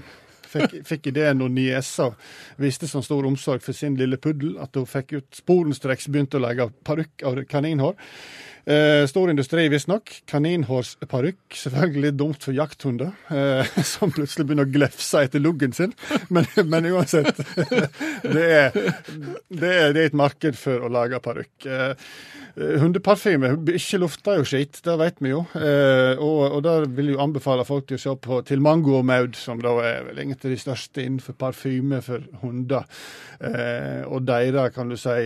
fikk, 0.55 0.79
fikk 0.87 1.11
ideen 1.11 1.41
når 1.41 1.53
niesa 1.55 2.09
viste 2.61 2.89
sånn 2.89 3.05
stor 3.05 3.27
omsorg 3.27 3.63
for 3.65 3.77
sin 3.77 3.97
lille 3.99 4.19
puddel 4.21 4.57
at 4.63 4.75
hun 4.77 4.87
fikk 4.89 5.17
ut 5.17 5.39
sporenstreks 5.41 6.09
begynte 6.09 6.39
å 6.39 6.45
lage 6.45 6.69
parykk 6.87 7.25
av 7.27 7.41
kaninhår. 7.51 7.97
Eh, 8.65 9.07
stor 9.07 9.29
industri, 9.29 9.67
visstnok. 9.69 10.09
Kaninhårsparykk. 10.25 11.53
Selvfølgelig 11.53 12.11
dumt 12.17 12.45
for 12.47 12.55
jakthunder, 12.57 13.11
eh, 13.29 13.75
som 13.93 14.13
plutselig 14.13 14.47
begynner 14.47 14.65
å 14.65 14.73
glefse 14.73 15.21
etter 15.21 15.43
luggen 15.43 15.75
sin. 15.75 15.93
Men, 16.33 16.47
men 16.65 16.87
uansett. 16.89 17.37
det, 18.35 18.45
er, 18.45 18.73
det, 18.73 19.69
er, 19.69 19.93
det 19.93 20.01
er 20.01 20.07
et 20.07 20.17
marked 20.17 20.57
for 20.57 20.81
å 20.81 20.89
lage 20.89 21.21
parykk. 21.21 21.67
Eh, 21.69 22.09
eh, 22.55 22.73
hundeparfyme 22.81 23.53
ikke 23.75 24.01
lufter 24.01 24.41
jo 24.41 24.49
skit, 24.49 24.81
det 24.87 24.97
vet 25.03 25.21
vi 25.21 25.35
jo. 25.35 25.45
Eh, 25.61 26.17
og, 26.17 26.57
og 26.57 26.65
der 26.65 26.89
vil 26.97 27.13
jo 27.13 27.21
anbefale 27.21 27.67
folk 27.69 27.85
til 27.91 28.01
å 28.01 28.05
se 28.07 28.17
på 28.25 28.41
til 28.49 28.65
Mango 28.65 28.97
og 28.97 29.05
Maud, 29.05 29.37
som 29.37 29.61
da 29.61 29.77
er 29.85 30.09
vel 30.09 30.25
egentlig 30.25 30.55
de 30.55 30.61
største 30.65 31.05
innenfor 31.05 31.37
parfyme 31.37 32.01
for 32.05 32.25
hunder. 32.41 32.89
Eh, 33.37 34.01
og 34.09 34.25
deres, 34.25 34.73
kan 34.73 34.89
du 34.89 34.97
si 34.97 35.19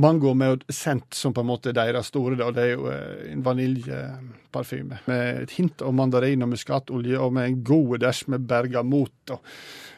Mango 0.00 0.32
med 0.34 0.64
scent, 0.68 1.14
som 1.14 1.34
på 1.34 1.44
en 1.44 1.48
måte 1.48 1.70
er 1.70 1.76
deres 1.78 2.10
store. 2.10 2.38
Da. 2.40 2.50
Det 2.54 2.62
er 2.64 2.72
jo 2.72 2.88
eh, 2.90 3.26
en 3.32 3.44
vaniljeparfyme 3.46 5.02
med 5.06 5.42
et 5.44 5.54
hint 5.58 5.84
av 5.84 5.94
mandarin 5.94 6.42
og 6.46 6.50
muskatolje, 6.54 7.18
og 7.20 7.34
med 7.36 7.50
en 7.50 7.60
god 7.66 7.98
dæsj 8.02 8.24
med 8.34 8.48
bergamot. 8.50 9.14
Da. 9.30 9.38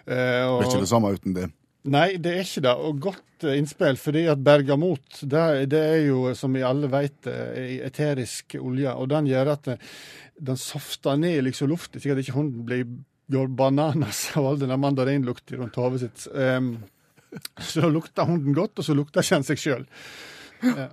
Eh, 0.05 0.43
og, 0.45 0.61
Det 0.61 0.67
er 0.67 0.73
ikke 0.75 0.85
det 0.85 0.93
samme 0.93 1.15
uten 1.17 1.39
det. 1.39 1.49
Nei, 1.87 2.09
det 2.19 2.35
er 2.35 2.45
ikke 2.45 2.65
det. 2.67 2.77
Og 2.77 3.03
godt 3.09 3.47
eh, 3.47 3.57
innspill, 3.61 3.99
fordi 4.01 4.27
at 4.31 4.45
bergamot 4.45 5.21
det, 5.23 5.49
det 5.73 5.83
er 5.97 6.01
jo, 6.11 6.23
som 6.37 6.55
vi 6.57 6.65
alle 6.67 6.91
vet, 6.93 7.19
eh, 7.31 7.77
eterisk 7.87 8.59
olje. 8.61 8.93
Og 8.93 9.11
den 9.13 9.31
gjør 9.31 9.55
at 9.55 9.75
eh, 9.75 9.91
den 10.37 10.59
softer 10.61 11.17
ned 11.21 11.45
liksom 11.47 11.71
lufta, 11.71 12.03
slik 12.03 12.17
at 12.17 12.25
ikke 12.25 12.37
hunden 12.37 12.67
blir 12.69 12.89
går 13.33 13.49
bananas 13.59 14.29
av 14.39 14.47
all 14.47 14.61
denne 14.61 14.77
mandarinlukta 14.79 15.59
rundt 15.59 15.79
hodet 15.81 16.05
sitt. 16.05 16.27
Um, 16.31 16.77
så 17.73 17.91
lukter 17.91 18.29
hunden 18.29 18.57
godt, 18.57 18.79
og 18.79 18.87
så 18.87 18.97
lukter 18.97 19.25
ikke 19.25 19.39
han 19.39 19.47
seg 19.47 19.63
sjøl. 19.63 19.87
Ja. 20.65 20.87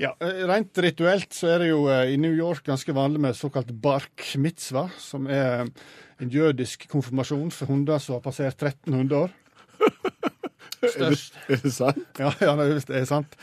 ja, 0.00 0.10
eh, 0.24 0.42
Rent 0.48 0.78
rituelt 0.80 1.34
så 1.36 1.50
er 1.52 1.64
det 1.64 1.72
jo 1.72 1.84
eh, 1.92 2.14
i 2.14 2.20
New 2.20 2.32
York 2.32 2.64
ganske 2.70 2.94
vanlig 2.96 3.20
med 3.20 3.36
såkalt 3.36 3.72
bark 3.84 4.24
mitzvah, 4.40 4.88
som 4.98 5.28
er 5.28 5.66
en 6.22 6.32
jødisk 6.32 6.88
konfirmasjon 6.90 7.50
for 7.52 7.68
hunder 7.68 8.00
som 8.00 8.16
har 8.16 8.24
passert 8.24 8.56
1300 8.62 9.26
år. 9.26 9.36
Størst, 10.82 11.36
Er 11.46 11.60
det 11.62 11.70
sant? 11.72 12.06
ja, 12.18 12.32
ja, 12.42 12.54
det 12.58 12.90
er 12.90 13.04
sant. 13.06 13.36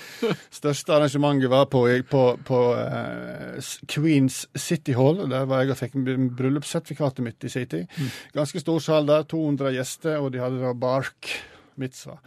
Største 0.52 0.92
arrangementet 0.98 1.52
var 1.52 1.70
på, 1.72 1.86
på, 2.12 2.24
på 2.46 2.60
uh, 2.76 3.70
Queens 3.88 4.42
City 4.60 4.96
Hall. 4.98 5.22
Der 5.32 5.48
var 5.48 5.64
jeg 5.64 5.72
og 5.72 5.80
fikk 5.80 5.96
bryllupssertifikatet 6.36 7.24
mitt 7.24 7.48
i 7.48 7.52
sin 7.54 7.70
tid. 7.72 8.02
Ganske 8.36 8.60
stor 8.60 8.84
sal 8.84 9.08
der, 9.08 9.24
200 9.24 9.72
gjester, 9.78 10.20
og 10.20 10.34
de 10.36 10.44
hadde 10.44 10.60
da 10.66 10.74
bark 10.76 11.32
mitzvah. 11.80 12.20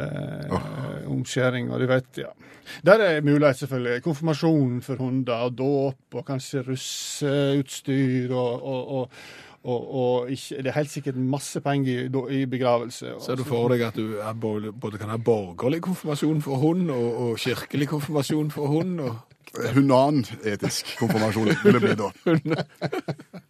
Eh, 0.00 1.10
Omskjæring 1.10 1.70
og 1.72 1.80
du 1.80 1.86
vet, 1.90 2.18
ja. 2.18 2.30
Der 2.86 3.02
er 3.02 3.20
mulighet, 3.20 3.56
selvfølgelig. 3.56 4.02
Konfirmasjon 4.02 4.82
for 4.82 4.94
hunder, 4.94 5.34
og 5.34 5.58
dåp, 5.58 6.14
og 6.14 6.26
kanskje 6.26 6.62
russeutstyr, 6.68 8.34
og, 8.34 8.66
og, 8.66 8.88
og, 8.88 9.10
og, 9.64 9.94
og 9.94 10.30
ikke, 10.30 10.62
det 10.62 10.66
er 10.66 10.78
helt 10.78 10.90
sikkert 10.90 11.16
masse 11.16 11.60
penger 11.60 12.06
i, 12.06 12.42
i 12.42 12.46
begravelse. 12.46 13.14
Ser 13.20 13.34
du 13.34 13.44
for 13.44 13.68
deg 13.68 13.82
at 13.88 13.98
du 13.98 14.20
er 14.22 14.32
både 14.32 14.72
både 14.72 14.98
kan 14.98 15.10
ha 15.10 15.16
borgerlig 15.16 15.82
konfirmasjon 15.82 16.42
for 16.42 16.62
hund, 16.62 16.90
og, 16.90 17.20
og 17.20 17.36
kirkelig 17.38 17.88
konfirmasjon 17.88 18.50
for 18.50 18.66
hund? 18.66 19.00
og... 19.00 19.16
Hunan-etisk 19.74 20.92
konfirmasjon 21.00 21.48
vil 21.64 21.74
det 21.74 21.80
bli 21.82 21.94
da. 21.98 22.12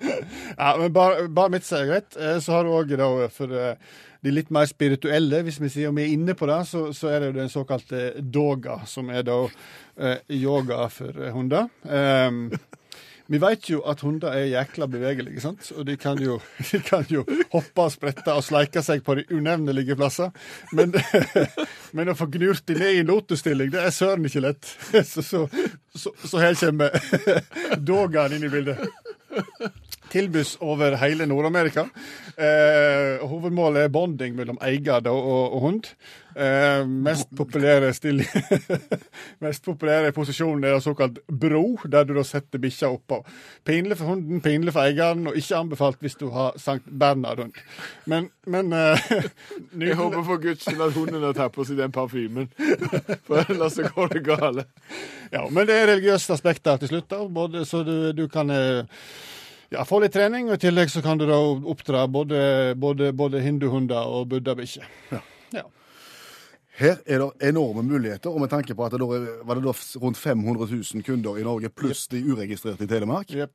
Ja, 0.00 0.76
men 0.78 0.92
bare, 0.92 1.28
bare 1.28 1.52
mitt 1.52 1.68
er 1.72 1.88
greit. 1.88 2.16
Eh, 2.16 2.38
Så 2.40 2.52
har 2.56 2.64
du 2.64 2.72
òg 2.74 3.30
for 3.34 3.52
eh, 3.52 3.76
de 4.20 4.32
litt 4.34 4.50
mer 4.52 4.68
spirituelle, 4.68 5.42
hvis 5.46 5.60
vi 5.60 5.70
sier 5.72 5.88
om 5.92 5.96
vi 5.96 6.08
er 6.08 6.16
inne 6.16 6.34
på 6.36 6.48
det, 6.50 6.60
så, 6.68 6.90
så 6.96 7.08
er 7.12 7.20
det 7.20 7.30
jo 7.30 7.38
den 7.40 7.52
såkalte 7.52 8.02
doga, 8.20 8.82
som 8.86 9.08
er 9.10 9.24
da 9.24 9.38
eh, 9.96 10.18
yoga 10.36 10.88
for 10.92 11.16
hunder. 11.32 11.70
Um, 11.84 12.50
vi 13.30 13.38
vet 13.38 13.68
jo 13.70 13.78
at 13.86 14.00
hunder 14.02 14.34
er 14.34 14.48
jækla 14.50 14.88
bevegelige, 14.90 15.40
sant? 15.40 15.68
og 15.76 15.86
de 15.86 15.94
kan 16.00 16.18
jo, 16.18 16.40
de 16.72 16.80
kan 16.82 17.06
jo 17.08 17.22
hoppe 17.52 17.84
og 17.86 17.92
sprette 17.94 18.34
og 18.34 18.42
sleike 18.44 18.82
seg 18.82 19.04
på 19.06 19.14
de 19.20 19.24
unevnelige 19.30 19.96
plasser. 19.96 20.32
Men, 20.74 20.92
men 21.96 22.10
å 22.10 22.16
få 22.18 22.26
gnurt 22.34 22.66
de 22.66 22.76
ned 22.80 22.96
i 22.96 23.04
en 23.04 23.12
lotusstilling, 23.12 23.70
det 23.72 23.84
er 23.86 23.94
søren 23.94 24.26
ikke 24.26 24.44
lett. 24.48 24.74
Så, 25.10 25.22
så, 25.22 25.46
så, 25.94 26.12
så 26.26 26.42
her 26.42 26.58
kommer 26.58 27.78
dogaen 27.78 28.34
inn 28.36 28.44
i 28.46 28.52
bildet 28.52 28.82
tilbys 30.10 30.56
over 30.60 30.96
hele 31.00 31.26
Nord-Amerika. 31.26 31.86
Eh, 32.36 33.22
hovedmålet 33.28 33.86
er 33.86 33.94
bonding 33.94 34.36
mellom 34.38 34.58
eier 34.64 35.06
og, 35.10 35.30
og 35.54 35.60
hund. 35.64 35.92
Eh, 36.36 36.86
mest 36.86 37.26
populære 37.36 37.88
stilling 37.92 38.28
Mest 39.42 39.64
populære 39.64 40.12
posisjonen 40.14 40.64
er 40.64 40.78
såkalt 40.78 41.18
bro, 41.26 41.78
der 41.90 42.04
du 42.06 42.14
da 42.14 42.22
setter 42.24 42.62
bikkja 42.62 42.92
oppå. 42.94 43.18
Pinlig 43.66 43.98
for 43.98 44.12
hunden, 44.12 44.40
pinlig 44.40 44.72
for 44.76 44.86
eieren, 44.86 45.26
og 45.26 45.36
ikke 45.36 45.58
anbefalt 45.58 45.98
hvis 46.00 46.14
du 46.20 46.28
har 46.30 46.54
Sankt 46.56 46.86
Bernhard-hund. 46.86 47.58
Men, 48.06 48.30
men 48.46 48.72
eh, 48.72 49.10
Jeg 49.86 49.98
håper 49.98 50.22
for 50.22 50.42
guds 50.42 50.62
skyld 50.62 50.86
at 50.86 50.94
hunden 50.94 51.26
har 51.26 51.34
tatt 51.34 51.56
på 51.56 51.66
seg 51.66 51.80
den 51.82 51.94
parfymen, 51.94 52.48
for 53.26 53.42
ellers 53.42 53.74
så 53.80 53.90
går 53.90 54.14
det 54.14 54.24
gale. 54.30 54.66
Ja, 55.32 55.42
men 55.50 55.66
det 55.66 55.76
er 55.76 55.90
religiøse 55.94 56.32
aspekter 56.34 56.78
til 56.78 56.94
slutt, 56.94 57.10
da, 57.10 57.24
både, 57.26 57.66
så 57.66 57.82
du, 57.86 58.12
du 58.14 58.28
kan 58.30 58.50
eh, 58.54 59.02
ja, 59.70 59.84
få 59.86 60.00
litt 60.02 60.14
trening, 60.14 60.48
og 60.50 60.58
i 60.58 60.62
tillegg 60.64 60.90
så 60.90 61.02
kan 61.04 61.20
du 61.20 61.28
da 61.30 61.36
oppdra 61.38 62.06
både, 62.10 62.40
både, 62.74 63.12
både 63.14 63.42
hinduhunder 63.44 64.08
og 64.10 64.26
buddhabikkjer. 64.32 64.88
Ja. 65.14 65.20
ja. 65.54 65.62
Her 66.80 66.96
er 67.06 67.22
det 67.22 67.50
enorme 67.52 67.84
muligheter, 67.86 68.32
og 68.32 68.42
med 68.42 68.50
tanke 68.50 68.74
på 68.74 68.86
at 68.86 68.96
det 68.96 69.02
da 69.02 69.20
var 69.46 69.58
det 69.58 69.62
da 69.68 69.74
rundt 70.02 70.18
500 70.18 70.66
000 70.74 71.04
kunder 71.06 71.38
i 71.38 71.46
Norge, 71.46 71.70
pluss 71.70 72.08
de 72.10 72.22
uregistrerte 72.24 72.88
i 72.88 72.90
Telemark. 72.90 73.30
Yep. 73.30 73.54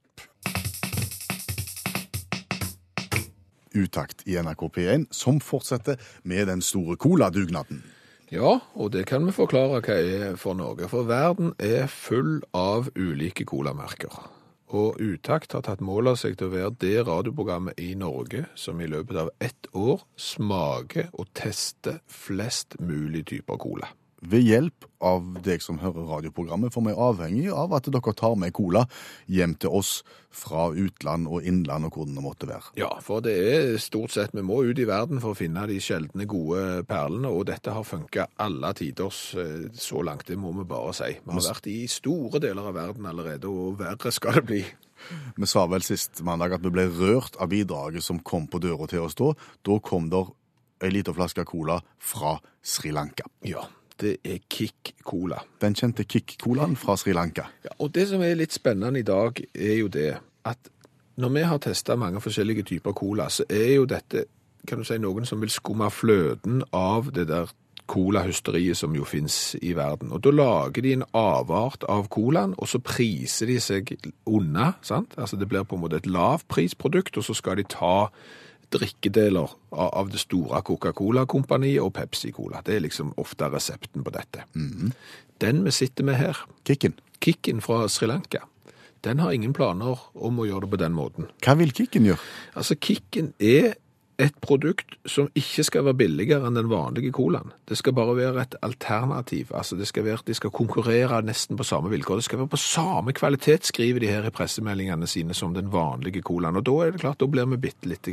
Utakt 3.76 4.24
i 4.24 4.38
NRK 4.40 4.64
P1, 4.72 5.10
som 5.12 5.42
fortsetter 5.44 6.00
med 6.24 6.48
den 6.48 6.64
store 6.64 6.96
coladugnaden. 6.96 7.84
Ja, 8.32 8.62
og 8.74 8.94
det 8.96 9.04
kan 9.12 9.28
vi 9.28 9.36
forklare 9.36 9.84
hva 9.84 10.00
er 10.00 10.40
for 10.40 10.56
noe. 10.56 10.88
For 10.90 11.04
verden 11.12 11.52
er 11.60 11.92
full 11.92 12.40
av 12.56 12.88
ulike 12.96 13.44
colamerker. 13.46 14.35
Og 14.74 14.98
Utakt 14.98 15.54
har 15.54 15.62
tatt 15.66 15.84
mål 15.86 16.14
av 16.14 16.18
seg 16.18 16.38
til 16.40 16.50
å 16.50 16.56
være 16.56 16.78
det 16.82 16.96
radioprogrammet 17.06 17.78
i 17.82 17.94
Norge 18.00 18.48
som 18.58 18.82
i 18.82 18.90
løpet 18.90 19.20
av 19.22 19.30
ett 19.44 19.70
år 19.78 20.02
smaker 20.18 21.12
og 21.14 21.30
tester 21.38 22.02
flest 22.10 22.80
mulig 22.82 23.28
typer 23.30 23.62
cola. 23.62 23.92
Ved 24.26 24.46
hjelp 24.46 24.86
av 25.06 25.26
deg 25.46 25.62
som 25.62 25.78
hører 25.82 26.08
radioprogrammet, 26.10 26.74
for 26.74 26.86
vi 26.86 26.94
er 26.94 27.02
avhengig 27.02 27.50
av 27.54 27.76
at 27.78 27.90
dere 27.94 28.14
tar 28.18 28.38
med 28.40 28.54
cola 28.58 28.86
hjem 29.32 29.54
til 29.62 29.76
oss 29.78 30.00
fra 30.36 30.68
utland 30.74 31.30
og 31.30 31.46
innland 31.48 31.88
og 31.88 31.98
hvor 32.00 32.08
det 32.10 32.24
måtte 32.24 32.50
være. 32.50 32.74
Ja, 32.80 32.90
for 33.06 33.24
det 33.24 33.36
er 33.36 33.76
stort 33.82 34.16
sett 34.16 34.34
vi 34.36 34.44
må 34.46 34.62
ut 34.66 34.80
i 34.82 34.88
verden 34.90 35.22
for 35.24 35.36
å 35.36 35.38
finne 35.38 35.68
de 35.70 35.78
sjeldne 35.84 36.28
gode 36.30 36.84
perlene, 36.90 37.30
og 37.30 37.46
dette 37.52 37.76
har 37.76 37.86
funka 37.88 38.28
alle 38.42 38.74
tiders 38.78 39.20
eh, 39.40 39.68
så 39.80 40.02
langt, 40.06 40.28
det 40.28 40.40
må 40.42 40.54
vi 40.58 40.66
bare 40.68 40.96
si. 40.98 41.12
Vi 41.22 41.38
har 41.38 41.46
vært 41.52 41.70
i 41.72 41.78
store 41.92 42.42
deler 42.44 42.72
av 42.72 42.80
verden 42.80 43.08
allerede, 43.12 43.52
og 43.52 43.80
verre 43.84 44.14
skal 44.16 44.42
det 44.42 44.48
bli. 44.50 44.64
Vi 45.36 45.48
sa 45.50 45.66
vel 45.70 45.84
sist 45.86 46.24
mandag 46.26 46.56
at 46.58 46.66
vi 46.66 46.74
ble 46.74 46.88
rørt 46.90 47.38
av 47.42 47.52
bidraget 47.52 48.04
som 48.04 48.24
kom 48.26 48.50
på 48.50 48.62
døra 48.64 48.88
til 48.90 49.06
oss 49.06 49.18
da. 49.20 49.34
Da 49.66 49.80
kom 49.84 50.10
der 50.10 50.32
ei 50.84 50.92
lita 50.92 51.14
flaske 51.16 51.46
cola 51.48 51.80
fra 52.02 52.36
Sri 52.66 52.92
Lanka. 52.96 53.28
Ja, 53.46 53.64
det 54.02 54.18
er 54.24 54.40
Kick 54.50 54.96
Cola. 55.04 55.40
Den 55.62 55.76
kjente 55.76 56.04
Kick-colaen 56.04 56.76
fra 56.76 56.98
Sri 57.00 57.14
Lanka. 57.14 57.48
Ja, 57.66 57.76
og 57.80 57.94
det 57.96 58.08
som 58.10 58.24
er 58.24 58.38
litt 58.38 58.54
spennende 58.56 59.00
i 59.00 59.08
dag, 59.08 59.42
er 59.54 59.76
jo 59.80 59.88
det 59.92 60.14
at 60.46 60.72
når 61.16 61.30
vi 61.32 61.44
har 61.48 61.62
testa 61.64 61.96
mange 61.96 62.22
forskjellige 62.22 62.64
typer 62.64 62.92
cola, 62.92 63.30
så 63.32 63.46
er 63.50 63.76
jo 63.78 63.86
dette 63.88 64.26
kan 64.66 64.82
du 64.82 64.88
si, 64.88 64.98
noen 64.98 65.28
som 65.30 65.42
vil 65.44 65.52
skumme 65.54 65.92
fløten 65.94 66.64
av 66.74 67.12
det 67.14 67.28
der 67.30 67.52
colahysteriet 67.86 68.78
som 68.80 68.96
jo 68.98 69.06
finnes 69.06 69.56
i 69.62 69.76
verden. 69.78 70.10
Og 70.12 70.24
da 70.26 70.32
lager 70.34 70.82
de 70.82 70.96
en 70.96 71.06
avart 71.14 71.86
av 71.90 72.08
colaen, 72.14 72.56
og 72.58 72.70
så 72.70 72.82
priser 72.82 73.52
de 73.52 73.60
seg 73.62 73.94
unna. 74.26 74.74
sant? 74.82 75.14
Altså 75.18 75.38
Det 75.38 75.48
blir 75.48 75.64
på 75.64 75.78
en 75.78 75.84
måte 75.86 76.02
et 76.02 76.10
lavprisprodukt, 76.10 77.18
og 77.18 77.24
så 77.24 77.34
skal 77.38 77.58
de 77.58 77.68
ta 77.70 78.10
drikkedeler 78.74 79.54
av 79.76 80.10
det 80.12 80.22
store 80.24 80.62
Coca-Cola-kompaniet 80.66 81.84
og 81.84 81.94
Pepsi-Cola. 81.98 82.64
Det 82.66 82.76
er 82.76 82.86
liksom 82.86 83.14
ofte 83.22 83.50
resepten 83.52 84.04
på 84.06 84.14
dette. 84.16 84.46
Den 85.42 85.64
vi 85.66 85.72
sitter 85.76 86.08
med 86.08 86.20
her, 86.20 86.46
Kikken? 86.68 86.96
Kikken 87.22 87.62
fra 87.62 87.88
Sri 87.90 88.08
Lanka, 88.08 88.44
den 89.06 89.20
har 89.20 89.32
ingen 89.32 89.54
planer 89.54 90.00
om 90.14 90.40
å 90.40 90.46
gjøre 90.48 90.66
det 90.66 90.72
på 90.72 90.82
den 90.82 90.96
måten. 90.98 91.28
Hva 91.46 91.56
vil 91.60 91.74
Kikken 91.76 92.08
gjøre? 92.10 92.22
Altså, 92.56 92.76
Kikken 92.76 93.34
er 93.40 93.76
et 94.22 94.36
produkt 94.42 94.96
som 95.10 95.28
ikke 95.36 95.64
skal 95.68 95.86
være 95.88 96.00
billigere 96.00 96.48
enn 96.48 96.56
den 96.56 96.70
vanlige 96.72 97.12
colaen. 97.16 97.52
Det 97.68 97.78
skal 97.80 97.96
bare 97.98 98.16
være 98.16 98.46
et 98.46 98.56
alternativ. 98.64 99.52
Altså, 99.54 99.76
det 99.76 99.90
skal 99.90 100.06
være, 100.06 100.24
de 100.28 100.38
skal 100.38 100.54
konkurrere 100.56 101.22
nesten 101.26 101.60
på 101.60 101.68
samme 101.68 101.92
vilkår. 101.92 102.22
Det 102.22 102.28
skal 102.30 102.40
være 102.40 102.54
på 102.54 102.62
samme 102.62 103.14
kvalitet, 103.14 103.68
skriver 103.68 104.00
de 104.00 104.12
her 104.14 104.28
i 104.28 104.34
pressemeldingene 104.36 105.08
sine, 105.08 105.36
som 105.36 105.54
den 105.54 105.72
vanlige 105.74 106.24
colaen. 106.24 106.56
Og 106.56 106.66
da 106.66 106.78
er 106.86 106.96
det 106.96 107.04
klart, 107.04 107.20
da 107.20 107.28
blir 107.28 107.50
vi 107.52 107.62
bitte 107.68 107.92
litt 107.92 108.08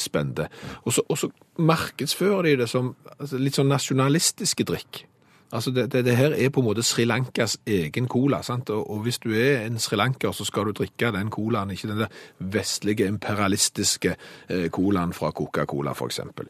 spente. 0.00 0.48
Og 0.84 0.94
så 0.94 1.30
markedsfører 1.58 2.42
de 2.48 2.56
det 2.62 2.68
som 2.70 2.94
altså, 3.18 3.36
litt 3.36 3.58
sånn 3.58 3.72
nasjonalistiske 3.72 4.64
drikk. 4.64 5.04
Altså 5.52 5.70
det, 5.70 5.92
det, 5.92 6.04
det 6.04 6.16
her 6.16 6.32
er 6.32 6.48
på 6.48 6.62
en 6.62 6.66
måte 6.66 6.82
Sri 6.82 7.04
Lankas 7.04 7.58
egen 7.66 8.08
cola, 8.08 8.40
sant? 8.42 8.70
Og, 8.72 8.86
og 8.90 9.02
hvis 9.04 9.20
du 9.22 9.30
er 9.36 9.66
en 9.66 9.78
srilanker, 9.78 10.32
så 10.32 10.46
skal 10.48 10.70
du 10.70 10.72
drikke 10.76 11.12
den 11.12 11.30
colaen, 11.30 11.70
ikke 11.70 11.90
den 11.90 12.00
der 12.04 12.14
vestlige, 12.38 13.06
imperialistiske 13.06 14.14
eh, 14.48 14.68
colaen 14.72 15.12
fra 15.12 15.30
Coca-Cola, 15.30 15.92
for 15.92 16.08
eksempel. 16.08 16.48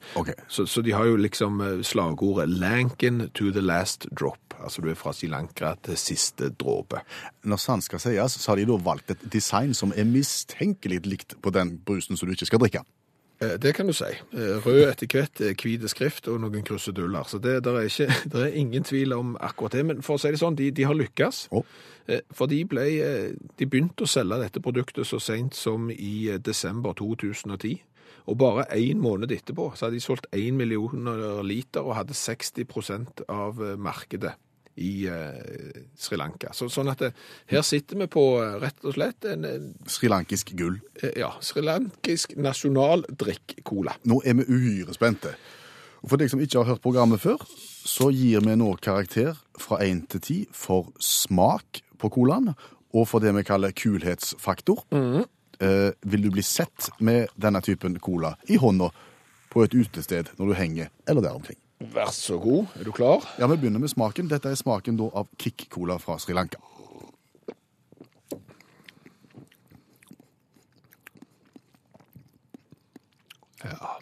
Så, 0.48 0.66
så 0.66 0.82
de 0.82 0.94
har 0.94 1.10
jo 1.10 1.16
liksom 1.16 1.60
eh, 1.60 1.82
slagordet 1.82 2.48
'Lanken 2.48 3.28
to 3.34 3.50
the 3.50 3.60
last 3.60 4.06
drop'. 4.20 4.62
Altså 4.62 4.82
du 4.82 4.90
er 4.90 4.94
fra 4.94 5.12
Sri 5.12 5.26
Lanka 5.26 5.74
til 5.82 5.96
siste 5.98 6.50
dråpe. 6.50 7.02
Når 7.44 7.56
sant 7.56 7.84
skal 7.84 8.00
sies, 8.00 8.38
så 8.38 8.50
har 8.50 8.56
de 8.56 8.66
da 8.70 8.78
valgt 8.78 9.10
et 9.10 9.32
design 9.32 9.74
som 9.74 9.92
er 9.96 10.04
mistenkelig 10.04 11.06
likt 11.06 11.34
på 11.42 11.50
den 11.50 11.78
brusen 11.86 12.16
som 12.16 12.28
du 12.28 12.36
ikke 12.36 12.46
skal 12.46 12.62
drikke. 12.62 12.84
Eh, 13.42 13.58
Det 13.58 13.74
kan 13.74 13.86
du 13.86 13.92
si. 13.92 14.04
Eh, 14.32 14.66
Rød 14.66 14.88
etikett, 14.90 15.40
eh, 15.40 15.54
hvit 15.54 15.90
skrift 15.90 16.28
og 16.28 16.40
noen 16.40 16.62
kruseduller. 16.62 17.24
Så 17.26 17.38
det 17.42 17.64
der 17.64 17.76
er, 17.76 17.88
ikke, 17.88 18.06
der 18.32 18.44
er 18.44 18.54
ingen 18.54 18.84
tvil 18.84 19.12
om 19.12 19.36
akkurat 19.40 19.72
det. 19.72 19.86
Men 19.86 20.02
for 20.02 20.14
å 20.14 20.20
si 20.22 20.30
det 20.30 20.38
sånn, 20.38 20.56
de, 20.56 20.70
de 20.70 20.84
har 20.84 20.94
lykkes. 20.94 21.48
Eh, 22.08 22.20
For 22.32 22.46
de, 22.46 22.64
ble, 22.64 22.84
de 23.58 23.66
begynte 23.66 24.04
å 24.04 24.10
selge 24.10 24.38
dette 24.42 24.60
produktet 24.60 25.06
så 25.06 25.20
sent 25.20 25.54
som 25.54 25.90
i 25.90 26.30
desember 26.38 26.92
2010. 26.98 27.80
Og 28.26 28.38
bare 28.38 28.64
én 28.78 29.00
måned 29.02 29.32
etterpå 29.34 29.72
så 29.74 29.86
hadde 29.86 29.98
de 29.98 30.00
solgt 30.00 30.26
1 30.32 30.54
millioner 30.54 31.42
liter 31.42 31.82
og 31.82 31.96
hadde 31.96 32.14
60 32.14 33.24
av 33.28 33.58
markedet 33.78 34.34
i 34.80 35.06
eh, 35.10 35.82
Sri 35.98 36.16
Lanka. 36.16 36.52
Så, 36.56 36.68
sånn 36.72 36.88
at 36.92 37.02
det, 37.04 37.10
her 37.52 37.64
sitter 37.66 37.98
vi 38.00 38.06
på 38.12 38.22
eh, 38.40 38.54
rett 38.62 38.84
og 38.88 38.94
slett 38.96 39.26
en, 39.28 39.44
en 39.44 39.66
Srilankisk 39.90 40.54
gull. 40.56 40.78
eh, 41.02 41.12
ja, 41.20 41.32
srilankisk 41.44 42.36
nasjonaldrikk-cola. 42.40 43.98
Nå 44.08 44.22
er 44.24 44.38
vi 44.40 44.46
uhyre 44.48 44.94
spente. 44.96 45.34
Og 46.02 46.10
For 46.10 46.18
deg 46.18 46.32
som 46.32 46.40
ikke 46.42 46.62
har 46.62 46.72
hørt 46.72 46.82
programmet 46.82 47.22
før, 47.22 47.42
så 47.86 48.08
gir 48.10 48.42
vi 48.42 48.56
nå 48.58 48.72
karakter 48.82 49.36
fra 49.60 49.78
1 49.84 50.06
til 50.16 50.20
10 50.24 50.40
for 50.56 50.90
smak 51.02 51.82
på 52.02 52.10
colaen, 52.10 52.54
og 52.92 53.06
for 53.08 53.22
det 53.22 53.30
vi 53.36 53.44
kaller 53.46 53.70
kulhetsfaktor. 53.76 54.82
Eh, 55.62 55.90
vil 56.02 56.24
du 56.26 56.32
bli 56.34 56.42
sett 56.42 56.88
med 56.98 57.30
denne 57.38 57.60
typen 57.62 57.94
cola 58.02 58.34
i 58.50 58.58
hånda 58.58 58.88
på 59.52 59.62
et 59.62 59.76
utested 59.76 60.32
når 60.40 60.48
du 60.50 60.54
henger 60.58 60.88
eller 61.06 61.22
der 61.22 61.36
omkring. 61.38 61.58
Vær 61.90 62.10
så 62.14 62.38
god. 62.38 62.66
Er 62.78 62.84
du 62.84 62.92
klar? 62.92 63.24
Ja, 63.38 63.46
Vi 63.46 63.56
begynner 63.56 63.80
med 63.80 63.90
smaken. 63.90 64.28
Dette 64.30 64.50
er 64.50 64.54
smaken 64.54 64.96
da 64.96 65.08
av 65.14 65.28
Kick-cola 65.38 65.98
fra 65.98 66.18
Sri 66.18 66.34
Lanka. 66.34 66.60
Ja. 73.64 73.98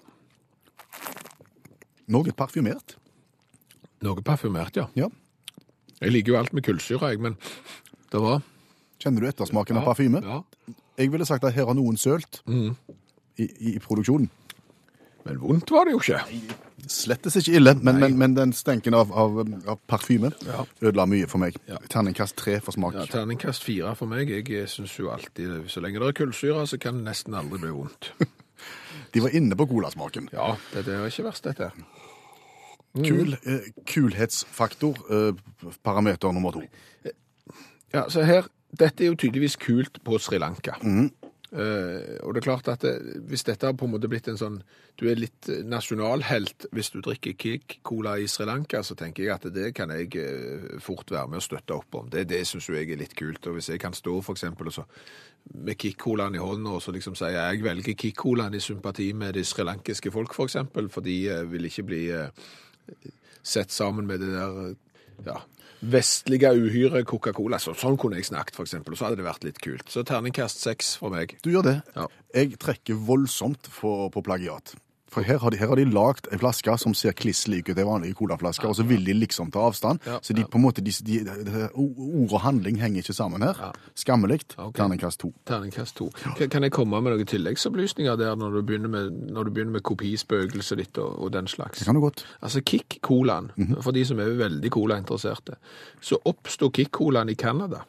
Noe 2.08 2.32
parfymert. 2.32 2.96
Noe 4.04 4.22
parfymert, 4.22 4.76
ja. 4.76 4.88
Ja. 4.96 5.08
Jeg 6.00 6.12
liker 6.12 6.32
jo 6.32 6.38
alt 6.38 6.52
med 6.56 6.64
kullsyre, 6.64 7.12
jeg, 7.12 7.20
men 7.20 7.36
det 8.12 8.20
var 8.20 8.40
Kjenner 9.00 9.24
du 9.24 9.28
ettersmaken 9.30 9.78
av 9.80 9.86
parfyme? 9.88 10.20
Ja. 10.20 10.42
Jeg 11.00 11.08
ville 11.12 11.24
sagt 11.24 11.44
at 11.48 11.54
her 11.56 11.64
har 11.70 11.76
noen 11.76 11.96
sølt 11.96 12.42
mm. 12.44 12.74
i, 13.40 13.46
i, 13.46 13.70
i 13.70 13.78
produksjonen. 13.80 14.28
Men 15.24 15.40
vondt 15.42 15.70
var 15.70 15.84
det 15.88 15.92
jo 15.94 16.00
ikke. 16.00 16.20
Slettes 16.90 17.36
ikke 17.36 17.52
ille, 17.58 17.74
men, 17.84 17.98
men, 18.00 18.14
men 18.18 18.34
den 18.34 18.52
stenken 18.56 18.94
av, 18.96 19.10
av, 19.12 19.40
av 19.68 19.78
parfyme 19.90 20.30
Ja. 20.46 20.64
ødela 20.82 21.04
mye 21.06 21.28
for 21.30 21.38
meg. 21.42 21.58
Ja. 21.68 21.76
Terningkast 21.92 22.36
tre 22.40 22.56
for 22.64 22.72
smak. 22.74 22.96
Ja, 22.96 23.04
Terningkast 23.10 23.64
fire 23.66 23.92
for 23.98 24.10
meg. 24.10 24.30
Jeg 24.32 24.68
syns 24.72 24.96
jo 24.98 25.10
alltid 25.12 25.68
Så 25.70 25.82
lenge 25.84 26.00
det 26.00 26.08
er 26.08 26.16
kullsyre, 26.24 26.66
så 26.66 26.78
kan 26.80 26.98
det 27.02 27.04
nesten 27.10 27.34
aldri 27.38 27.60
bli 27.62 27.70
vondt. 27.76 28.12
De 29.14 29.22
var 29.24 29.32
inne 29.34 29.56
på 29.58 29.66
colasmaken. 29.66 30.28
Ja, 30.32 30.54
det, 30.72 30.84
det 30.86 30.94
er 30.96 31.06
ikke 31.10 31.24
verst, 31.28 31.44
dette. 31.44 31.70
her. 31.70 33.04
Kul, 33.06 33.36
eh, 33.46 33.68
kulhetsfaktor, 33.86 34.96
eh, 35.14 35.74
parameter 35.86 36.32
nummer 36.34 36.50
to. 36.56 36.62
Ja, 37.94 38.08
så 38.10 38.22
her 38.26 38.48
Dette 38.70 39.02
er 39.02 39.08
jo 39.10 39.16
tydeligvis 39.18 39.56
kult 39.58 39.98
på 40.06 40.18
Sri 40.22 40.38
Lanka. 40.38 40.76
Eh, 41.50 42.18
og 42.22 42.34
det 42.34 42.40
er 42.40 42.46
klart 42.46 42.68
at 42.70 42.84
det, 42.86 42.94
hvis 43.26 43.42
dette 43.48 43.66
har 43.66 43.74
på 43.74 43.88
en 43.88 43.94
måte 43.96 44.06
blitt 44.06 44.28
en 44.30 44.38
sånn 44.38 44.60
Du 45.00 45.08
er 45.10 45.18
litt 45.18 45.48
eh, 45.50 45.64
nasjonalhelt 45.66 46.68
hvis 46.70 46.92
du 46.94 47.00
drikker 47.02 47.34
Kik-cola 47.34 48.12
i 48.22 48.28
Sri 48.30 48.46
Lanka, 48.46 48.84
så 48.86 48.94
tenker 48.94 49.24
jeg 49.24 49.34
at 49.34 49.48
det 49.50 49.72
kan 49.74 49.90
jeg 49.90 50.14
eh, 50.20 50.68
fort 50.84 51.10
være 51.10 51.32
med 51.32 51.40
å 51.40 51.46
støtte 51.48 51.74
opp 51.74 51.98
om. 51.98 52.06
Det, 52.12 52.28
det 52.30 52.44
syns 52.46 52.70
jeg 52.70 52.86
er 52.86 53.00
litt 53.00 53.16
kult. 53.18 53.42
Og 53.50 53.58
hvis 53.58 53.72
jeg 53.72 53.82
kan 53.82 53.96
stå 53.96 54.20
for 54.22 54.38
eksempel 54.38 54.70
med 55.54 55.78
Kik-colaen 55.78 56.36
i 56.36 56.42
hånda 56.42 56.76
og 56.76 56.82
så 56.84 56.92
liksom 56.94 57.16
si 57.18 57.30
jeg 57.34 57.62
velger 57.64 57.96
Kik-colaen 57.98 58.54
i 58.54 58.62
sympati 58.62 59.10
med 59.16 59.34
de 59.34 59.44
srilankiske 59.44 60.12
folk, 60.14 60.34
for 60.36 60.50
eksempel, 60.50 60.90
for 60.92 61.04
de 61.04 61.16
uh, 61.32 61.42
vil 61.50 61.66
ikke 61.66 61.86
bli 61.88 62.02
eh, 62.14 62.28
sett 63.42 63.72
sammen 63.72 64.06
med 64.06 64.20
det 64.22 64.30
der 64.34 64.60
eh, 64.68 64.76
ja, 65.26 65.40
vestlige 65.80 66.52
uhyre 66.56 67.04
Coca-Cola. 67.08 67.60
Så, 67.62 67.74
sånn 67.78 67.98
kunne 68.00 68.20
jeg 68.20 68.28
snakket, 68.30 68.58
eksempel, 68.64 68.94
og 68.94 69.00
så 69.00 69.08
hadde 69.08 69.20
det 69.20 69.28
vært 69.28 69.46
litt 69.46 69.60
kult. 69.64 69.88
Så 69.90 70.04
terningkast 70.06 70.62
seks 70.64 70.94
fra 71.00 71.12
meg. 71.14 71.36
Du 71.44 71.50
gjør 71.52 71.66
det. 71.66 71.76
Ja. 71.96 72.06
Jeg 72.36 72.60
trekker 72.62 73.00
voldsomt 73.08 73.70
for, 73.72 74.08
på 74.14 74.24
plagiat. 74.26 74.74
For 75.10 75.26
her 75.26 75.40
har 75.42 75.50
de, 75.50 75.58
her 75.58 75.70
har 75.72 75.80
de 75.80 75.86
lagd 75.90 76.28
ei 76.30 76.38
flaske 76.38 76.76
som 76.78 76.94
ser 76.94 77.14
kliss 77.18 77.46
lik 77.50 77.70
ut 77.70 77.78
ei 77.78 77.86
vanlig 77.86 78.14
colaflaske, 78.18 78.66
og 78.68 78.76
så 78.78 78.86
vil 78.86 79.04
de 79.06 79.16
liksom 79.16 79.50
ta 79.54 79.64
avstand. 79.66 80.04
Så 80.22 80.36
de 80.36 80.44
på 80.46 80.60
en 80.60 80.64
måte, 80.64 80.84
de, 80.84 80.94
de, 81.06 81.18
ord 81.74 82.36
og 82.36 82.40
handling 82.44 82.78
henger 82.80 83.02
ikke 83.02 83.16
sammen 83.16 83.44
her. 83.44 83.58
Skammelig. 83.98 84.40
Okay. 84.54 84.78
Terningkast 84.78 85.20
to. 85.24 85.32
Terningkast 85.48 85.98
to. 85.98 86.10
Kan, 86.38 86.62
jeg 86.66 86.74
komme 86.74 87.00
med 87.02 87.16
noen 87.16 87.28
tilleggsopplysninger 87.28 88.18
der 88.20 88.38
når 88.38 88.58
du 88.58 88.62
begynner 88.70 88.92
med, 88.92 89.10
når 89.34 89.48
du 89.48 89.54
begynner 89.54 89.78
med 89.78 89.86
kopispøkelset 89.86 90.80
ditt 90.80 91.02
og, 91.02 91.16
og 91.18 91.34
den 91.34 91.50
slags? 91.50 91.82
Det 91.82 91.88
kan 91.88 91.98
du 91.98 92.04
godt. 92.04 92.24
Altså 92.40 92.62
Kick-colaen, 92.62 93.50
for 93.82 93.96
de 93.96 94.04
som 94.06 94.20
er 94.22 94.36
veldig 94.38 94.72
cola-interesserte, 94.72 95.58
så 96.00 96.20
oppstod 96.24 96.74
Kick-colaen 96.76 97.32
i 97.32 97.38
Canada. 97.38 97.82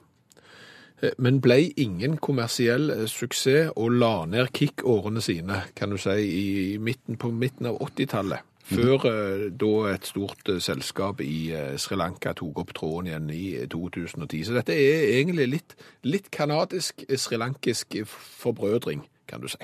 Eh, 1.02 1.18
Men 1.18 1.42
ble 1.42 1.72
ingen 1.78 2.18
kommersiell 2.22 2.92
eh, 2.94 3.08
suksess 3.10 3.74
og 3.76 3.98
la 3.98 4.26
ned 4.30 4.52
Kick-årene 4.54 5.22
sine, 5.22 5.64
kan 5.76 5.92
du 5.92 5.98
si, 6.02 6.16
i 6.22 6.78
midten, 6.78 7.18
på 7.18 7.32
midten 7.34 7.70
av 7.72 7.82
80-tallet. 7.82 8.48
Før 8.72 9.08
eh, 9.10 9.48
da 9.60 9.72
et 9.92 10.08
stort 10.08 10.52
selskap 10.64 11.22
i 11.26 11.52
Sri 11.82 11.98
Lanka 12.00 12.36
tok 12.38 12.62
opp 12.62 12.74
tråden 12.78 13.10
igjen 13.10 13.30
i 13.34 13.44
eh, 13.64 13.68
2010. 13.72 14.46
Så 14.48 14.56
dette 14.56 14.78
er 14.78 15.18
egentlig 15.18 15.50
litt, 15.58 15.78
litt 16.08 16.32
kanadisk, 16.32 17.04
srilankisk 17.10 18.02
forbrødring, 18.06 19.04
kan 19.28 19.44
du 19.44 19.50
si. 19.52 19.62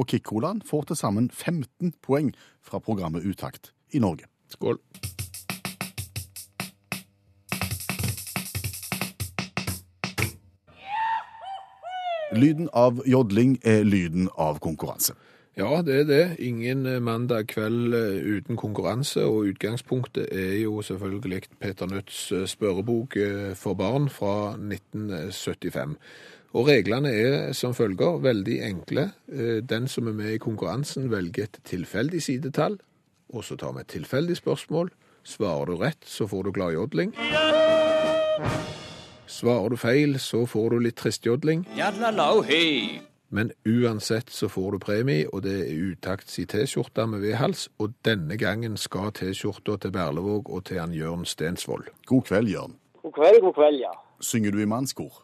Og 0.00 0.08
Kick-colaen 0.08 0.64
får 0.64 0.88
til 0.88 0.96
sammen 0.96 1.28
15 1.30 1.98
poeng 2.02 2.32
fra 2.64 2.80
programmet 2.80 3.28
Utakt 3.28 3.74
i 3.92 4.00
Norge. 4.00 4.24
Skål. 4.48 4.80
Lyden 12.32 12.68
av 12.72 13.02
jodling 13.06 13.58
er 13.64 13.84
lyden 13.84 14.30
av 14.40 14.56
konkurranse. 14.64 15.12
Ja, 15.52 15.82
det 15.84 15.96
er 16.00 16.04
det. 16.08 16.22
Ingen 16.40 16.86
eh, 16.88 17.00
mandag 17.00 17.50
kveld 17.52 17.92
eh, 17.92 18.22
uten 18.24 18.56
konkurranse, 18.56 19.26
og 19.28 19.50
utgangspunktet 19.50 20.30
er 20.32 20.54
jo 20.62 20.80
selvfølgelig 20.80 21.42
Peter 21.60 21.86
Nødts 21.86 22.20
eh, 22.32 22.46
spørrebok 22.48 23.18
for 23.60 23.76
barn 23.76 24.08
fra 24.08 24.54
1975. 24.56 25.98
Og 26.56 26.68
reglene 26.68 27.12
er 27.12 27.52
som 27.56 27.74
følger, 27.74 28.18
veldig 28.24 28.58
enkle. 28.64 29.10
Den 29.68 29.88
som 29.88 30.08
er 30.08 30.16
med 30.16 30.34
i 30.34 30.40
konkurransen 30.40 31.10
velger 31.10 31.44
et 31.44 31.60
tilfeldig 31.64 32.22
sidetall, 32.22 32.76
og 33.32 33.44
så 33.44 33.56
tar 33.56 33.72
vi 33.72 33.80
et 33.80 33.92
tilfeldig 33.92 34.36
spørsmål. 34.36 34.92
Svarer 35.24 35.72
du 35.72 35.76
rett, 35.80 36.04
så 36.04 36.28
får 36.28 36.48
du 36.48 36.52
gladjodling. 36.52 37.14
Svarer 39.26 39.68
du 39.68 39.76
feil, 39.76 40.18
så 40.20 40.46
får 40.46 40.70
du 40.70 40.78
litt 40.84 40.96
tristjodling. 40.98 41.64
Men 43.32 43.50
uansett 43.64 44.30
så 44.30 44.48
får 44.52 44.72
du 44.72 44.78
premie, 44.78 45.24
og 45.32 45.42
det 45.46 45.54
er 45.62 45.78
Utakts 45.88 46.36
i 46.42 46.44
T-skjorta 46.44 47.06
med 47.08 47.22
V-hals. 47.24 47.68
Og 47.80 47.94
denne 48.04 48.36
gangen 48.36 48.76
skal 48.76 49.08
T-skjorta 49.16 49.78
til 49.80 49.94
Berlevåg 49.94 50.50
og 50.52 50.66
til 50.68 50.82
han 50.82 50.92
Jørn 50.92 51.24
Stensvold. 51.24 51.88
God 52.06 52.26
kveld, 52.28 52.52
Jørn. 52.52 52.76
God 53.02 53.14
kveld, 53.16 53.40
god 53.40 53.54
kveld, 53.56 53.78
ja. 53.86 53.94
Synger 54.20 54.52
du 54.52 54.60
i 54.60 54.68
mannskor? 54.68 55.22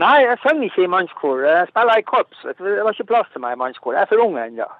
Nei, 0.00 0.24
jeg 0.24 0.40
synger 0.46 0.70
ikke 0.70 0.86
i 0.86 0.90
mannskor. 0.96 1.44
Jeg 1.44 1.68
spiller 1.68 2.00
i 2.00 2.06
korps. 2.08 2.40
Det 2.48 2.80
var 2.80 2.96
ikke 2.96 3.10
plass 3.12 3.28
til 3.34 3.44
meg 3.44 3.58
i 3.58 3.60
mannskor. 3.60 3.92
Jeg 3.92 4.06
er 4.06 4.10
for 4.14 4.24
ung 4.24 4.40
ennå. 4.40 4.70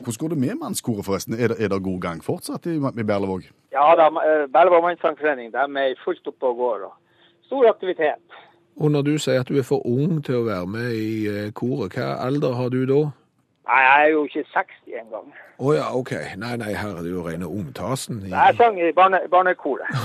Hvordan 0.00 0.20
går 0.20 0.28
det 0.28 0.38
med 0.46 0.54
mannskoret, 0.62 1.04
forresten? 1.04 1.34
Er 1.34 1.52
det, 1.52 1.58
er 1.64 1.68
det 1.68 1.82
god 1.84 2.00
gang 2.00 2.24
fortsatt 2.24 2.70
i, 2.70 2.78
i 2.78 3.10
Berlevåg? 3.10 3.50
Ja 3.74 3.90
da, 3.98 4.06
eh, 4.22 4.46
Berlevåg 4.48 4.86
mannssangforening 4.86 5.52
er 5.58 5.98
fullt 6.04 6.30
oppe 6.30 6.46
og 6.46 6.56
går. 6.56 6.86
og 6.88 6.92
Stor 7.50 7.66
aktivitet. 7.68 8.22
Og 8.80 8.90
når 8.94 9.02
du 9.02 9.16
sier 9.18 9.40
at 9.42 9.48
du 9.50 9.58
er 9.58 9.66
for 9.66 9.82
ung 9.86 10.20
til 10.24 10.38
å 10.40 10.44
være 10.46 10.66
med 10.70 10.92
i 10.94 11.26
eh, 11.28 11.50
koret, 11.52 11.92
hva 11.98 12.12
alder 12.24 12.54
har 12.56 12.70
du 12.72 12.84
da? 12.88 13.00
Nei, 13.70 13.80
jeg 13.84 14.04
er 14.06 14.12
jo 14.14 14.22
ikke 14.26 14.44
60 14.54 14.94
engang. 15.02 15.26
Å 15.60 15.74
ja, 15.76 15.88
OK. 15.94 16.12
Nei, 16.40 16.54
nei, 16.62 16.70
her 16.74 16.94
er 16.96 17.02
det 17.04 17.10
jo 17.12 17.22
rene 17.26 17.46
ungtasen. 17.50 18.22
i- 18.24 18.30
Jeg 18.32 18.56
sang 18.56 18.78
i 18.80 18.92
barne, 18.96 19.20
barnekoret. 19.30 19.90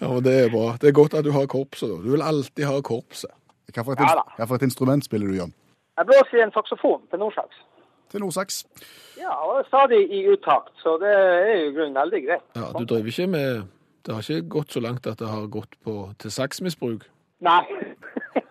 Ja, 0.00 0.08
men 0.12 0.22
det 0.24 0.32
er 0.44 0.50
bra. 0.52 0.74
Det 0.80 0.88
er 0.90 0.92
godt 0.96 1.14
at 1.14 1.24
du 1.24 1.30
har 1.32 1.46
korpset, 1.48 1.88
da. 1.88 1.96
Du 2.04 2.10
vil 2.12 2.22
alltid 2.22 2.64
ha 2.68 2.80
korpset. 2.84 3.30
Hva 3.74 3.82
for 3.84 3.92
et, 3.96 4.00
Ja 4.04 4.14
da. 4.20 4.24
hva 4.38 4.46
for 4.48 4.54
et 4.60 4.66
instrument 4.66 5.04
spiller 5.04 5.26
du, 5.30 5.34
Jan? 5.38 5.52
Jeg 5.98 6.06
blåser 6.10 6.38
i 6.38 6.42
en 6.44 6.52
saksofon 6.54 7.00
til 7.10 7.18
Nordsaks. 7.22 7.56
Til 8.14 8.30
seks. 8.32 8.62
Ja, 9.18 9.32
og 9.42 9.64
stadig 9.66 10.04
i 10.10 10.24
utakt, 10.30 10.70
så 10.82 10.96
det 11.02 11.10
er 11.10 11.48
jo 11.50 11.70
i 11.70 11.74
grunnen 11.74 11.98
veldig 11.98 12.20
greit. 12.28 12.46
Ja, 12.56 12.70
Du 12.78 12.84
driver 12.84 13.10
ikke 13.10 13.26
med 13.26 13.64
Det 14.06 14.14
har 14.14 14.20
ikke 14.22 14.48
gått 14.48 14.72
så 14.74 14.80
langt 14.84 15.06
at 15.06 15.18
det 15.18 15.28
har 15.28 15.46
gått 15.48 15.74
på, 15.84 16.12
til 16.20 16.30
saksmisbruk? 16.30 17.06
Nei. 17.40 17.62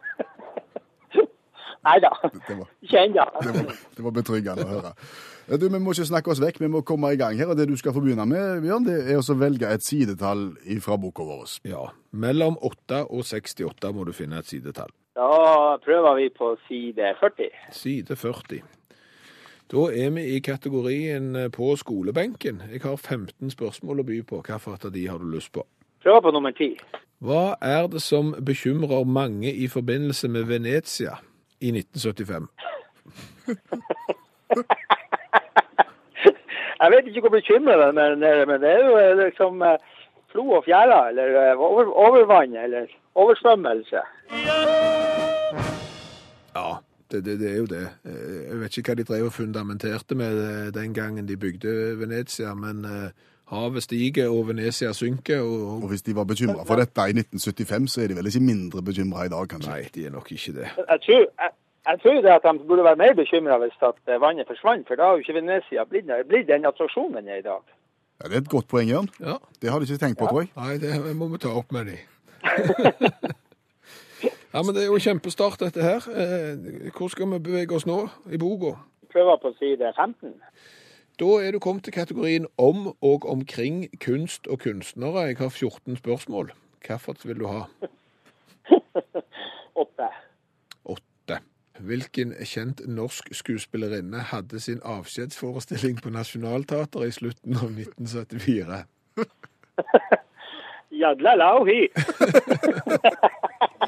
Nei 1.83 1.99
da. 1.99 2.09
Det 2.23 2.55
Ikke 2.81 2.99
ennå. 3.03 3.25
det 3.43 3.53
var, 3.53 3.75
det 3.97 4.03
var 4.05 4.13
betryggende 4.15 4.63
å 4.63 4.69
høre. 4.69 4.91
Du, 5.59 5.65
Vi 5.67 5.79
må 5.83 5.91
ikke 5.91 6.07
snakke 6.07 6.31
oss 6.31 6.39
vekk, 6.39 6.61
vi 6.63 6.69
må 6.71 6.81
komme 6.87 7.11
i 7.13 7.19
gang 7.19 7.35
her. 7.35 7.51
og 7.51 7.57
Det 7.59 7.67
du 7.67 7.75
skal 7.77 7.93
få 7.95 8.03
begynne 8.03 8.25
med, 8.29 8.61
Bjørn, 8.63 8.85
det 8.87 8.95
er 9.11 9.19
å 9.19 9.35
velge 9.37 9.67
et 9.67 9.83
sidetall 9.83 10.53
fra 10.81 10.97
boka 10.97 11.25
vår. 11.27 11.57
Ja. 11.67 11.89
Mellom 12.15 12.55
8 12.63 13.03
og 13.09 13.25
68 13.27 13.91
må 13.93 14.07
du 14.07 14.13
finne 14.15 14.39
et 14.39 14.47
sidetall. 14.47 14.91
Da 15.13 15.27
prøver 15.83 16.15
vi 16.21 16.29
på 16.33 16.53
side 16.69 17.11
40. 17.19 17.51
Side 17.75 18.15
40. 18.15 18.63
Da 19.73 19.87
er 19.89 20.09
vi 20.13 20.21
i 20.35 20.39
kategorien 20.39 21.35
eh, 21.35 21.51
på 21.51 21.75
skolebenken. 21.75 22.61
Jeg 22.71 22.81
har 22.83 22.95
15 22.95 23.49
spørsmål 23.49 23.99
å 23.99 24.05
by 24.05 24.19
på. 24.29 24.41
Hvilket 24.45 24.85
av 24.85 24.91
de 24.93 25.07
har 25.09 25.17
du 25.17 25.25
lyst 25.33 25.49
på? 25.55 25.63
Prøv 26.05 26.19
på 26.21 26.31
nummer 26.35 26.53
10. 26.53 26.77
Hva 27.25 27.55
er 27.57 27.87
det 27.89 28.01
som 28.05 28.35
bekymrer 28.45 29.03
mange 29.09 29.49
i 29.49 29.65
forbindelse 29.67 30.29
med 30.29 30.45
Venezia 30.51 31.17
i 31.57 31.73
1975? 31.73 32.47
Jeg 36.83 36.91
vet 36.91 37.07
ikke 37.09 37.25
hvor 37.25 37.33
bekymret 37.39 37.79
den 37.81 37.97
er, 37.97 38.45
men, 38.45 38.61
det 38.61 38.69
er 38.69 38.85
jo 38.85 38.93
eh, 39.01 39.17
liksom 39.25 39.61
eh, 39.65 39.77
flo 40.29 40.49
og 40.59 40.63
fjæra, 40.69 41.07
eller 41.09 41.55
over, 41.55 41.89
overvann, 42.05 42.55
eller 42.61 42.85
oversvømmelse. 43.15 44.01
Ja, 46.53 46.69
det, 47.13 47.21
det, 47.25 47.35
det 47.39 47.51
er 47.51 47.57
jo 47.61 47.67
det. 47.69 47.83
Eh, 48.09 48.39
Jeg 48.49 48.59
vet 48.63 48.77
ikke 48.81 48.91
hva 48.91 48.97
de 48.99 49.05
drev 49.11 49.29
og 49.29 49.33
fundamenterte 49.37 50.17
med 50.19 50.41
eh, 50.43 50.71
den 50.75 50.93
gangen 50.97 51.27
de 51.29 51.37
bygde 51.37 51.73
Venezia, 52.01 52.53
men 52.57 52.83
eh, 52.89 53.09
havet 53.53 53.83
stiger 53.85 54.31
og 54.33 54.47
Venezia 54.49 54.91
synker, 54.97 55.41
og 55.45 55.83
Og 55.83 55.87
hvis 55.93 56.01
de 56.07 56.15
var 56.15 56.25
bekymra 56.29 56.63
for 56.65 56.81
dette 56.81 57.05
i 57.09 57.13
1975, 57.15 57.91
så 57.93 58.01
er 58.03 58.07
de 58.11 58.15
vel 58.19 58.27
ikke 58.31 58.43
mindre 58.43 58.81
bekymra 58.81 59.25
i 59.27 59.29
dag, 59.33 59.47
kanskje? 59.51 59.71
Nei, 59.71 59.89
de 59.95 60.05
er 60.07 60.15
nok 60.17 60.31
ikke 60.31 60.53
det. 60.59 60.67
Jeg 60.89 60.99
tror, 61.05 61.23
jeg, 61.43 61.51
Jeg 61.91 61.99
tror 62.01 62.21
det 62.25 62.31
at 62.31 62.45
de 62.47 62.67
burde 62.67 62.83
være 62.89 62.95
mer 63.03 63.13
bekymra 63.21 63.57
hvis 63.61 63.79
at 63.83 64.19
vannet 64.25 64.47
forsvant, 64.47 64.87
for 64.87 64.95
da 64.95 65.03
har 65.03 65.17
jo 65.17 65.23
ikke 65.25 65.33
Venezia 65.41 65.83
blitt, 65.83 66.09
blitt 66.29 66.47
den 66.47 66.65
attraksjonen 66.65 67.17
den 67.19 67.27
er 67.27 67.41
i 67.43 67.47
dag. 67.47 67.61
Ja, 68.21 68.27
det 68.29 68.35
er 68.37 68.41
et 68.45 68.49
godt 68.55 68.67
poeng, 68.71 68.87
Jørn. 68.89 69.09
Ja. 69.19 69.35
Det 69.61 69.69
har 69.69 69.79
de 69.79 69.85
ikke 69.89 70.05
tenkt 70.05 70.19
på, 70.19 70.27
tror 70.31 70.41
jeg. 70.45 70.51
Nei, 70.55 70.77
det 70.79 71.15
må 71.19 71.27
vi 71.33 71.37
ta 71.43 71.51
opp 71.59 71.71
med 71.75 71.91
de. 71.91 71.97
ja, 74.53 74.61
men 74.61 74.75
det 74.75 74.83
er 74.83 74.89
jo 74.91 74.99
kjempestart, 75.01 75.59
dette 75.59 75.81
her. 75.81 76.05
Eh, 76.13 76.91
Hvor 76.97 77.07
skal 77.07 77.31
vi 77.31 77.39
bevege 77.39 77.75
oss 77.75 77.85
nå 77.89 78.07
i 78.31 78.37
boka? 78.37 78.75
Prøver 79.13 79.37
på 79.41 79.53
side 79.59 79.93
15. 79.95 80.33
Da 81.19 81.25
er 81.45 81.51
du 81.51 81.59
kommet 81.59 81.83
til 81.83 81.93
kategorien 81.93 82.47
om 82.57 82.87
og 83.01 83.25
omkring 83.29 83.87
kunst 84.01 84.47
og 84.47 84.59
kunstnere. 84.59 85.27
Jeg 85.29 85.37
har 85.37 85.49
14 85.49 85.97
spørsmål. 85.97 86.51
Hvilket 86.85 87.27
vil 87.27 87.39
du 87.39 87.47
ha? 87.47 87.63
Åtte. 89.83 90.07
Åtte. 90.85 91.37
Hvilken 91.79 92.33
kjent 92.45 92.81
norsk 92.87 93.29
skuespillerinne 93.31 94.19
hadde 94.19 94.59
sin 94.59 94.81
avskjedsforestilling 94.83 96.01
på 96.01 96.09
Nationaltheatret 96.09 97.07
i 97.07 97.11
slutten 97.11 97.57
av 97.57 97.69
1974? 97.69 98.83
Jadla 100.93 101.33
lau 101.35 101.63
hi. 101.65 101.79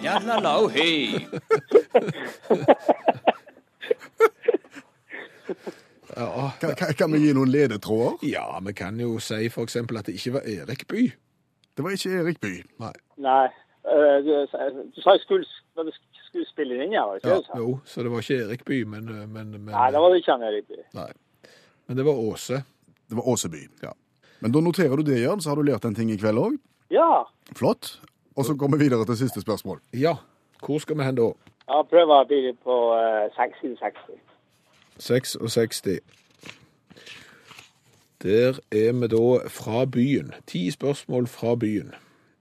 Jadla 0.03 0.39
lau 0.41 0.67
hi. 0.75 0.91
Ja, 6.15 6.51
Kan, 6.61 6.75
kan, 6.75 6.93
kan 6.93 7.11
vi 7.11 7.19
gi 7.27 7.33
noen 7.35 7.51
ledetråder? 7.51 8.17
ja 8.25 8.45
vi 8.65 8.73
kan 8.73 8.99
jo 8.99 9.17
si 9.19 9.49
eksempel 9.65 9.97
at 9.99 10.05
det 10.07 10.15
ikke 10.15 10.33
var 10.37 10.45
Erik 10.47 10.85
By. 10.87 11.03
Det 11.75 11.83
var 11.83 11.91
ikke 11.91 12.11
Erik 12.21 12.39
By, 12.41 12.53
Nei. 12.79 12.91
Nei, 13.19 13.45
eh, 13.83 14.17
du, 14.23 14.31
du 14.95 15.01
sa 15.03 15.15
jeg 15.17 15.23
skulle, 15.25 15.45
skulle 16.29 16.47
spille 16.47 16.77
inn, 16.85 16.93
ikke 16.95 17.29
Ja, 17.33 17.41
sa? 17.43 17.57
jo, 17.59 17.79
så 17.85 18.05
det 18.05 18.11
var 18.13 18.23
ikke 18.23 18.37
Erik 18.45 18.63
By, 18.65 18.83
men, 18.87 19.05
men, 19.33 19.51
men 19.57 19.73
Nei, 19.73 19.89
det 19.91 19.99
var 20.05 20.15
ikke 20.15 20.31
han 20.37 20.47
Erik 20.47 20.69
By. 20.71 20.79
Nei. 21.01 21.09
Men 21.87 21.97
det 21.99 22.05
var 22.07 22.21
Åse. 22.31 22.61
Det 23.09 23.17
var 23.19 23.27
Åseby. 23.29 23.65
Ja. 23.83 23.91
Men 24.39 24.51
da 24.55 24.61
noterer 24.63 24.95
du 24.97 25.03
det, 25.11 25.19
Jørn, 25.21 25.41
så 25.43 25.51
har 25.51 25.59
du 25.59 25.67
lært 25.67 25.85
en 25.85 25.95
ting 25.97 26.09
i 26.13 26.17
kveld 26.17 26.39
òg. 26.41 26.55
Ja, 26.91 27.23
Flott. 27.55 28.01
Og 28.35 28.45
så 28.45 28.55
går 28.55 28.67
vi 28.67 28.83
videre 28.83 29.05
til 29.05 29.17
siste 29.17 29.41
spørsmål. 29.41 29.79
Ja, 29.93 30.15
hvor 30.65 30.79
skal 30.79 30.97
vi 30.97 31.03
hen 31.03 31.15
da? 31.15 31.31
ja 31.69 31.81
prøver 31.81 32.23
blir 32.23 32.53
på 32.63 32.75
uh, 32.93 33.45
side 33.61 33.77
60. 33.77 34.21
66. 34.97 35.81
Der 38.23 38.59
er 38.71 38.93
vi 38.99 39.07
da 39.07 39.47
fra 39.49 39.85
byen. 39.85 40.33
Ti 40.47 40.71
spørsmål 40.71 41.27
fra 41.27 41.55
byen. 41.55 41.95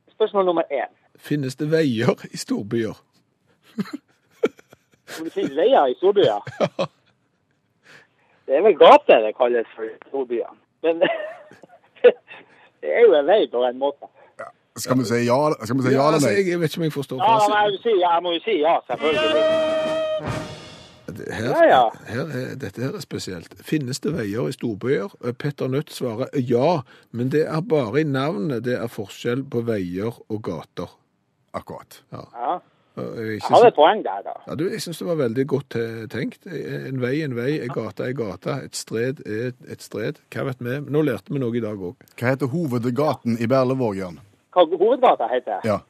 Spørsmål 0.09 0.45
nummer 0.45 0.63
én. 0.63 0.93
Finnes 1.17 1.57
det 1.57 1.71
veier 1.71 2.27
i 2.33 2.37
storbyer? 2.37 3.03
Om 5.19 5.25
det 5.25 5.33
finnes 5.33 5.57
veier 5.57 5.87
i 5.87 5.95
storbyer? 5.95 6.43
Ja. 6.79 6.87
Det 8.47 8.57
er 8.57 8.63
vel 8.63 8.75
gater 8.77 9.23
det 9.25 9.37
kalles 9.37 9.67
for 9.77 9.85
storbyer. 10.09 10.57
Men 10.83 11.01
det 12.81 12.91
er 12.97 13.01
jo 13.01 13.15
en 13.15 13.27
vei 13.27 13.47
på 13.51 13.65
en 13.65 13.79
måte. 13.79 14.07
Skal 14.77 14.99
vi 14.99 15.05
si 15.07 15.21
ja, 15.27 15.37
skal 15.63 15.77
vi 15.79 15.83
si 15.87 15.93
ja 15.95 16.01
eller 16.03 16.17
altså, 16.19 16.29
nei? 16.29 16.37
jeg, 16.41 16.49
jeg 16.51 16.61
vet 16.61 16.71
ikke 16.73 16.81
om 16.81 16.85
jeg 16.89 16.93
forstår 16.97 17.21
Ja, 17.23 17.29
men 17.31 17.41
fasiten. 17.41 17.55
jeg, 17.55 17.71
sier. 17.71 17.83
si, 17.85 18.01
jeg 18.03 18.23
må 18.25 18.33
jo 18.35 18.41
si 18.43 18.55
ja, 18.59 18.75
selvfølgelig. 18.91 20.45
Her, 21.31 21.45
Ja, 21.47 21.63
ja. 21.69 21.83
her 22.11 22.31
er, 22.35 22.55
dette 22.59 22.83
her 22.83 22.97
er 22.99 23.03
spesielt. 23.05 23.53
Finnes 23.63 24.01
det 24.03 24.11
veier 24.17 24.49
i 24.51 24.53
storbyer? 24.57 25.13
Eh, 25.25 25.33
Petter 25.39 25.69
Nødt 25.71 25.93
svarer 25.95 26.27
ja, 26.35 26.81
men 27.15 27.31
det 27.31 27.45
er 27.47 27.61
bare 27.71 28.01
i 28.03 28.05
navnet 28.09 28.65
det 28.67 28.75
er 28.81 28.91
forskjell 28.91 29.45
på 29.53 29.63
veier 29.69 30.11
og 30.29 30.43
gater. 30.43 30.91
Akkurat. 31.55 32.01
Ja. 32.13 32.25
Og 32.97 33.17
Jeg, 33.27 33.41
så- 33.47 33.63
et 33.67 33.75
poeng 33.75 34.03
der, 34.05 34.21
da. 34.27 34.35
ja, 34.49 34.55
du, 34.59 34.67
jeg 34.71 34.83
syns 34.83 34.99
det 34.99 35.07
var 35.07 35.17
veldig 35.23 35.47
godt 35.51 35.77
eh, 35.79 36.05
tenkt. 36.11 36.47
En 36.51 37.01
vei 37.03 37.23
en 37.23 37.35
vei, 37.39 37.61
en 37.63 37.69
gate 37.75 38.11
en 38.11 38.15
gate, 38.19 38.59
et 38.65 38.75
stred 38.77 39.23
er 39.27 39.49
et, 39.53 39.57
et 39.69 39.83
stred. 39.83 40.19
Hva 40.35 40.45
vet 40.51 40.59
vi? 40.63 40.81
Nå 40.91 41.03
lærte 41.03 41.31
vi 41.35 41.39
noe 41.43 41.55
i 41.55 41.63
dag 41.63 41.79
òg. 41.79 41.95
Hva 42.19 42.35
heter 42.35 42.47
hovedgaten 42.51 43.39
i 43.39 43.47
Berlevåg, 43.51 43.97
Jørn? 44.03 44.19
Hva 44.55 44.65
hovedgata 44.71 45.29
heter? 45.33 45.65
Ja, 45.67 45.81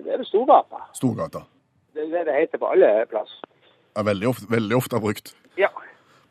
Det 0.00 0.12
er 0.14 0.16
vel 0.18 0.26
Storgata. 0.26 0.80
Storgata. 0.96 1.44
Det 1.94 2.06
er 2.06 2.12
det 2.14 2.22
det 2.26 2.34
heter 2.40 2.58
på 2.62 2.70
alle 2.72 3.06
plasser. 3.10 3.50
Er 3.94 4.02
veldig 4.08 4.28
ofte, 4.30 4.46
veldig 4.50 4.76
ofte 4.76 5.00
brukt. 5.00 5.34
Ja. 5.60 5.68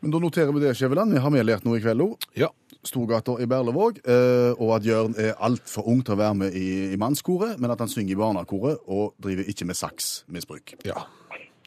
Men 0.01 0.11
da 0.11 0.19
noterer 0.19 0.51
vi 0.51 0.59
det, 0.65 0.73
Skjæveland. 0.75 1.13
Vi 1.13 1.21
har 1.23 1.31
vi 1.31 1.43
lært 1.45 1.63
noe 1.63 1.77
i 1.79 1.83
kveld 1.83 2.01
òg. 2.03 2.25
Ja. 2.35 2.49
Storgata 2.83 3.37
i 3.39 3.45
Berlevåg, 3.47 4.01
eh, 4.03 4.51
og 4.59 4.73
at 4.75 4.83
Jørn 4.83 5.13
er 5.15 5.37
altfor 5.39 5.85
ung 5.87 6.01
til 6.03 6.17
å 6.17 6.19
være 6.19 6.35
med 6.41 6.57
i, 6.59 6.91
i 6.91 6.97
mannskoret, 6.99 7.55
men 7.61 7.71
at 7.71 7.79
han 7.79 7.87
synger 7.87 8.17
i 8.17 8.19
barnekoret 8.19 8.81
og 8.91 9.13
driver 9.23 9.47
ikke 9.47 9.69
med 9.69 9.79
saksmisbruk. 9.79 10.75
ja. 10.83 11.05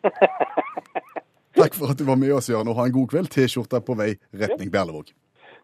Takk 1.57 1.73
for 1.73 1.89
at 1.89 1.97
du 1.99 2.05
var 2.05 2.19
med 2.21 2.35
oss, 2.37 2.51
Jørn, 2.53 2.69
og 2.69 2.77
ha 2.77 2.85
en 2.85 2.93
god 2.93 3.09
kveld. 3.15 3.31
T-skjorta 3.33 3.81
på 3.81 3.97
vei 3.97 4.11
retning 4.37 4.69
Berlevåg. 4.75 5.09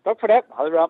Takk 0.07 0.23
for 0.23 0.33
det. 0.33 0.41
Ha 0.57 0.65
det 0.65 0.73
bra. 0.73 0.87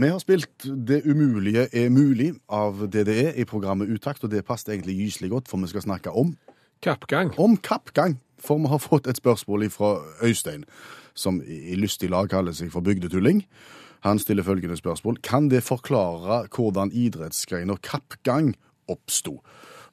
Vi 0.00 0.08
har 0.08 0.18
spilt 0.18 0.64
Det 0.88 1.02
umulige 1.04 1.66
er 1.76 1.90
mulig 1.92 2.30
av 2.48 2.86
DDE 2.88 3.34
i 3.36 3.44
programmet 3.44 3.90
Utakt, 3.92 4.24
og 4.24 4.30
det 4.32 4.46
passet 4.48 4.72
egentlig 4.72 4.96
gyselig 4.96 5.28
godt, 5.30 5.48
for 5.48 5.60
vi 5.60 5.68
skal 5.68 5.84
snakke 5.84 6.10
om 6.10 6.36
Kappgang. 6.80 7.34
om 7.38 7.56
kappgang. 7.56 8.16
For 8.38 8.56
vi 8.56 8.70
har 8.72 8.78
fått 8.80 9.06
et 9.06 9.16
spørsmål 9.16 9.68
fra 9.70 10.00
Øystein, 10.24 10.64
som 11.14 11.42
i 11.44 11.76
lystig 11.76 12.08
lag 12.08 12.30
kaller 12.30 12.52
seg 12.56 12.72
for 12.72 12.80
bygdetulling. 12.80 13.44
Han 14.00 14.18
stiller 14.18 14.42
følgende 14.42 14.76
spørsmål. 14.76 15.20
Kan 15.22 15.50
det 15.50 15.62
forklare 15.62 16.46
hvordan 16.48 16.92
idrettsgreina 16.92 17.76
kappgang 17.82 18.54
oppsto? 18.88 19.42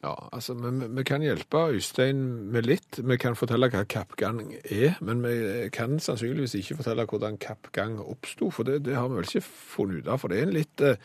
Ja, 0.03 0.13
altså, 0.31 0.53
vi, 0.53 0.87
vi- 0.93 1.03
kan 1.03 1.21
hjelpe 1.25 1.57
Øystein 1.73 2.19
med 2.53 2.67
litt. 2.69 2.99
Vi 3.03 3.17
kan 3.17 3.35
fortelle 3.35 3.69
hva 3.73 3.81
kappgang 3.89 4.53
er, 4.69 4.97
men 5.01 5.23
vi 5.23 5.69
kan 5.73 5.97
sannsynligvis 5.99 6.53
ikke 6.59 6.77
fortelle 6.77 7.05
hvordan 7.09 7.37
kappgang 7.41 7.97
oppsto, 8.03 8.51
for 8.53 8.63
det, 8.63 8.83
det 8.85 8.95
har 8.95 9.07
vi 9.09 9.15
vel 9.17 9.25
ikke 9.31 9.41
funnet 9.47 10.03
ut 10.05 10.11
av. 10.13 10.19
For 10.21 10.27
det 10.29 10.37
er 10.39 10.47
en 10.47 10.53
litt, 10.53 10.81
eh, 10.85 10.99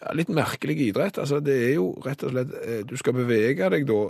ja, 0.00 0.14
litt 0.16 0.32
merkelig 0.32 0.78
idrett. 0.88 1.18
Altså, 1.20 1.42
det 1.44 1.58
er 1.68 1.74
jo 1.76 1.90
rett 2.06 2.24
og 2.24 2.32
slett 2.32 2.54
eh, 2.64 2.80
Du 2.88 2.96
skal 2.96 3.12
bevege 3.20 3.68
deg 3.76 3.84
da 3.92 4.00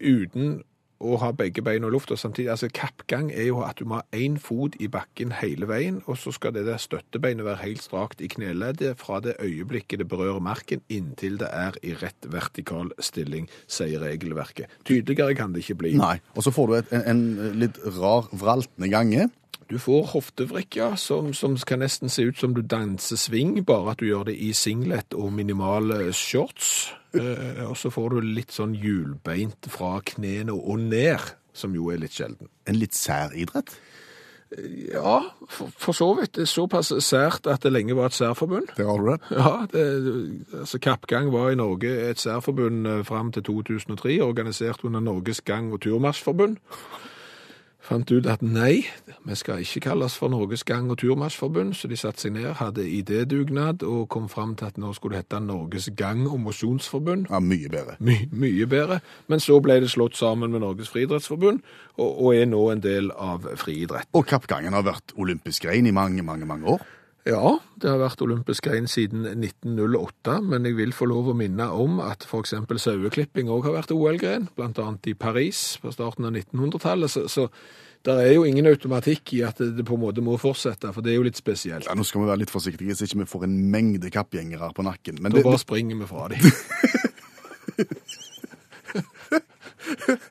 uten 0.00 0.58
å 0.98 1.18
ha 1.22 1.30
begge 1.36 1.62
beina 1.62 1.88
i 1.88 1.92
lufta 1.94 2.16
samtidig. 2.18 2.50
Altså, 2.52 2.68
kappgang 2.74 3.30
er 3.30 3.48
jo 3.50 3.62
at 3.66 3.78
du 3.78 3.86
må 3.88 4.00
ha 4.00 4.06
én 4.16 4.38
fot 4.42 4.76
i 4.82 4.88
bakken 4.90 5.32
hele 5.40 5.68
veien, 5.70 6.00
og 6.06 6.18
så 6.18 6.32
skal 6.34 6.54
det 6.56 6.66
der 6.66 6.80
støttebeinet 6.82 7.46
være 7.46 7.62
helt 7.62 7.84
strakt 7.84 8.22
i 8.24 8.30
kneleddet 8.32 8.98
fra 9.00 9.20
det 9.24 9.36
øyeblikket 9.42 10.02
det 10.02 10.08
berører 10.10 10.42
marken, 10.42 10.82
inntil 10.88 11.38
det 11.42 11.50
er 11.54 11.78
i 11.86 11.94
rett 11.98 12.30
vertikal 12.32 12.90
stilling, 12.98 13.48
sier 13.70 14.02
regelverket. 14.02 14.70
Tydeligere 14.88 15.36
kan 15.38 15.54
det 15.54 15.64
ikke 15.64 15.78
bli. 15.84 15.94
Nei. 15.98 16.16
Og 16.34 16.46
så 16.46 16.54
får 16.54 16.70
du 16.70 16.78
et, 16.80 16.96
en, 16.98 17.06
en 17.14 17.60
litt 17.62 17.78
rar, 17.98 18.30
vraltende 18.32 18.90
gange. 18.92 19.28
Du 19.68 19.76
får 19.78 20.06
hoftevrikker 20.14 20.96
som, 20.96 21.34
som 21.36 21.56
kan 21.68 21.82
nesten 21.84 22.08
se 22.08 22.24
ut 22.30 22.38
som 22.40 22.54
du 22.56 22.62
danser 22.64 23.20
sving, 23.20 23.58
bare 23.68 23.92
at 23.92 24.00
du 24.00 24.08
gjør 24.08 24.30
det 24.30 24.38
i 24.40 24.54
singlet 24.56 25.12
og 25.12 25.32
minimale 25.36 26.08
shorts. 26.16 26.94
Eh, 27.12 27.60
og 27.66 27.76
så 27.76 27.92
får 27.92 28.14
du 28.14 28.30
litt 28.38 28.54
sånn 28.54 28.72
hjulbeint 28.78 29.68
fra 29.72 29.98
knærne 30.08 30.56
og 30.56 30.80
ned, 30.88 31.34
som 31.52 31.76
jo 31.76 31.90
er 31.92 32.00
litt 32.00 32.16
sjelden. 32.16 32.48
En 32.68 32.80
litt 32.80 32.96
sær 32.96 33.36
idrett. 33.36 33.76
Ja, 34.94 35.18
for, 35.52 35.68
for 35.76 35.92
så 35.92 36.08
vidt. 36.16 36.32
Det 36.38 36.46
er 36.46 36.48
såpass 36.48 36.88
sært 37.04 37.44
at 37.50 37.66
det 37.66 37.72
lenge 37.74 37.96
var 37.98 38.08
et 38.08 38.16
særforbund. 38.16 38.70
Det 38.78 38.86
har 38.88 39.02
du 39.02 39.10
det. 39.10 39.18
Ja, 39.36 39.52
det, 39.72 39.84
altså 40.62 40.80
Kappgang 40.80 41.28
var 41.34 41.52
i 41.52 41.60
Norge 41.60 41.92
et 42.08 42.24
særforbund 42.24 42.88
eh, 42.88 43.04
fram 43.04 43.32
til 43.36 43.44
2003, 43.44 44.16
organisert 44.24 44.84
under 44.88 45.04
Norges 45.04 45.44
gang- 45.44 45.72
og 45.76 45.82
turmarsjforbund. 45.84 46.56
Fant 47.78 48.10
ut 48.10 48.26
at 48.26 48.42
nei, 48.42 48.82
vi 49.24 49.36
skal 49.38 49.62
ikke 49.62 49.80
kalles 49.86 50.16
for 50.18 50.28
Norges 50.28 50.64
gang- 50.66 50.90
og 50.90 50.98
turmarsjforbund, 50.98 51.76
så 51.78 51.88
de 51.88 51.96
satte 51.96 52.20
seg 52.24 52.34
ned, 52.34 52.50
hadde 52.58 52.82
idédugnad 52.82 53.84
og 53.86 54.08
kom 54.12 54.26
fram 54.28 54.56
til 54.58 54.66
at 54.66 54.78
nå 54.78 54.92
skulle 54.96 55.16
det 55.16 55.24
hete 55.28 55.40
Norges 55.40 55.88
gang- 55.96 56.26
og 56.26 56.40
mosjonsforbund. 56.40 57.26
Ja, 57.30 57.38
Mye 57.38 57.70
bedre. 57.70 57.96
My, 58.00 58.18
mye 58.32 58.66
bedre. 58.66 59.00
Men 59.28 59.40
så 59.40 59.60
ble 59.62 59.78
det 59.80 59.90
slått 59.90 60.18
sammen 60.18 60.50
med 60.50 60.60
Norges 60.60 60.90
friidrettsforbund, 60.90 61.62
og, 61.96 62.10
og 62.26 62.34
er 62.34 62.50
nå 62.50 62.70
en 62.72 62.82
del 62.82 63.10
av 63.14 63.46
friidrett. 63.56 64.10
Og 64.12 64.26
kappgangen 64.26 64.74
har 64.74 64.82
vært 64.82 65.14
olympisk 65.16 65.62
grein 65.68 65.86
i 65.86 65.94
mange, 65.94 66.22
mange, 66.22 66.46
mange 66.46 66.66
år. 66.66 66.82
Ja, 67.26 67.58
det 67.82 67.90
har 67.90 67.98
vært 68.00 68.22
olympisk 68.24 68.68
grein 68.68 68.86
siden 68.88 69.26
1908, 69.26 70.38
men 70.48 70.64
jeg 70.68 70.76
vil 70.78 70.94
få 70.96 71.08
lov 71.10 71.28
å 71.32 71.34
minne 71.36 71.66
om 71.74 71.98
at 72.04 72.24
f.eks. 72.24 72.54
saueklipping 72.54 73.50
òg 73.52 73.66
har 73.66 73.74
vært 73.80 73.92
OL-gren, 73.92 74.48
bl.a. 74.56 74.86
i 75.10 75.14
Paris 75.18 75.78
på 75.82 75.92
starten 75.92 76.28
av 76.28 76.32
1900-tallet. 76.38 77.10
Så, 77.12 77.26
så 77.28 77.48
det 78.06 78.14
er 78.22 78.32
jo 78.36 78.46
ingen 78.48 78.70
automatikk 78.70 79.34
i 79.36 79.42
at 79.44 79.58
det, 79.60 79.84
på 79.84 79.98
en 79.98 80.04
måte 80.06 80.22
må 80.24 80.38
fortsette, 80.40 80.92
for 80.94 81.04
det 81.04 81.12
er 81.12 81.18
jo 81.18 81.26
litt 81.26 81.40
spesielt. 81.40 81.88
Ja, 81.90 81.96
Nå 81.98 82.06
skal 82.06 82.22
vi 82.22 82.30
være 82.30 82.42
litt 82.44 82.54
forsiktige, 82.54 82.94
så 82.96 83.04
ikke 83.08 83.24
vi 83.24 83.32
får 83.34 83.48
en 83.48 83.58
mengde 83.74 84.08
kappgjengere 84.14 84.70
på 84.76 84.86
nakken. 84.86 85.18
Men 85.20 85.34
Da 85.34 85.40
det, 85.40 85.46
bare 85.50 85.60
springer 85.60 85.96
vi 86.00 86.06
fra 86.08 86.30
dem. 86.32 86.42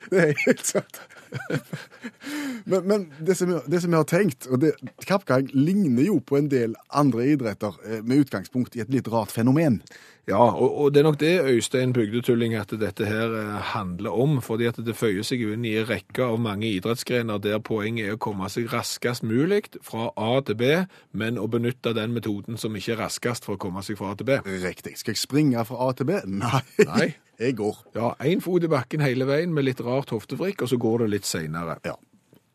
det 0.10 0.24
er 0.24 0.34
helt 0.48 0.66
sant. 0.66 0.96
Men, 2.68 2.84
men 2.84 3.04
det, 3.24 3.38
som 3.40 3.52
jeg, 3.54 3.62
det 3.72 3.80
som 3.80 3.94
jeg 3.94 4.02
har 4.02 4.08
tenkt, 4.10 4.48
og 4.52 4.60
det, 4.60 4.74
kappgang 5.08 5.48
ligner 5.54 6.10
jo 6.10 6.18
på 6.20 6.36
en 6.36 6.50
del 6.52 6.74
andre 6.92 7.30
idretter 7.32 7.78
eh, 7.88 8.02
med 8.04 8.26
utgangspunkt 8.26 8.76
i 8.76 8.82
et 8.84 8.92
litt 8.92 9.08
rart 9.08 9.32
fenomen. 9.32 9.80
Ja, 10.28 10.44
og, 10.44 10.74
og 10.76 10.90
det 10.92 11.00
er 11.00 11.06
nok 11.08 11.20
det, 11.22 11.34
Øystein 11.48 11.94
Bygdetulling, 11.96 12.56
at 12.60 12.74
dette 12.76 13.06
her 13.08 13.32
eh, 13.32 13.52
handler 13.72 14.12
om. 14.12 14.42
fordi 14.42 14.66
at 14.68 14.80
det 14.84 14.96
føyer 15.00 15.24
seg 15.24 15.46
inn 15.46 15.64
i 15.66 15.78
en 15.80 15.88
rekke 15.88 16.26
av 16.26 16.36
mange 16.44 16.68
idrettsgrener 16.68 17.40
der 17.40 17.62
poenget 17.64 18.10
er 18.10 18.18
å 18.18 18.20
komme 18.20 18.50
seg 18.52 18.68
raskest 18.74 19.24
mulig 19.24 19.62
fra 19.82 20.10
A 20.20 20.42
til 20.44 20.60
B, 20.60 20.74
men 21.16 21.40
å 21.40 21.48
benytte 21.48 21.96
den 21.96 22.12
metoden 22.12 22.60
som 22.60 22.76
ikke 22.76 22.98
er 22.98 23.06
raskest 23.06 23.48
for 23.48 23.56
å 23.56 23.62
komme 23.62 23.86
seg 23.88 24.00
fra 24.02 24.12
A 24.12 24.20
til 24.20 24.28
B. 24.28 24.42
Riktig. 24.66 24.98
Skal 25.00 25.16
jeg 25.16 25.24
springe 25.24 25.64
fra 25.70 25.80
A 25.88 25.96
til 25.96 26.12
B? 26.12 26.20
Nei. 26.44 26.62
Nei. 26.84 27.08
Jeg 27.38 27.54
går. 27.60 27.80
Ja, 27.94 28.12
én 28.26 28.42
fot 28.42 28.64
i 28.66 28.70
bakken 28.72 29.04
hele 29.06 29.28
veien 29.30 29.52
med 29.54 29.68
litt 29.68 29.80
rart 29.86 30.12
hoftefrikk, 30.12 30.66
og 30.66 30.72
så 30.74 30.80
går 30.82 31.06
det 31.06 31.12
litt 31.14 31.30
seinere. 31.30 31.78
Ja. 31.86 31.94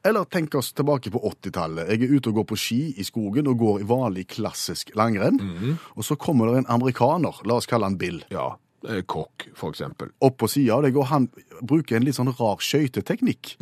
Eller 0.04 0.24
tenk 0.24 0.54
oss 0.58 0.72
tilbake 0.74 1.10
på 1.14 1.20
80-tallet. 1.30 1.88
Jeg 1.92 2.02
er 2.08 2.16
ute 2.16 2.30
og 2.32 2.40
går 2.40 2.46
på 2.50 2.56
ski 2.58 2.80
i 2.98 3.04
skogen 3.06 3.46
og 3.46 3.58
går 3.60 3.80
i 3.84 3.86
vanlig 3.86 4.24
klassisk 4.34 4.90
langrenn. 4.98 5.38
Og 5.96 6.02
så 6.04 6.16
kommer 6.18 6.50
det 6.50 6.64
en 6.64 6.70
amerikaner, 6.74 7.38
la 7.46 7.54
oss 7.60 7.66
kalle 7.70 7.86
han 7.86 7.98
Bill, 8.00 8.18
Ja, 8.34 8.56
eh, 8.88 9.02
kokk, 9.06 9.46
for 9.54 9.70
eksempel. 9.70 10.10
opp 10.20 10.38
på 10.42 10.48
sida 10.50 10.74
av 10.74 10.82
deg, 10.82 10.96
og 10.96 11.06
han 11.06 11.28
bruker 11.62 11.96
en 11.96 12.04
litt 12.04 12.16
sånn 12.18 12.32
rar 12.34 12.58
skøyteteknikk 12.58 13.56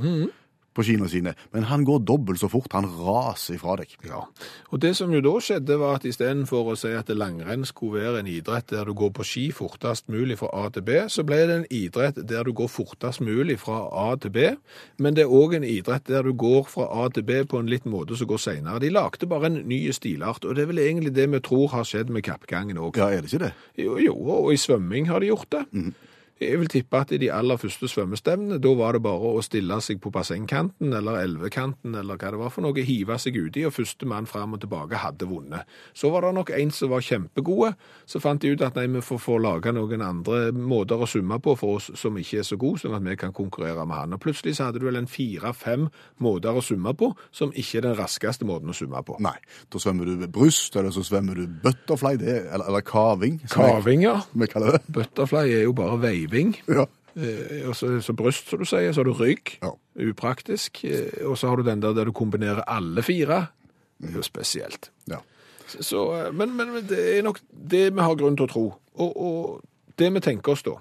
på 0.81 0.87
skiene 0.89 1.09
sine. 1.12 1.37
Men 1.55 1.68
han 1.70 1.85
går 1.89 2.03
dobbelt 2.09 2.41
så 2.41 2.51
fort. 2.51 2.72
Han 2.72 2.89
raser 2.89 3.59
ifra 3.59 3.76
deg. 3.81 3.93
Ja, 4.09 4.24
og 4.70 4.83
det 4.83 4.95
som 4.99 5.12
jo 5.14 5.22
da 5.24 5.37
skjedde 5.43 5.78
var 5.81 5.99
at 6.01 6.07
istedenfor 6.09 6.72
å 6.72 6.76
si 6.78 6.93
at 6.97 7.11
langrenn 7.12 7.66
skulle 7.68 8.01
være 8.01 8.22
en 8.22 8.31
idrett 8.31 8.70
der 8.72 8.89
du 8.89 8.95
går 8.97 9.12
på 9.16 9.26
ski 9.26 9.47
fortest 9.55 10.09
mulig 10.12 10.39
fra 10.41 10.51
A 10.57 10.68
til 10.72 10.85
B, 10.87 10.97
så 11.12 11.24
ble 11.26 11.41
det 11.49 11.57
en 11.61 11.68
idrett 11.74 12.20
der 12.31 12.47
du 12.47 12.53
går 12.57 12.70
fortest 12.72 13.22
mulig 13.24 13.59
fra 13.61 13.83
A 13.91 14.14
til 14.20 14.33
B, 14.35 14.47
men 15.03 15.16
det 15.16 15.26
er 15.26 15.35
òg 15.41 15.59
en 15.59 15.66
idrett 15.66 16.07
der 16.09 16.26
du 16.26 16.33
går 16.39 16.68
fra 16.70 16.89
A 17.05 17.09
til 17.12 17.26
B 17.26 17.43
på 17.49 17.61
en 17.61 17.70
litt 17.70 17.89
måte 17.91 18.18
som 18.18 18.31
går 18.31 18.43
seinere. 18.43 18.83
De 18.83 18.93
lagde 18.93 19.28
bare 19.31 19.51
en 19.51 19.61
ny 19.68 19.83
stilart, 19.97 20.47
og 20.47 20.57
det 20.57 20.64
er 20.64 20.70
vel 20.72 20.83
egentlig 20.83 21.14
det 21.16 21.28
vi 21.31 21.43
tror 21.45 21.70
har 21.74 21.89
skjedd 21.89 22.12
med 22.14 22.24
kappgangen 22.26 22.81
òg. 22.81 23.01
Ja, 23.01 23.11
er 23.11 23.24
det 23.24 23.33
ikke 23.33 23.49
det? 23.49 23.53
Jo, 23.81 23.99
jo, 24.01 24.16
og 24.41 24.55
i 24.55 24.61
svømming 24.61 25.11
har 25.11 25.22
de 25.22 25.33
gjort 25.33 25.51
det. 25.57 25.66
Jeg 26.41 26.57
vil 26.57 26.70
tippe 26.72 26.97
at 26.97 27.11
i 27.12 27.18
de 27.20 27.28
aller 27.28 27.59
første 27.61 27.84
svømmestevnene, 27.93 28.57
da 28.64 28.70
var 28.72 28.97
det 28.97 29.03
bare 29.05 29.32
å 29.36 29.43
stille 29.45 29.76
seg 29.84 29.99
på 30.01 30.09
bassengkanten 30.14 30.95
eller 30.97 31.18
elvekanten 31.20 31.93
eller 32.01 32.16
hva 32.16 32.30
det 32.32 32.38
var 32.41 32.53
for 32.55 32.64
noe, 32.64 32.84
hive 32.86 33.18
seg 33.20 33.36
uti, 33.36 33.66
og 33.68 33.74
første 33.76 34.09
mann 34.09 34.24
fram 34.30 34.57
og 34.57 34.62
tilbake 34.62 35.03
hadde 35.03 35.28
vunnet. 35.28 35.68
Så 35.93 36.09
var 36.09 36.24
det 36.24 36.30
nok 36.38 36.53
en 36.57 36.72
som 36.72 36.95
var 36.95 37.05
kjempegode, 37.05 37.74
så 38.09 38.22
fant 38.24 38.41
de 38.41 38.55
ut 38.55 38.64
at 38.64 38.78
nei, 38.80 38.86
vi 38.88 39.03
får 39.05 39.20
få 39.20 39.36
lage 39.45 39.74
noen 39.76 40.01
andre 40.07 40.38
måter 40.57 41.05
å 41.05 41.09
summe 41.12 41.36
på 41.45 41.55
for 41.61 41.76
oss 41.76 41.91
som 42.01 42.16
ikke 42.16 42.41
er 42.41 42.49
så 42.49 42.57
gode, 42.61 42.80
sånn 42.86 42.97
at 42.97 43.05
vi 43.05 43.18
kan 43.20 43.36
konkurrere 43.36 43.84
med 43.84 44.01
han. 44.01 44.16
Og 44.16 44.24
plutselig 44.24 44.57
så 44.57 44.70
hadde 44.70 44.80
du 44.80 44.88
vel 44.88 44.97
en 45.03 45.11
fire-fem 45.11 45.91
måter 46.24 46.57
å 46.57 46.64
summe 46.64 46.97
på, 46.97 47.12
som 47.36 47.53
ikke 47.53 47.82
er 47.82 47.88
den 47.91 47.99
raskeste 48.01 48.49
måten 48.49 48.72
å 48.72 48.78
summe 48.80 49.05
på. 49.05 49.18
Nei. 49.20 49.36
Da 49.68 49.82
svømmer 49.82 50.09
du 50.09 50.16
ved 50.24 50.32
bryst, 50.32 50.72
eller 50.80 50.97
så 50.97 51.05
svømmer 51.05 51.36
du 51.36 51.45
butterfly, 51.68 52.16
det, 52.24 52.41
eller, 52.49 52.64
eller 52.72 52.88
kaving. 52.88 53.43
Kaving, 53.53 54.09
ja. 54.09 54.16
Vi 54.32 54.49
kaller 54.49 54.78
det. 54.78 54.82
Butterfly 54.88 55.45
er 55.61 55.68
jo 55.68 55.76
bare 55.76 56.01
veiving. 56.31 56.57
Ja. 56.68 56.87
Eh, 57.16 57.68
og 57.68 57.74
så, 57.76 57.97
så 58.01 58.14
bryst, 58.16 58.51
som 58.51 58.62
du 58.62 58.68
sier, 58.68 58.93
så 58.93 59.03
har 59.03 59.11
du 59.11 59.16
rygg. 59.18 59.57
Ja. 59.62 59.72
Upraktisk. 60.11 60.85
Eh, 60.85 61.26
og 61.26 61.39
så 61.39 61.51
har 61.51 61.61
du 61.61 61.66
den 61.66 61.83
der 61.83 61.97
der 61.97 62.09
du 62.09 62.12
kombinerer 62.12 62.62
alle 62.66 63.03
fire. 63.03 63.47
Det 64.01 64.12
er 64.12 64.22
jo 64.22 64.26
spesielt. 64.26 64.91
ja. 65.11 65.20
Så, 65.70 66.01
eh, 66.16 66.33
men, 66.35 66.57
men 66.57 66.87
det 66.89 67.18
er 67.18 67.22
nok 67.22 67.39
det 67.70 67.95
vi 67.95 68.03
har 68.03 68.16
grunn 68.18 68.37
til 68.37 68.49
å 68.49 68.51
tro. 68.51 68.64
Og, 68.95 69.11
og 69.16 69.61
det 69.99 70.09
vi 70.14 70.22
tenker 70.24 70.57
oss 70.57 70.64
da, 70.66 70.78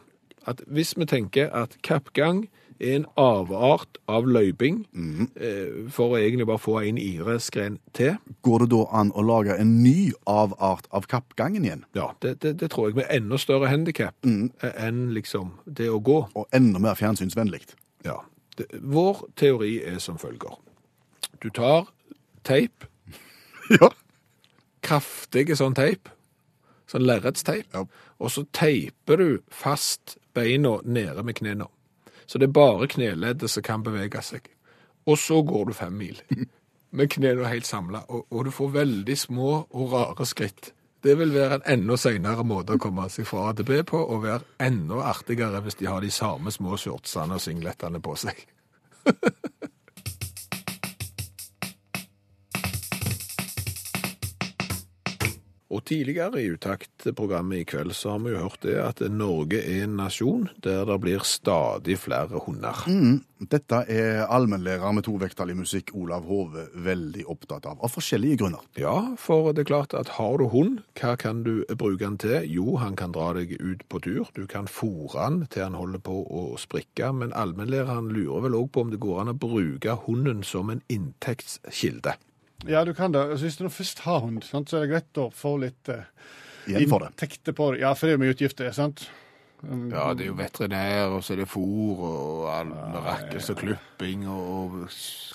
at 0.49 0.63
hvis 0.65 0.95
vi 0.97 1.05
tenker 1.05 1.51
at 1.53 1.77
kappgang 1.85 2.47
en 2.79 3.05
avart 3.19 3.97
av 4.07 4.27
løyping, 4.27 4.85
mm. 4.95 5.89
for 5.91 6.13
å 6.15 6.19
egentlig 6.19 6.47
bare 6.47 6.61
få 6.63 6.77
en 6.81 6.97
iresgren 6.97 7.77
til, 7.93 8.15
Går 8.47 8.63
det 8.63 8.69
da 8.71 8.85
an 9.01 9.11
å 9.19 9.23
lage 9.25 9.57
en 9.59 9.73
ny 9.83 10.11
avart 10.25 10.87
av 10.95 11.07
kappgangen 11.11 11.65
igjen? 11.65 11.83
ja, 11.95 12.11
det, 12.21 12.37
det, 12.41 12.53
det 12.61 12.69
tror 12.71 12.87
jeg 12.89 12.95
med 13.01 13.09
enda 13.11 13.37
større 13.37 13.67
handikap 13.67 14.15
enn 14.25 15.09
liksom 15.13 15.51
det 15.65 15.89
å 15.91 15.99
gå. 15.99 16.21
Og 16.35 16.47
enda 16.55 16.79
mer 16.79 16.95
fjernsynsvennlig? 16.95 17.65
Ja. 18.07 18.21
Det, 18.57 18.69
vår 18.79 19.25
teori 19.35 19.81
er 19.83 19.99
som 19.99 20.17
følger. 20.17 20.55
Du 21.43 21.49
tar 21.49 21.87
teip, 22.47 22.85
Ja. 23.81 23.91
kraftige 24.81 25.55
sånn 25.59 25.75
teip, 25.77 26.09
sånn 26.89 27.05
lerretsteip, 27.05 27.67
Ja. 27.75 27.83
og 28.19 28.31
så 28.31 28.45
teiper 28.55 29.17
du 29.19 29.27
fast 29.51 30.17
beina 30.33 30.77
nede 30.85 31.23
med 31.23 31.35
knærne. 31.37 31.67
Så 32.29 32.37
det 32.37 32.49
er 32.49 32.57
bare 32.59 32.87
kneleddet 32.87 33.49
som 33.49 33.65
kan 33.65 33.83
bevege 33.83 34.21
seg. 34.21 34.45
Og 35.09 35.17
så 35.17 35.41
går 35.41 35.69
du 35.69 35.73
fem 35.73 35.95
mil 35.97 36.19
med 36.97 37.09
knærne 37.09 37.49
helt 37.49 37.65
samla, 37.65 38.03
og, 38.07 38.27
og 38.29 38.45
du 38.45 38.51
får 38.53 38.75
veldig 38.75 39.17
små 39.17 39.49
og 39.69 39.93
rare 39.93 40.25
skritt. 40.29 40.73
Det 41.03 41.15
vil 41.17 41.33
være 41.33 41.61
en 41.61 41.67
enda 41.79 41.95
senere 41.97 42.43
måte 42.43 42.75
å 42.75 42.81
komme 42.81 43.05
seg 43.09 43.27
fra 43.29 43.49
A 43.49 43.53
til 43.55 43.65
B 43.65 43.81
på, 43.87 43.97
og 43.97 44.25
være 44.25 44.43
enda 44.65 44.99
artigere 45.09 45.61
hvis 45.63 45.79
de 45.79 45.87
har 45.87 46.03
de 46.03 46.11
samme 46.11 46.51
små 46.51 46.77
shortsene 46.77 47.37
og 47.39 47.43
singlettene 47.43 48.01
på 48.03 48.17
seg. 48.19 48.41
Og 55.69 55.83
tidligere 55.85 56.41
i 56.41 56.49
Utakt-programmet 56.49 57.61
i 57.61 57.65
kveld 57.69 57.93
så 57.93 58.15
har 58.15 58.23
vi 58.23 58.31
jo 58.33 58.41
hørt 58.41 58.63
det 58.65 58.77
at 58.81 59.01
Norge 59.13 59.59
er 59.61 59.83
en 59.85 59.99
nasjon 59.99 60.47
der 60.65 60.87
det 60.89 60.95
blir 61.03 61.21
stadig 61.21 61.99
flere 62.01 62.41
hunder. 62.41 62.79
Dette 63.39 63.83
er 63.85 64.23
allmennlærer 64.25 64.95
med 64.97 65.05
tovektig 65.05 65.53
musikk 65.55 65.93
Olav 65.93 66.25
Hove 66.25 66.65
veldig 66.73 67.27
opptatt 67.29 67.67
av, 67.69 67.77
av 67.85 67.93
forskjellige 67.93 68.39
grunner. 68.41 68.63
Ja, 68.81 69.13
for 69.21 69.51
det 69.53 69.63
er 69.63 69.69
klart 69.69 69.93
at 69.93 70.15
har 70.17 70.41
du 70.41 70.47
hund, 70.49 70.79
hva 70.97 71.13
kan 71.21 71.43
du 71.45 71.61
bruke 71.69 72.01
den 72.01 72.17
til? 72.17 72.49
Jo, 72.49 72.79
han 72.81 72.97
kan 72.97 73.13
dra 73.13 73.29
deg 73.37 73.53
ut 73.61 73.85
på 73.93 74.01
tur. 74.01 74.31
Du 74.33 74.47
kan 74.49 74.65
fôre 74.65 75.21
han 75.21 75.43
til 75.53 75.67
han 75.67 75.77
holder 75.77 76.01
på 76.01 76.17
å 76.25 76.47
sprikke, 76.57 77.13
men 77.13 77.35
allmennlæreren 77.37 78.09
lurer 78.15 78.47
vel 78.47 78.57
òg 78.57 78.73
på 78.73 78.87
om 78.87 78.95
det 78.95 79.03
går 79.05 79.21
an 79.21 79.35
å 79.35 79.37
bruke 79.37 79.99
hunden 80.07 80.41
som 80.43 80.73
en 80.73 80.81
inntektskilde. 80.89 82.17
Ja, 82.67 82.83
du 82.85 82.93
kan 82.93 83.11
det. 83.15 83.21
Altså, 83.21 83.45
hvis 83.45 83.57
du 83.57 83.69
først 83.71 83.99
har 84.03 84.19
hund, 84.25 84.43
sant, 84.43 84.69
så 84.69 84.77
er 84.79 84.87
det 84.87 84.91
greit 84.91 85.21
å 85.23 85.29
få 85.31 85.55
litt 85.63 85.89
uh, 85.93 86.03
Igjen 86.67 86.89
for 86.91 87.05
det. 87.05 87.13
inntekter 87.13 87.55
på 87.55 87.71
det. 87.73 87.81
Ja, 87.85 87.93
for 87.95 88.07
det 88.07 88.13
er 88.15 88.19
jo 88.19 88.23
mye 88.25 88.35
utgifter, 88.35 88.71
sant? 88.75 89.07
Um, 89.61 89.89
Ja, 89.91 90.13
det 90.15 90.23
er 90.23 90.29
jo 90.29 90.35
veterinær, 90.39 91.13
og 91.17 91.23
så 91.23 91.33
er 91.33 91.41
det 91.41 91.47
fôr, 91.51 91.99
og 91.99 92.45
all 92.51 92.69
rakkes 93.03 93.49
og 93.51 93.59
klipping, 93.59 94.23
og 94.31 94.77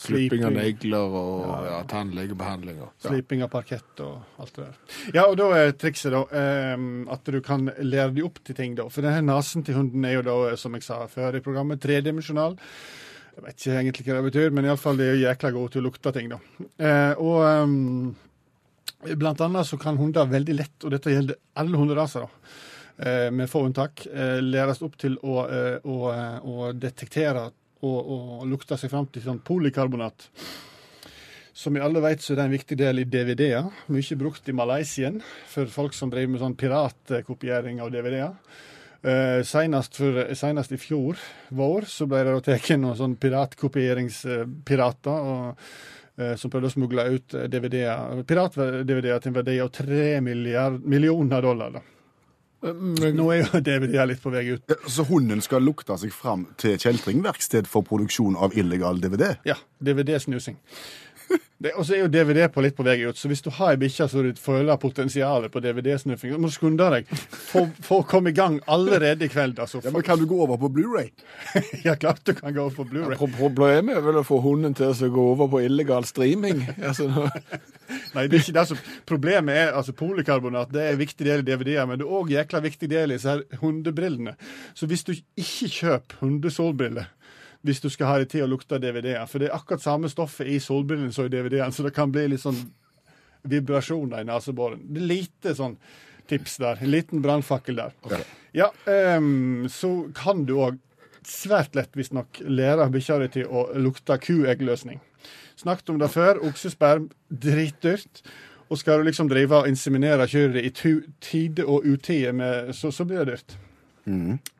klipping 0.04 0.44
av 0.48 0.54
negler, 0.56 1.16
og 1.20 1.66
ja, 1.66 1.82
tannlegebehandling. 1.90 2.78
Ja. 2.80 2.88
Sliping 3.04 3.44
av 3.44 3.52
parkett 3.52 4.00
og 4.04 4.40
alt 4.40 4.56
det 4.56 4.64
der. 4.64 4.78
Ja, 5.18 5.26
og 5.26 5.36
da 5.40 5.50
er 5.58 5.74
trikset 5.76 6.12
da 6.16 6.22
eh, 6.28 6.88
at 7.12 7.28
du 7.28 7.40
kan 7.44 7.68
lære 7.80 8.14
dem 8.16 8.28
opp 8.28 8.40
til 8.44 8.56
ting, 8.56 8.76
da. 8.80 8.88
For 8.92 9.04
denne 9.04 9.24
nesen 9.28 9.64
til 9.64 9.76
hunden 9.80 10.04
er 10.08 10.18
jo 10.18 10.24
da, 10.28 10.38
som 10.60 10.76
jeg 10.76 10.88
sa 10.88 11.02
før 11.08 11.36
i 11.40 11.44
programmet, 11.44 11.82
tredimensjonal. 11.84 12.56
Jeg 13.34 13.42
vet 13.42 13.56
ikke 13.58 13.78
egentlig 13.80 14.04
hva 14.06 14.18
det 14.18 14.26
betyr, 14.28 14.52
men 14.54 14.68
iallfall 14.68 15.00
de 15.00 15.08
er 15.10 15.16
jækla 15.18 15.50
gode 15.56 15.74
til 15.74 15.82
å 15.82 15.88
lukte 15.88 16.12
ting, 16.14 16.28
da. 16.30 16.38
Eh, 16.78 17.22
og 17.22 17.40
ehm, 17.48 18.12
blant 19.18 19.42
annet 19.42 19.66
så 19.66 19.78
kan 19.80 19.98
hunder 19.98 20.30
veldig 20.30 20.54
lett, 20.54 20.76
og 20.84 20.94
dette 20.94 21.10
gjelder 21.10 21.40
alle 21.58 21.80
hunderaser, 21.80 22.28
da, 22.28 22.52
eh, 23.02 23.30
med 23.34 23.50
få 23.50 23.64
unntak, 23.66 24.06
eh, 24.06 24.38
læres 24.44 24.84
opp 24.86 24.94
til 25.02 25.18
å, 25.18 25.40
eh, 25.48 25.80
å, 25.82 25.96
eh, 26.12 26.46
å 26.46 26.70
detektere 26.78 27.48
og, 27.84 27.98
og 27.98 28.46
lukte 28.48 28.78
seg 28.78 28.92
fram 28.92 29.10
til 29.10 29.26
sånn 29.26 29.42
polykarbonat. 29.44 30.28
Som 31.54 31.76
vi 31.76 31.82
alle 31.82 32.02
vet, 32.02 32.22
så 32.22 32.32
er 32.32 32.38
det 32.38 32.46
en 32.48 32.54
viktig 32.54 32.78
del 32.78 33.02
i 33.02 33.06
DVD-er. 33.06 33.66
Mye 33.94 34.16
brukt 34.18 34.48
i 34.50 34.54
Malaysia 34.56 35.10
for 35.50 35.70
folk 35.70 35.94
som 35.94 36.10
driver 36.10 36.32
med 36.32 36.42
sånn 36.42 36.56
piratkopiering 36.58 37.82
av 37.82 37.92
DVD-er. 37.94 38.32
Uh, 39.04 39.44
senest, 39.44 39.98
for, 40.00 40.32
senest 40.32 40.72
i 40.72 40.78
fjor 40.80 41.20
vår 41.52 41.84
så 41.92 42.06
ble 42.08 42.22
det 42.24 42.38
tatt 42.46 42.70
noen 42.78 42.96
sånn 42.96 43.18
piratkopieringspirater 43.20 45.26
og, 45.28 45.60
uh, 46.16 46.32
som 46.40 46.48
prøvde 46.52 46.68
å 46.70 46.72
smugle 46.72 47.04
ut 47.12 47.34
eh, 47.36 47.44
DVD-er, 47.52 48.22
pirat-DVD-er 48.24 49.20
til 49.20 49.28
en 49.28 49.36
verdi 49.36 49.60
av 49.60 49.68
tre 49.76 50.24
millioner 50.24 51.44
dollar. 51.44 51.76
da. 51.76 51.84
Nå 52.64 53.28
er 53.34 53.42
jo 53.42 53.60
DVD-er 53.60 54.08
litt 54.08 54.24
på 54.24 54.32
vei 54.32 54.46
ut. 54.54 54.64
Så 54.88 55.04
hunden 55.10 55.44
skal 55.44 55.60
lukte 55.66 55.98
seg 56.00 56.08
fram 56.16 56.46
til 56.60 56.78
kjeltringverksted 56.80 57.68
for 57.68 57.84
produksjon 57.84 58.36
av 58.40 58.56
illegal 58.56 58.96
DVD? 59.04 59.36
Ja, 59.44 59.56
DVD-snusing. 59.84 60.56
Og 61.78 61.86
så 61.86 61.94
er 61.96 62.02
jo 62.02 62.10
DVD 62.12 62.44
på 62.52 62.60
litt 62.64 62.76
på 62.76 62.84
vei 62.84 62.98
ut, 63.06 63.16
så 63.16 63.28
hvis 63.30 63.40
du 63.44 63.48
har 63.56 63.72
ei 63.72 63.78
bikkje 63.80 64.06
så 64.10 64.24
du 64.24 64.40
føler 64.40 64.76
potensialet 64.80 65.52
på 65.52 65.62
DVD-snuffing, 65.64 66.34
så 66.34 66.40
må 66.40 66.50
du 66.50 66.54
skunde 66.54 66.88
deg. 66.92 67.08
Få, 67.48 68.02
komme 68.10 68.34
i 68.34 68.36
gang 68.36 68.58
allerede 68.68 69.24
i 69.24 69.30
kveld. 69.32 69.58
altså. 69.62 69.80
Ja, 69.84 69.92
men 69.94 70.04
Kan 70.04 70.20
du 70.20 70.26
gå 70.28 70.42
over 70.44 70.60
på 70.60 70.68
Blu-ray? 70.74 71.08
Ja, 71.86 71.94
klart 71.96 72.24
du 72.26 72.34
kan 72.36 72.54
gå 72.54 72.60
over 72.66 72.76
på 72.82 72.88
Blu-ray. 72.90 73.16
Ja, 73.16 73.30
Problemet 73.38 73.96
er 73.96 74.04
vel 74.04 74.20
å 74.20 74.26
få 74.26 74.42
hunden 74.44 74.76
til 74.76 74.92
å 74.92 75.10
gå 75.14 75.26
over 75.32 75.48
på 75.54 75.62
illegal 75.64 76.04
streaming. 76.08 76.66
Altså, 76.84 77.08
Nei, 78.14 78.26
det 78.28 78.36
er 78.36 78.42
ikke 78.42 78.56
det 78.56 78.66
som 78.68 78.78
Problemet 79.08 79.56
er 79.56 79.74
altså 79.78 79.94
polikarbonat. 79.96 80.72
Det 80.74 80.82
er 80.82 80.94
en 80.94 81.00
viktig 81.00 81.26
del 81.26 81.42
i 81.42 81.46
DVD-er, 81.48 81.88
men 81.88 82.00
det 82.00 82.06
er 82.06 82.16
òg 82.18 82.32
jækla 82.32 82.60
viktig 82.64 82.90
del 82.92 83.12
i 83.12 83.16
disse 83.16 83.30
her 83.30 83.44
hundebrillene. 83.62 84.36
Så 84.76 84.88
hvis 84.90 85.04
du 85.06 85.14
ikke 85.14 85.70
kjøper 85.78 86.20
hundesolbriller, 86.20 87.08
hvis 87.64 87.80
du 87.80 87.88
skal 87.92 88.10
ha 88.10 88.16
deg 88.20 88.30
til 88.32 88.44
å 88.44 88.50
lukte 88.50 88.78
DVD-er. 88.80 89.24
For 89.30 89.40
det 89.40 89.48
er 89.48 89.56
akkurat 89.56 89.82
samme 89.82 90.10
stoffet 90.12 90.50
i 90.52 90.60
solbrillene 90.60 91.14
som 91.16 91.28
i 91.28 91.32
DVD-en, 91.32 91.72
så 91.72 91.86
det 91.86 91.94
kan 91.96 92.12
bli 92.12 92.26
litt 92.34 92.44
sånn 92.44 92.58
vibrasjoner 93.48 94.20
i 94.20 94.28
neseboren. 94.28 94.82
Det 94.92 95.04
lite 95.04 95.54
sånn 95.56 95.78
tips 96.28 96.58
der. 96.60 96.80
En 96.80 96.92
liten 96.92 97.24
brannfakkel 97.24 97.80
der. 97.80 97.96
Ja, 98.56 98.70
um, 99.16 99.64
så 99.72 99.92
kan 100.16 100.44
du 100.48 100.56
òg 100.60 100.80
svært 101.24 101.76
lett, 101.76 101.92
visstnok, 101.96 102.42
lære 102.44 102.90
bikkja 102.92 103.18
di 103.22 103.30
til 103.38 103.48
å 103.48 103.66
lukte 103.80 104.18
kueggløsning. 104.20 105.00
Snakket 105.56 105.94
om 105.94 106.00
det 106.00 106.10
før. 106.12 106.42
Oksesperm, 106.44 107.08
dritdyrt. 107.28 108.24
Og 108.68 108.80
skal 108.80 109.00
du 109.00 109.08
liksom 109.08 109.28
drive 109.28 109.60
og 109.60 109.68
inseminere 109.68 110.26
kyrne 110.28 110.62
i 110.64 110.72
tide 110.72 111.64
og 111.64 111.84
utide, 111.84 112.32
så, 112.72 112.92
så 112.92 113.04
blir 113.08 113.24
det 113.24 113.36
dyrt. 113.36 113.56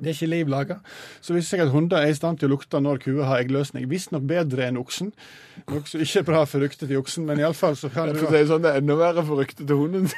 Det 0.01 0.09
er 0.09 0.14
ikke 0.14 0.30
liv 0.30 0.49
laga. 0.49 0.78
Så 1.20 1.34
viser 1.36 1.55
seg 1.55 1.64
at 1.66 1.72
hunder 1.74 2.01
er 2.01 2.12
i 2.12 2.16
stand 2.16 2.40
til 2.40 2.49
å 2.49 2.55
lukte 2.55 2.80
når 2.80 3.03
kuer 3.03 3.26
har 3.28 3.42
eggløsning. 3.42 3.84
Visstnok 3.90 4.24
bedre 4.28 4.68
enn 4.68 4.78
oksen. 4.80 5.11
Noe 5.68 5.84
som 5.88 6.03
ikke 6.03 6.22
er 6.22 6.26
bra 6.30 6.40
for 6.49 6.64
ryktet 6.64 6.88
til 6.88 7.01
oksen, 7.01 7.26
men 7.28 7.42
iallfall 7.42 7.76
så 7.78 7.90
kan 7.92 8.11
du 8.11 8.22
det 8.24 8.45
sånn, 8.49 8.64
det 8.64 8.72
er 8.72 8.80
enda 8.80 8.97
verre 8.99 9.24
for 9.28 9.42
ryktet 9.42 9.68
til 9.68 9.76
hunden. 9.78 10.09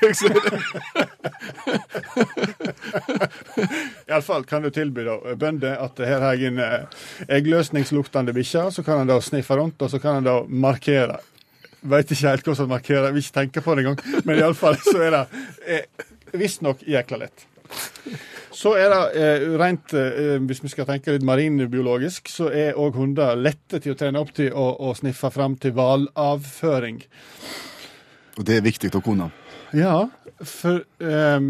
Iallfall 4.06 4.46
kan 4.50 4.64
du 4.64 4.70
tilby 4.74 5.06
da, 5.08 5.18
bønder 5.38 5.82
at 5.82 6.02
her 6.06 6.22
har 6.24 6.38
jeg 6.38 6.54
en 6.54 6.62
eh, 6.62 7.00
eggløsningsluktende 7.40 8.34
bikkje. 8.36 8.68
Så 8.78 8.86
kan 8.86 9.02
han 9.02 9.10
da 9.10 9.18
sniffe 9.24 9.58
rundt, 9.58 9.82
og 9.82 9.90
så 9.92 10.00
kan 10.02 10.20
han 10.20 10.28
da 10.28 10.38
markere. 10.46 11.18
Veit 11.86 12.10
ikke 12.10 12.30
helt 12.30 12.46
hvordan 12.46 12.64
han 12.64 12.74
markerer, 12.76 13.10
vil 13.14 13.26
ikke 13.26 13.38
tenke 13.42 13.62
på 13.66 13.74
det 13.74 13.84
engang. 13.84 14.22
Men 14.24 14.40
iallfall 14.40 14.78
så 14.86 14.96
er 15.02 15.18
det 15.18 15.26
eh, 15.66 16.08
visstnok 16.36 16.86
jækla 16.86 17.20
lett. 17.26 17.46
Så 18.56 18.72
er 18.80 18.88
det 18.88 19.00
eh, 19.20 19.46
rent, 19.60 19.92
eh, 19.92 20.36
hvis 20.48 20.62
vi 20.64 20.70
skal 20.72 20.88
tenke 20.88 21.12
litt 21.12 21.26
marinbiologisk, 21.26 22.30
så 22.32 22.48
er 22.48 22.78
òg 22.80 22.96
hunder 22.96 23.36
lette 23.36 23.82
til 23.82 23.92
å 23.92 23.98
trene 23.98 24.22
opp 24.22 24.32
til 24.36 24.48
å, 24.56 24.68
å 24.88 24.94
sniffe 24.96 25.30
fram 25.34 25.58
til 25.60 25.74
hvalavføring. 25.76 27.02
Og 28.36 28.46
det 28.48 28.56
er 28.56 28.64
viktig 28.64 28.92
å 28.96 29.02
kunne. 29.04 29.28
Ja, 29.76 30.06
for 30.40 30.80
eh, 31.04 31.40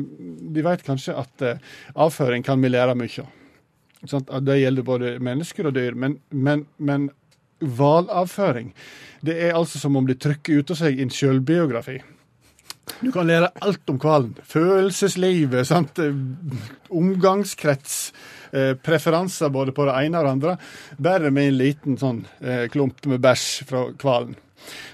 de 0.57 0.67
vet 0.67 0.85
kanskje 0.87 1.15
at 1.21 1.47
eh, 1.47 1.63
avføring 1.95 2.47
kan 2.47 2.63
vi 2.63 2.73
lære 2.73 2.99
mye 2.99 3.23
av. 3.23 3.31
Sånn, 4.07 4.27
Det 4.47 4.59
gjelder 4.61 4.87
både 4.87 5.15
mennesker 5.23 5.71
og 5.71 5.79
dyr. 5.79 5.95
Men, 5.99 6.19
men, 6.31 6.67
men 6.79 7.09
hvalavføring, 7.63 8.75
det 9.27 9.39
er 9.47 9.57
altså 9.57 9.81
som 9.81 9.97
om 9.97 10.07
de 10.07 10.19
trykker 10.19 10.61
ut 10.61 10.75
av 10.75 10.83
seg 10.83 11.01
en 11.01 11.11
sjølbiografi. 11.11 12.01
Du 13.01 13.11
kan 13.13 13.29
lære 13.29 13.51
alt 13.61 13.91
om 13.93 13.99
hvalen. 14.01 14.33
Følelseslivet, 14.49 15.67
sant? 15.69 16.01
omgangskrets, 16.91 18.13
eh, 18.53 18.73
preferanser 18.75 19.53
både 19.53 19.75
på 19.77 19.85
det 19.89 19.99
ene 20.01 20.19
og 20.19 20.25
det 20.25 20.33
andre. 20.33 20.57
Bare 20.97 21.31
med 21.31 21.51
en 21.51 21.59
liten 21.61 22.01
sånn 22.01 22.25
eh, 22.41 22.67
klump 22.73 23.05
med 23.07 23.21
bæsj 23.21 23.65
fra 23.69 23.87
hvalen. 23.93 24.37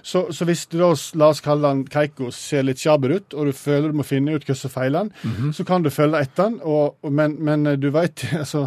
Så, 0.02 0.26
så 0.34 0.46
hvis 0.48 0.66
du 0.72 0.78
da, 0.80 0.90
la 1.18 1.30
oss 1.32 1.42
kalle 1.44 1.70
han 1.70 1.84
Keiko, 1.90 2.30
ser 2.34 2.66
litt 2.66 2.82
sjaber 2.82 3.16
ut, 3.18 3.36
og 3.36 3.48
du 3.50 3.56
føler 3.56 3.92
du 3.92 4.00
må 4.00 4.06
finne 4.06 4.34
ut 4.34 4.44
hva 4.48 4.56
som 4.58 4.72
feiler 4.72 5.06
han, 5.06 5.52
så 5.54 5.64
kan 5.68 5.84
du 5.84 5.90
følge 5.92 6.20
etter 6.22 6.50
han, 6.50 6.60
og, 6.62 6.98
og, 7.02 7.12
men, 7.12 7.38
men 7.40 7.74
du 7.80 7.90
veit 7.94 8.24
altså 8.42 8.66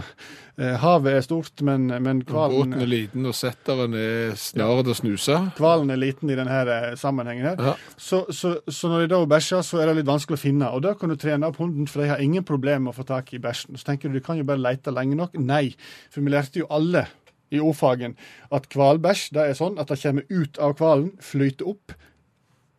eh, 0.58 0.76
Havet 0.82 1.18
er 1.18 1.26
stort, 1.26 1.62
men, 1.66 1.88
men 2.04 2.22
kvalen 2.28 2.72
Båten 2.72 2.86
er 2.86 2.90
liten, 2.90 3.26
og 3.28 3.36
setteren 3.38 3.96
er 4.00 4.36
snarere 4.40 4.94
å 4.94 4.98
snuse. 4.98 5.40
Hvalen 5.60 5.92
er 5.94 6.02
liten 6.02 6.32
i 6.32 6.38
denne 6.40 6.62
eh, 6.64 6.88
sammenhengen. 7.00 7.50
her. 7.52 7.72
Ja. 7.72 7.76
Så, 7.98 8.26
så, 8.36 8.56
så 8.68 8.92
når 8.92 9.06
de 9.06 9.12
da 9.14 9.22
bæsjer, 9.36 9.66
så 9.66 9.82
er 9.82 9.92
det 9.92 10.00
litt 10.00 10.10
vanskelig 10.10 10.40
å 10.40 10.46
finne. 10.46 10.72
Og 10.76 10.86
da 10.86 10.96
kan 11.00 11.12
du 11.12 11.18
trene 11.20 11.52
opp 11.52 11.60
hunden, 11.62 11.90
for 11.92 12.04
de 12.04 12.14
har 12.14 12.24
ingen 12.24 12.46
problemer 12.48 12.88
med 12.88 12.96
å 12.96 12.98
få 13.00 13.08
tak 13.08 13.34
i 13.36 13.42
bæsjen. 13.44 13.78
Så 13.80 13.88
tenker 13.88 14.10
du 14.10 14.20
du 14.20 14.26
kan 14.26 14.40
jo 14.40 14.48
bare 14.48 14.64
lete 14.64 14.94
lenge 14.96 15.18
nok. 15.20 15.38
Nei, 15.42 15.68
for 16.14 16.24
vi 16.24 16.34
lærte 16.34 16.64
jo 16.64 16.72
alle 16.74 17.08
i 17.56 17.62
ordfagen 17.64 18.14
at 18.54 18.68
hvalbæsj 18.72 19.34
det 19.36 19.44
er 19.50 19.56
sånn 19.58 19.80
at 19.82 19.90
det 19.92 20.02
kommer 20.02 20.24
ut 20.30 20.60
av 20.62 20.72
hvalen, 20.80 21.12
flyter 21.24 21.66
opp, 21.72 21.88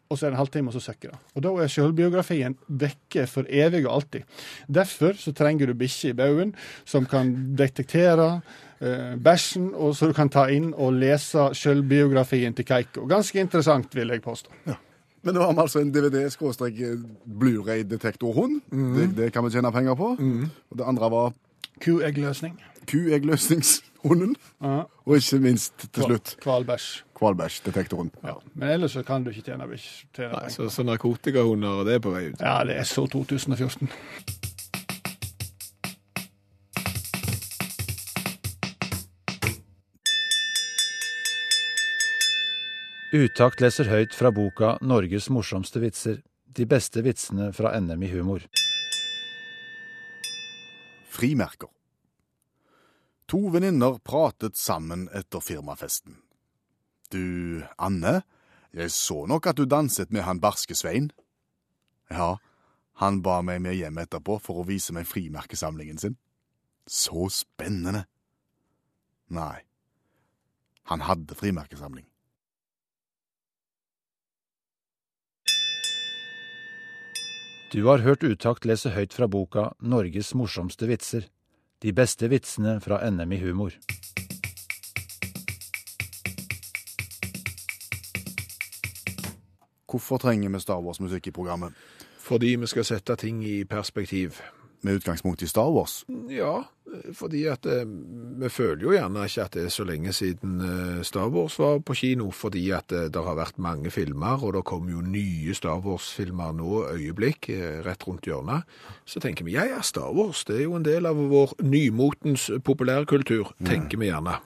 og 0.07 0.15
så 0.15 0.27
er 0.27 0.31
det 0.31 0.37
en 0.37 0.39
halvtime, 0.39 0.69
og 0.71 0.75
så 0.77 0.85
søkker 0.85 1.09
det. 1.11 1.19
Og 1.35 1.41
da 1.43 1.51
er 1.63 1.69
selvbiografien 1.73 2.55
vekke 2.69 3.27
for 3.31 3.45
evig 3.51 3.87
og 3.89 3.95
alltid. 3.97 4.23
Derfor 4.71 5.13
så 5.19 5.31
trenger 5.35 5.67
du 5.67 5.75
bikkje 5.79 6.11
i 6.13 6.19
baugen 6.19 6.51
som 6.87 7.07
kan 7.11 7.27
detektere 7.59 8.41
eh, 8.79 9.15
bæsjen, 9.19 9.75
og 9.75 9.97
så 9.99 10.07
du 10.11 10.15
kan 10.15 10.31
ta 10.31 10.47
inn 10.53 10.75
og 10.75 10.93
lese 11.01 11.55
selvbiografien 11.59 12.55
til 12.55 12.65
Keiko. 12.69 13.07
Ganske 13.11 13.41
interessant, 13.43 13.95
vil 13.99 14.09
jeg 14.15 14.23
påstå. 14.23 14.51
Men 15.27 15.35
nå 15.35 15.41
har 15.43 15.53
vi 15.57 15.61
altså 15.65 15.79
en 15.83 15.91
DVD-Blu-ray-detektorhund. 15.91 18.55
Det, 18.71 19.11
det 19.17 19.33
kan 19.35 19.43
vi 19.43 19.51
tjene 19.57 19.75
penger 19.75 19.99
på. 19.99 20.15
Og 20.71 20.75
det 20.79 20.87
andre 20.87 21.11
var 21.11 21.35
Kueggløsning. 22.87 23.67
Kueggløsningshunden. 24.07 24.37
Ja. 24.63 24.83
Og 25.07 25.17
ikke 25.17 25.39
minst 25.43 25.87
til 25.93 26.03
slutt 26.03 26.37
Hvalbæsj. 26.45 27.03
hvalbæsj-detektoren. 27.19 28.11
Ja. 28.25 28.35
Men 28.55 28.69
ellers 28.69 28.93
så 28.93 29.03
kan 29.03 29.25
du 29.25 29.31
ikke 29.31 29.43
tjene, 29.43 29.67
tjene 30.15 30.33
Nei, 30.33 30.51
så, 30.51 30.69
så 30.69 30.83
narkotikahunder, 30.83 31.85
det 31.85 31.95
er 31.95 31.99
på 32.05 32.11
vei 32.11 32.29
ut. 32.31 32.41
Ja, 32.41 32.65
det 32.65 32.77
er 32.77 32.85
så 32.85 33.07
2014. 33.07 33.89
Utakt 43.17 43.61
leser 43.63 43.89
høyt 43.89 44.13
fra 44.15 44.33
boka 44.35 44.77
Norges 44.83 45.31
morsomste 45.31 45.81
vitser. 45.81 46.21
De 46.57 46.67
beste 46.67 47.03
vitsene 47.05 47.53
fra 47.53 47.73
NM 47.81 48.03
i 48.03 48.11
humor. 48.13 48.43
Frimerker. 51.17 51.76
To 53.27 53.49
venninner 53.51 53.99
pratet 53.99 54.57
sammen 54.57 55.09
etter 55.11 55.43
firmafesten. 55.43 56.21
Du, 57.11 57.63
Anne, 57.79 58.21
jeg 58.71 58.93
så 58.95 59.25
nok 59.27 59.49
at 59.51 59.59
du 59.59 59.67
danset 59.67 60.13
med 60.15 60.23
han 60.27 60.43
barske 60.43 60.77
Svein. 60.79 61.11
Ja, 62.11 62.37
han 63.03 63.23
ba 63.27 63.41
meg 63.43 63.65
med 63.65 63.75
hjem 63.79 63.99
etterpå 63.99 64.39
for 64.43 64.63
å 64.63 64.67
vise 64.69 64.95
meg 64.95 65.09
frimerkesamlingen 65.11 65.99
sin. 65.99 66.19
Så 66.87 67.27
spennende. 67.35 68.05
Nei, 69.35 69.67
han 70.87 71.03
hadde 71.03 71.35
frimerkesamling. 71.35 72.07
Du 77.75 77.83
har 77.91 78.05
hørt 78.07 78.23
Utakt 78.23 78.65
lese 78.65 78.95
høyt 78.95 79.13
fra 79.13 79.27
boka 79.27 79.73
Norges 79.83 80.31
morsomste 80.39 80.87
vitser. 80.87 81.27
De 81.83 81.93
beste 81.93 82.29
vitsene 82.29 82.81
fra 82.81 83.11
NM 83.11 83.33
i 83.33 83.39
humor. 83.39 83.75
Hvorfor 89.91 90.19
trenger 90.19 90.51
vi 90.51 90.61
Star 90.61 90.81
Wars-musikk 90.81 91.27
i 91.27 91.31
programmet? 91.31 91.73
Fordi 92.19 92.57
vi 92.57 92.67
skal 92.67 92.85
sette 92.85 93.17
ting 93.17 93.45
i 93.45 93.65
perspektiv. 93.65 94.41
Med 94.83 94.95
utgangspunkt 94.95 95.43
i 95.43 95.47
Star 95.47 95.71
Wars? 95.73 96.05
Ja, 96.31 96.63
fordi 97.17 97.45
at 97.51 97.67
eh, 97.67 97.85
vi 98.41 98.49
føler 98.53 98.85
jo 98.85 98.93
gjerne 98.95 99.25
ikke 99.27 99.45
at 99.47 99.57
det 99.57 99.65
er 99.67 99.73
så 99.75 99.85
lenge 99.87 100.13
siden 100.15 100.61
eh, 100.63 101.03
Star 101.07 101.29
Wars 101.33 101.59
var 101.59 101.81
på 101.85 101.97
kino, 101.99 102.31
fordi 102.31 102.65
at 102.75 102.93
eh, 102.95 103.09
det 103.13 103.23
har 103.27 103.39
vært 103.39 103.59
mange 103.63 103.91
filmer, 103.91 104.43
og 104.43 104.55
det 104.57 104.65
kommer 104.69 104.95
jo 104.95 105.03
nye 105.05 105.55
Star 105.57 105.81
Wars-filmer 105.85 106.55
nå 106.57 106.85
øyeblikk, 106.95 107.51
rett 107.87 108.07
rundt 108.07 108.27
hjørnet. 108.29 108.67
Så 109.07 109.23
tenker 109.23 109.47
vi, 109.47 109.57
ja 109.57 109.67
ja, 109.69 109.83
Star 109.83 110.13
Wars, 110.15 110.45
det 110.47 110.61
er 110.61 110.67
jo 110.67 110.77
en 110.79 110.87
del 110.87 111.09
av 111.09 111.19
vår 111.19 111.57
nymotens 111.65 112.49
populærkultur, 112.65 113.55
tenker 113.67 114.01
vi 114.01 114.11
gjerne. 114.13 114.39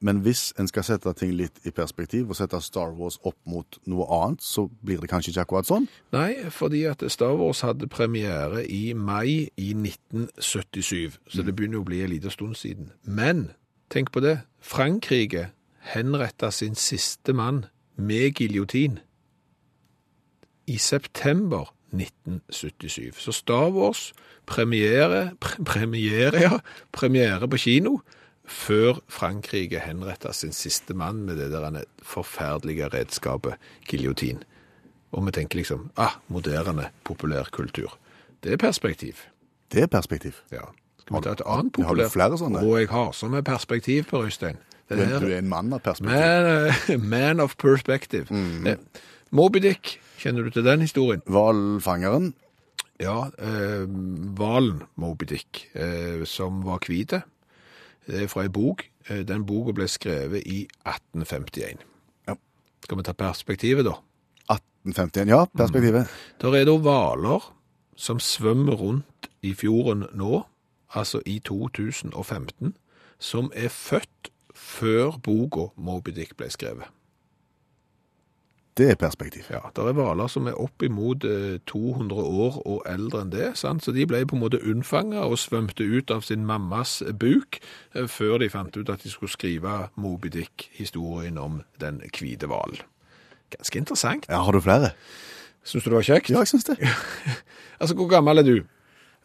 Men 0.00 0.22
hvis 0.24 0.54
en 0.58 0.68
skal 0.68 0.84
sette 0.86 1.12
ting 1.18 1.34
litt 1.36 1.60
i 1.68 1.72
perspektiv, 1.76 2.30
og 2.30 2.38
sette 2.38 2.60
Star 2.64 2.94
Wars 2.96 3.18
opp 3.28 3.36
mot 3.44 3.76
noe 3.90 4.06
annet, 4.16 4.40
så 4.40 4.64
blir 4.80 5.02
det 5.02 5.10
kanskje 5.12 5.34
ikke 5.34 5.44
akkurat 5.44 5.68
sånn? 5.68 5.88
Nei, 6.16 6.48
fordi 6.48 6.86
at 6.88 7.04
Star 7.12 7.36
Wars 7.36 7.60
hadde 7.66 7.88
premiere 7.92 8.64
i 8.64 8.94
mai 8.96 9.50
i 9.60 9.70
1977, 9.76 11.18
så 11.28 11.44
det 11.44 11.54
begynner 11.56 11.82
å 11.82 11.88
bli 11.88 12.00
en 12.04 12.14
liten 12.14 12.32
stund 12.32 12.56
siden. 12.56 12.94
Men, 13.04 13.50
tenk 13.92 14.12
på 14.14 14.24
det, 14.24 14.38
Frankrike 14.64 15.50
henretta 15.92 16.50
sin 16.52 16.74
siste 16.74 17.36
mann 17.36 17.66
med 18.00 18.40
giljotin 18.40 19.00
i 20.70 20.78
september 20.80 21.74
1977. 21.92 23.20
Så 23.20 23.32
Star 23.32 23.68
Wars 23.74 24.12
premiere, 24.46 25.34
pre 25.40 25.64
premiere, 25.64 26.40
ja, 26.40 26.58
premiere 26.92 27.48
på 27.48 27.60
kino, 27.60 28.00
før 28.50 28.98
Frankrike 29.08 29.78
henrettet 29.84 30.34
sin 30.34 30.52
siste 30.56 30.94
mann 30.98 31.22
med 31.26 31.38
det 31.38 31.50
der 31.52 31.84
forferdelige 32.02 32.88
redskapet 32.92 33.54
giljotin. 33.88 34.42
Og 35.12 35.24
vi 35.26 35.32
tenker 35.34 35.58
liksom, 35.60 35.88
ah, 35.98 36.16
moderne 36.28 36.88
populærkultur. 37.04 37.94
Det 38.42 38.52
er 38.52 38.56
perspektiv. 38.62 39.14
Det 39.72 39.82
er 39.82 39.86
perspektiv. 39.90 40.32
Ja. 40.52 40.66
Skal 41.00 41.16
vi 41.16 41.22
ta 41.26 41.32
et 41.36 41.42
annet 41.46 41.72
populært? 41.72 41.86
Har 41.88 42.10
du 42.10 42.14
flere 42.14 42.38
sånne? 42.38 42.62
Og 42.66 42.76
jeg 42.80 42.88
har 42.90 43.12
som 43.16 43.34
er 43.34 43.42
perspektiv, 43.46 44.04
Per 44.10 44.26
Øystein. 44.26 44.58
Du, 44.90 44.94
er- 44.98 45.20
du 45.22 45.26
er 45.30 45.38
en 45.38 45.48
mann 45.48 45.72
av 45.72 45.80
perspektiv. 45.80 46.16
man, 46.18 46.68
eh, 46.90 46.98
man 47.14 47.40
of 47.40 47.56
perspective. 47.56 48.26
Eh, 48.66 48.76
Moby 49.30 49.58
Dick, 49.62 50.00
kjenner 50.18 50.42
du 50.42 50.50
til 50.50 50.64
den 50.66 50.80
historien? 50.82 51.22
Hvalfangeren. 51.26 52.32
Ja, 53.00 53.28
eh, 53.38 53.86
Moby 54.96 55.24
Dick, 55.30 55.68
eh, 55.74 56.24
som 56.26 56.62
var 56.66 56.78
hvite. 56.86 57.22
Det 58.06 58.22
er 58.22 58.28
fra 58.32 58.42
ei 58.46 58.48
bok. 58.52 58.84
Eh, 59.08 59.22
Den 59.28 59.44
boka 59.46 59.72
ble 59.76 59.88
skrevet 59.88 60.42
i 60.46 60.66
1851. 60.86 61.82
Ja. 62.28 62.34
Skal 62.84 62.96
vi 62.98 63.02
ta 63.02 63.12
perspektivet, 63.12 63.84
da? 63.84 63.96
1851, 64.50 65.28
ja, 65.28 65.44
perspektivet. 65.56 66.08
Der 66.40 66.54
er 66.56 66.64
da 66.64 66.76
hvaler 66.78 67.50
som 67.96 68.18
svømmer 68.18 68.74
rundt 68.80 69.28
i 69.42 69.52
fjorden 69.54 70.06
nå, 70.16 70.42
altså 70.94 71.20
i 71.26 71.38
2015, 71.38 72.74
som 73.18 73.50
er 73.54 73.68
født 73.68 74.30
før 74.54 75.18
boka 75.22 75.68
Moby 75.76 76.10
Dick 76.16 76.36
ble 76.36 76.48
skrevet. 76.50 76.88
Det 78.78 78.86
er 78.90 78.94
perspektiv. 78.94 79.48
Ja, 79.50 79.58
Det 79.76 79.82
er 79.82 79.92
hvaler 79.98 80.28
som 80.30 80.46
er 80.46 80.54
oppimot 80.60 81.24
eh, 81.26 81.58
200 81.66 82.22
år 82.22 82.60
og 82.66 82.84
eldre 82.88 83.24
enn 83.24 83.32
det, 83.32 83.48
sant? 83.58 83.84
så 83.84 83.92
de 83.92 84.06
ble 84.06 84.22
på 84.26 84.36
en 84.38 84.42
måte 84.44 84.60
unnfanga 84.62 85.24
og 85.26 85.38
svømte 85.42 85.84
ut 85.84 86.10
av 86.14 86.22
sin 86.22 86.46
mammas 86.46 87.02
buk 87.18 87.58
eh, 87.94 88.06
før 88.06 88.38
de 88.38 88.48
fant 88.48 88.76
ut 88.76 88.88
at 88.88 89.02
de 89.02 89.10
skulle 89.10 89.32
skrive 89.32 89.88
Moby 89.96 90.30
Dick-historien 90.32 91.38
om 91.38 91.62
den 91.82 92.00
hvite 92.14 92.46
hvalen. 92.46 92.80
Ganske 93.50 93.78
interessant. 93.82 94.26
Ja, 94.30 94.42
Har 94.46 94.52
du 94.52 94.60
flere? 94.62 94.92
Syns 95.64 95.84
du 95.84 95.90
det 95.90 95.96
var 95.98 96.06
kjekt? 96.06 96.30
Ja, 96.30 96.38
jeg 96.38 96.48
syns 96.54 96.64
det. 96.70 96.78
Altså, 97.80 97.94
hvor 97.96 98.08
gammel 98.12 98.38
er 98.38 98.44
du? 98.44 98.56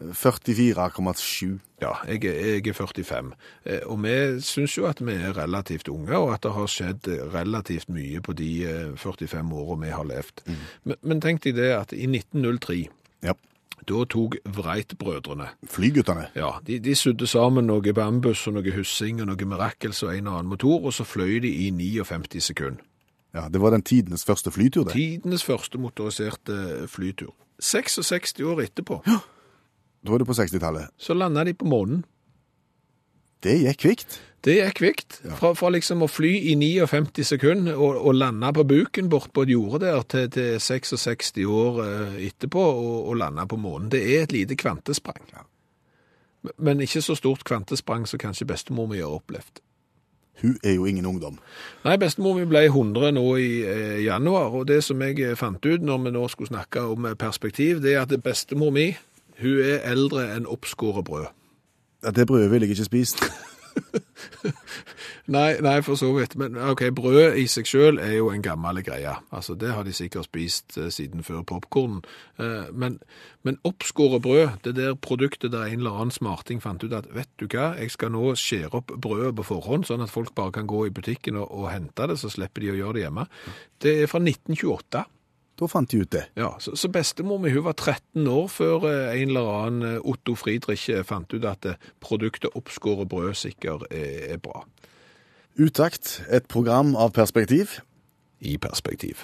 44,7. 0.02 1.60
Ja, 1.82 1.92
jeg, 2.08 2.24
jeg 2.24 2.68
er 2.68 2.74
45. 2.74 3.32
Eh, 3.66 3.80
Og 3.86 4.04
vi 4.04 4.42
syns 4.42 4.78
jo 4.78 4.86
at 4.90 5.02
vi 5.06 5.14
er 5.14 5.36
relativt 5.38 5.88
unge, 5.88 6.18
og 6.18 6.34
at 6.34 6.44
det 6.44 6.52
har 6.56 6.68
skjedd 6.72 7.08
eh, 7.12 7.24
relativt 7.34 7.90
mye 7.90 8.22
på 8.22 8.34
de 8.34 8.50
eh, 8.66 8.96
45 8.98 9.52
årene 9.54 9.86
vi 9.86 9.92
har 9.96 10.04
levd. 10.08 10.44
Men, 10.84 10.96
men 11.02 11.22
tenk 11.22 11.44
deg 11.44 11.56
det 11.60 11.72
at 11.76 11.94
i 11.94 12.06
1903, 12.08 12.88
Ja. 13.24 13.34
da 13.88 14.04
tok 14.10 14.36
Vreit-brødrene 14.46 15.48
Flyguttene. 15.70 16.28
Ja, 16.36 16.56
de, 16.68 16.80
de 16.80 16.96
sydde 16.96 17.28
sammen 17.28 17.68
noe 17.68 17.94
bambus 17.94 18.48
og 18.48 18.54
noe 18.58 18.72
hussing 18.76 19.22
og 19.22 19.28
noe 19.32 19.46
mirakels 19.48 20.04
og 20.04 20.16
en 20.16 20.28
og 20.28 20.40
annen 20.40 20.50
motor, 20.56 20.86
og 20.86 20.94
så 20.94 21.04
fløy 21.08 21.40
de 21.44 21.52
i 21.68 21.70
59 21.72 22.42
sekunder. 22.52 22.84
Ja, 23.36 23.50
Det 23.52 23.60
var 23.62 23.70
den 23.76 23.84
tidenes 23.84 24.24
første 24.26 24.52
flytur, 24.52 24.84
det. 24.88 24.94
Tidenes 24.94 25.44
første 25.44 25.78
motoriserte 25.78 26.88
flytur. 26.88 27.34
66 27.60 28.40
år 28.44 28.62
etterpå 28.64 29.02
Da 30.06 30.12
var 30.14 30.22
det 30.22 30.28
på 30.30 30.34
60-tallet. 30.38 30.92
så 31.02 31.14
landa 31.18 31.44
de 31.44 31.54
på 31.58 31.66
månen. 31.66 32.04
Det 33.44 33.56
gikk 33.62 33.80
kvikt. 33.84 34.20
Det 34.46 34.56
gikk 34.60 34.76
kvikt. 34.78 35.16
Fra, 35.40 35.52
fra 35.58 35.70
liksom 35.74 36.04
å 36.06 36.10
fly 36.10 36.32
i 36.52 36.56
59 36.58 37.24
sekunder 37.26 37.76
og, 37.82 37.98
og 38.06 38.14
lande 38.18 38.52
på 38.54 38.64
buken 38.70 39.10
bort 39.10 39.32
på 39.34 39.44
et 39.46 39.50
jorde 39.56 39.80
der 39.86 40.02
til, 40.10 40.30
til 40.34 40.60
66 40.62 41.34
år 41.50 41.82
eh, 41.86 42.16
etterpå 42.30 42.62
og, 42.62 43.10
og 43.10 43.18
lande 43.22 43.46
på 43.50 43.58
månen. 43.58 43.90
Det 43.94 44.02
er 44.16 44.24
et 44.28 44.34
lite 44.36 44.58
kvantesprang. 44.62 45.22
Men- 45.34 46.54
Men 46.62 46.82
ikke 46.86 47.02
så 47.02 47.16
stort 47.18 47.42
kvantesprang 47.44 48.06
som 48.08 48.20
kanskje 48.22 48.46
bestemor 48.46 48.86
mi 48.88 49.00
har 49.02 49.10
opplevd. 49.10 49.62
Hun 50.44 50.58
er 50.64 50.76
jo 50.76 50.86
ingen 50.86 51.06
ungdom. 51.10 51.40
Nei, 51.86 51.96
bestemor 51.98 52.36
mi 52.38 52.46
ble 52.46 52.66
100 52.70 53.12
nå 53.18 53.24
i 53.42 53.64
eh, 53.66 54.04
januar, 54.06 54.54
og 54.54 54.68
det 54.68 54.84
som 54.84 55.02
jeg 55.02 55.38
fant 55.40 55.66
ut 55.66 55.82
når 55.82 56.04
vi 56.06 56.12
nå 56.14 56.28
skulle 56.30 56.52
snakke 56.54 56.82
om 56.86 57.06
eh, 57.10 57.16
perspektiv, 57.18 57.82
det 57.82 57.96
er 57.96 58.02
at 58.06 58.14
bestemor 58.22 58.70
mi, 58.76 58.92
hun 59.42 59.60
er 59.64 59.84
eldre 59.92 60.28
enn 60.36 60.48
oppskåret 60.48 61.06
brød. 61.06 61.28
Ja, 62.04 62.12
Det 62.12 62.28
brødet 62.28 62.52
ville 62.52 62.68
jeg 62.68 62.78
ikke 62.78 62.92
spist. 62.92 63.24
Nei, 65.28 65.56
nei, 65.62 65.80
for 65.82 65.98
så 65.98 66.12
vidt. 66.14 66.36
Men 66.38 66.58
ok, 66.58 66.84
brød 66.96 67.38
i 67.42 67.48
seg 67.50 67.68
selv 67.68 68.02
er 68.04 68.14
jo 68.20 68.30
en 68.30 68.44
gammel 68.46 68.82
greie. 68.86 69.16
Altså, 69.34 69.56
det 69.58 69.72
har 69.74 69.84
de 69.88 69.94
sikkert 69.96 70.28
spist 70.30 70.78
eh, 70.78 70.92
siden 70.94 71.26
før 71.26 71.42
popkornen. 71.50 72.04
Eh, 72.40 72.70
men, 72.74 73.00
men 73.44 73.58
oppskåret 73.66 74.22
brød, 74.22 74.62
det 74.68 74.76
der 74.78 74.94
produktet 74.94 75.52
der 75.52 75.66
en 75.66 75.82
eller 75.82 75.98
annen 75.98 76.14
smarting 76.14 76.62
fant 76.64 76.84
ut 76.84 76.94
at, 76.94 77.10
vet 77.16 77.32
du 77.42 77.48
hva, 77.48 77.72
jeg 77.80 77.92
skal 77.96 78.14
nå 78.14 78.36
skjære 78.40 78.78
opp 78.78 78.94
brødet 79.02 79.34
på 79.40 79.48
forhånd, 79.50 79.90
sånn 79.90 80.06
at 80.06 80.14
folk 80.14 80.36
bare 80.38 80.54
kan 80.60 80.70
gå 80.70 80.86
i 80.86 80.94
butikken 80.94 81.42
og, 81.42 81.50
og 81.50 81.72
hente 81.74 82.10
det, 82.12 82.20
så 82.22 82.30
slipper 82.32 82.62
de 82.62 82.76
å 82.76 82.80
gjøre 82.84 83.00
det 83.00 83.06
hjemme. 83.08 83.28
Det 83.82 83.98
er 84.04 84.12
fra 84.12 84.22
1928. 84.22 85.06
Da 85.56 85.68
fant 85.72 85.88
de 85.92 86.02
ut 86.04 86.12
det. 86.12 86.26
Ja, 86.36 86.50
så, 86.60 86.74
så 86.76 86.90
bestemor 86.92 87.40
mi 87.40 87.54
var 87.64 87.78
13 87.80 88.28
år 88.28 88.50
før 88.52 88.90
eh, 88.90 89.22
en 89.22 89.32
eller 89.32 89.52
annen 89.54 89.88
eh, 89.88 90.02
Otto 90.04 90.36
Friedrich 90.36 90.90
eh, 90.92 91.06
fant 91.08 91.32
ut 91.32 91.48
at 91.48 91.68
produktet 92.04 92.52
oppskåret 92.60 93.08
brød 93.08 93.38
sikkert 93.40 93.88
er, 93.88 94.36
er 94.36 94.42
bra. 94.44 94.66
Utakt, 95.56 96.20
et 96.28 96.48
program 96.52 96.96
av 97.00 97.16
perspektiv. 97.16 97.80
I 98.44 98.58
perspektiv. 98.60 99.24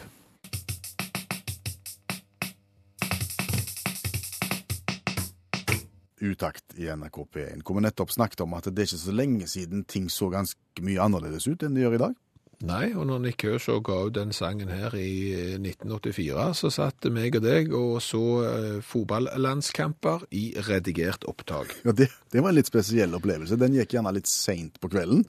Utakt 6.22 6.78
i 6.80 6.88
NRK 6.88 7.26
P1, 7.34 7.64
hvor 7.66 7.76
vi 7.76 7.84
nettopp 7.84 8.14
snakket 8.14 8.46
om 8.46 8.56
at 8.56 8.70
det 8.72 8.86
er 8.86 8.88
ikke 8.88 9.04
så 9.04 9.20
lenge 9.20 9.52
siden 9.52 9.84
ting 9.84 10.08
så 10.08 10.32
ganske 10.32 10.86
mye 10.86 11.02
annerledes 11.02 11.50
ut 11.50 11.66
enn 11.66 11.76
det 11.76 11.84
gjør 11.84 11.98
i 11.98 12.06
dag. 12.08 12.20
Nei, 12.68 12.92
og 12.94 13.08
når 13.10 13.22
Nick 13.24 13.40
Kershaw 13.42 13.80
ga 13.86 13.98
ut 14.06 14.14
den 14.14 14.34
sangen 14.36 14.70
her 14.70 14.94
i 14.98 15.34
eh, 15.34 15.56
1984, 15.58 16.46
så 16.60 16.70
satt 16.74 17.08
meg 17.14 17.38
og 17.40 17.46
deg 17.46 17.74
og 17.74 17.96
så 18.06 18.22
eh, 18.46 18.78
fotballandskamper 18.86 20.28
i 20.38 20.52
redigert 20.70 21.26
opptak. 21.30 21.74
Ja, 21.88 21.96
det, 21.98 22.12
det 22.32 22.44
var 22.44 22.54
en 22.54 22.60
litt 22.60 22.70
spesiell 22.70 23.18
opplevelse. 23.18 23.58
Den 23.60 23.76
gikk 23.80 23.98
gjerne 23.98 24.14
litt 24.14 24.30
seint 24.30 24.78
på 24.82 24.92
kvelden. 24.94 25.26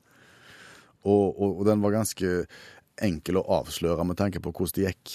Og, 1.03 1.27
og, 1.33 1.61
og 1.63 1.67
den 1.67 1.83
var 1.83 1.97
ganske 1.97 2.33
enkel 3.03 3.41
å 3.41 3.47
avsløre 3.61 4.05
med 4.07 4.21
tanke 4.21 4.43
på 4.43 4.53
hvordan 4.53 4.77
det 4.77 4.91
gikk. 4.91 5.15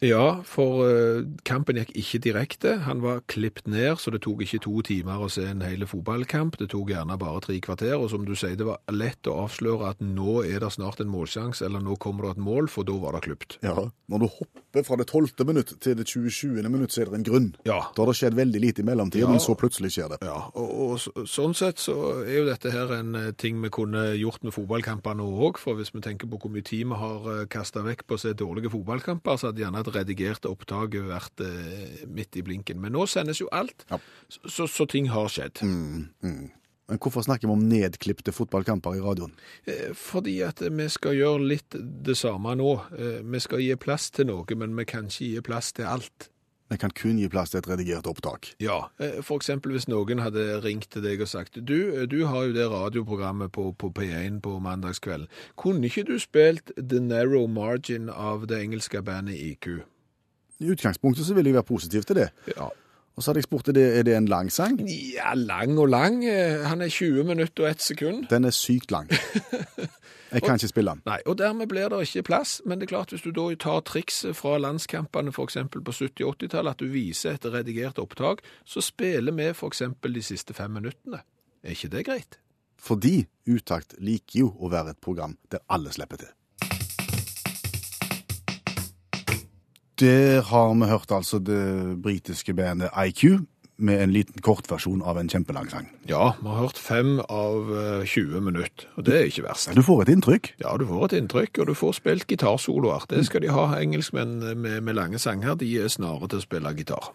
Ja, 0.00 0.42
for 0.46 0.84
eh, 0.86 1.24
kampen 1.48 1.74
gikk 1.80 1.90
ikke 1.98 2.20
direkte. 2.22 2.76
Han 2.86 3.00
var 3.02 3.20
klipt 3.26 3.66
ned, 3.66 3.96
så 3.98 4.12
det 4.14 4.20
tok 4.22 4.44
ikke 4.44 4.60
to 4.62 4.76
timer 4.86 5.24
å 5.24 5.30
se 5.32 5.42
en 5.50 5.64
hel 5.66 5.82
fotballkamp. 5.90 6.54
Det 6.60 6.68
tok 6.70 6.92
gjerne 6.92 7.16
bare 7.18 7.40
tre 7.42 7.56
kvarter, 7.64 7.96
og 7.98 8.06
som 8.12 8.22
du 8.28 8.34
sier, 8.38 8.54
det 8.54 8.68
var 8.68 8.78
lett 8.94 9.26
å 9.26 9.34
avsløre 9.42 9.88
at 9.90 9.98
nå 10.04 10.44
er 10.46 10.62
det 10.62 10.70
snart 10.76 11.00
en 11.02 11.10
målsjanse, 11.10 11.64
eller 11.66 11.82
nå 11.82 11.96
kommer 11.98 12.28
det 12.28 12.36
et 12.36 12.44
mål, 12.46 12.70
for 12.70 12.86
da 12.86 12.94
var 13.02 13.18
det 13.18 13.24
klipt. 13.26 13.56
Ja. 13.66 13.88
Når 14.08 14.22
du 14.22 14.28
hopper 14.38 14.86
fra 14.86 14.96
det 15.00 15.08
12. 15.10 15.42
minutt 15.48 15.74
til 15.82 15.98
det 15.98 16.06
27. 16.06 16.62
minutt, 16.70 16.94
så 16.94 17.02
er 17.02 17.10
det 17.10 17.18
en 17.18 17.26
grunn. 17.26 17.50
Ja. 17.66 17.80
Da 17.96 18.04
har 18.04 18.12
det 18.12 18.16
skjedd 18.20 18.38
veldig 18.38 18.62
lite 18.68 18.84
i 18.84 18.86
mellomtiden, 18.86 19.34
Ja. 19.34 19.42
så 19.42 19.58
plutselig 19.58 19.90
skjer 19.96 20.14
det. 20.14 20.20
Ja, 20.22 20.38
og, 20.54 20.70
og 20.86 20.94
så- 21.02 21.26
sånn 21.26 21.54
sett 21.58 21.82
så 21.82 22.22
er 22.22 22.38
jo 22.38 22.46
dette 22.46 22.70
her 22.70 22.94
en 23.00 23.14
eh, 23.18 23.32
ting 23.32 23.58
vi 23.66 23.68
kunne 23.74 24.14
gjort 24.14 24.44
med 24.46 24.54
fotballkamper 24.54 25.18
nå 25.18 25.26
òg, 25.48 25.58
for 25.58 25.74
hvis 25.74 25.90
vi 25.92 26.00
tenker 26.06 26.30
på 26.30 26.38
hvor 26.38 26.54
mye 26.54 26.62
tid 26.62 26.86
vi 26.86 26.94
har 27.02 27.46
kasta 27.50 27.82
vekk 27.82 28.06
på 28.06 28.14
å 28.14 28.22
se 28.22 28.32
dårlige 28.32 28.70
fotballkamper, 28.70 29.34
så 29.42 29.50
hadde 29.50 29.66
gjerne 29.66 29.80
et 29.82 29.87
redigert 29.94 30.46
opptaket 30.48 31.04
vært 31.08 31.40
eh, 31.44 32.04
midt 32.06 32.36
i 32.36 32.42
blinken. 32.46 32.80
Men 32.80 32.92
nå 32.96 33.06
sendes 33.08 33.40
jo 33.42 33.48
alt, 33.52 33.84
Ja. 33.90 33.98
så, 34.28 34.40
så, 34.48 34.66
så 34.68 34.86
ting 34.90 35.08
har 35.12 35.28
skjedd. 35.32 35.60
Men 36.88 36.96
hvorfor 37.04 37.20
snakker 37.26 37.48
vi 37.48 37.52
om 37.52 37.66
nedklipte 37.68 38.32
fotballkamper 38.32 38.96
i 38.96 39.02
radioen? 39.04 39.34
Eh, 39.68 39.90
Fordi 39.94 40.38
at 40.46 40.62
vi 40.64 40.86
skal 40.88 41.18
gjøre 41.18 41.44
litt 41.50 41.76
det 41.76 42.16
samme 42.16 42.54
nå. 42.56 42.70
Eh, 42.96 43.18
Vi 43.28 43.40
skal 43.44 43.60
gi 43.60 43.74
plass 43.76 44.10
til 44.10 44.30
noe, 44.30 44.46
men 44.56 44.74
vi 44.78 44.84
kan 44.88 45.04
ikke 45.10 45.28
gi 45.34 45.42
plass 45.44 45.72
til 45.76 45.84
alt. 45.84 46.30
Vi 46.68 46.76
kan 46.76 46.92
kun 46.92 47.16
gi 47.16 47.28
plass 47.32 47.52
til 47.52 47.62
et 47.62 47.68
redigert 47.70 48.06
opptak. 48.10 48.50
Ja, 48.60 48.90
eh, 49.00 49.20
for 49.24 49.40
eksempel 49.40 49.72
hvis 49.72 49.88
noen 49.88 50.20
hadde 50.20 50.60
ringt 50.64 50.90
til 50.92 51.04
deg 51.04 51.22
og 51.24 51.30
sagt 51.30 51.56
du, 51.56 52.06
du 52.06 52.18
har 52.28 52.48
jo 52.48 52.56
det 52.56 52.66
radioprogrammet 52.68 53.52
på, 53.52 53.70
på 53.72 53.92
P1 53.96 54.42
på 54.44 54.58
mandagskvelden. 54.60 55.30
Kunne 55.56 55.88
ikke 55.88 56.04
du 56.10 56.18
spilt 56.20 56.72
The 56.76 57.00
Narrow 57.00 57.48
Margin 57.48 58.10
av 58.12 58.46
det 58.50 58.60
engelske 58.60 59.02
bandet 59.02 59.40
IQ? 59.40 59.80
I 60.58 60.74
utgangspunktet 60.74 61.24
så 61.24 61.34
ville 61.34 61.52
jeg 61.52 61.60
være 61.60 61.70
positiv 61.70 62.04
til 62.04 62.20
det. 62.20 62.28
Ja. 62.56 62.68
Og 63.18 63.22
så 63.24 63.32
hadde 63.32 63.40
jeg 63.42 63.48
spurt 63.48 63.68
er 63.68 63.74
det, 63.74 63.86
er 63.98 64.04
det 64.06 64.12
en 64.14 64.28
lang 64.30 64.46
sang. 64.54 64.76
ja, 64.86 65.32
lang 65.34 65.78
og 65.78 65.88
lang. 65.90 66.20
Eh, 66.24 66.62
Han 66.70 66.80
er 66.80 66.88
20 66.88 67.24
minutter 67.26 67.64
og 67.64 67.70
1 67.70 67.82
sekund. 67.82 68.28
Den 68.30 68.44
er 68.44 68.54
sykt 68.54 68.92
lang. 68.94 69.10
Jeg 70.32 70.42
kan 70.42 70.54
ikke 70.54 70.68
spille 70.68 70.90
den. 70.92 71.02
Nei, 71.06 71.18
og 71.26 71.38
dermed 71.38 71.66
blir 71.66 71.88
det 71.88 71.98
ikke 72.04 72.22
plass. 72.22 72.60
Men 72.64 72.78
det 72.78 72.86
er 72.86 72.92
klart, 72.94 73.10
hvis 73.10 73.24
du 73.24 73.30
da 73.32 73.48
tar 73.56 73.80
trikset 73.80 74.36
fra 74.36 74.58
landskampene 74.60 75.32
for 75.32 75.48
eksempel 75.48 75.82
på 75.82 75.90
70-80-tallet, 75.96 76.70
at 76.76 76.78
du 76.84 76.92
viser 76.92 77.34
et 77.34 77.48
redigert 77.52 77.98
opptak, 77.98 78.44
så 78.64 78.84
spiller 78.84 79.32
vi 79.32 79.48
eksempel 79.66 80.14
de 80.14 80.22
siste 80.22 80.54
fem 80.54 80.70
minuttene. 80.70 81.24
Er 81.64 81.74
ikke 81.74 81.88
det 81.96 82.06
greit? 82.06 82.38
Fordi 82.78 83.26
Utakt 83.48 83.96
liker 83.98 84.44
jo 84.44 84.52
å 84.60 84.70
være 84.70 84.94
et 84.94 85.00
program 85.02 85.38
der 85.50 85.64
alle 85.68 85.90
slipper 85.90 86.20
til. 86.20 86.30
Der 89.98 90.42
har 90.46 90.74
vi 90.74 90.86
hørt 90.86 91.10
altså 91.10 91.38
det 91.42 92.02
britiske 92.02 92.54
bandet 92.54 92.90
IQ 93.06 93.42
med 93.78 94.02
en 94.02 94.12
liten 94.12 94.42
kortversjon 94.42 95.02
av 95.06 95.18
en 95.20 95.28
kjempelang 95.30 95.68
sang. 95.70 95.86
Ja, 96.10 96.32
vi 96.40 96.50
har 96.50 96.64
hørt 96.64 96.78
fem 96.82 97.20
av 97.30 97.70
eh, 97.78 98.06
20 98.06 98.42
minutter, 98.42 98.88
og 98.98 99.06
det 99.06 99.14
er 99.14 99.28
ikke 99.30 99.46
verst. 99.46 99.70
Du 99.74 99.82
får 99.86 100.02
et 100.04 100.12
inntrykk. 100.16 100.50
Ja, 100.62 100.74
du 100.78 100.86
får 100.88 101.08
et 101.08 101.16
inntrykk, 101.20 101.62
og 101.62 101.70
du 101.70 101.74
får 101.78 101.94
spilt 102.00 102.26
gitarsoloer. 102.30 103.06
Det 103.10 103.24
skal 103.26 103.46
de 103.46 103.54
ha, 103.54 103.68
engelskmenn 103.78 104.40
med, 104.58 104.80
med 104.82 104.98
lange 104.98 105.22
sanger. 105.22 105.54
De 105.58 105.70
er 105.78 105.90
snare 105.94 106.26
til 106.26 106.42
å 106.42 106.46
spille 106.46 106.74
gitar. 106.78 107.12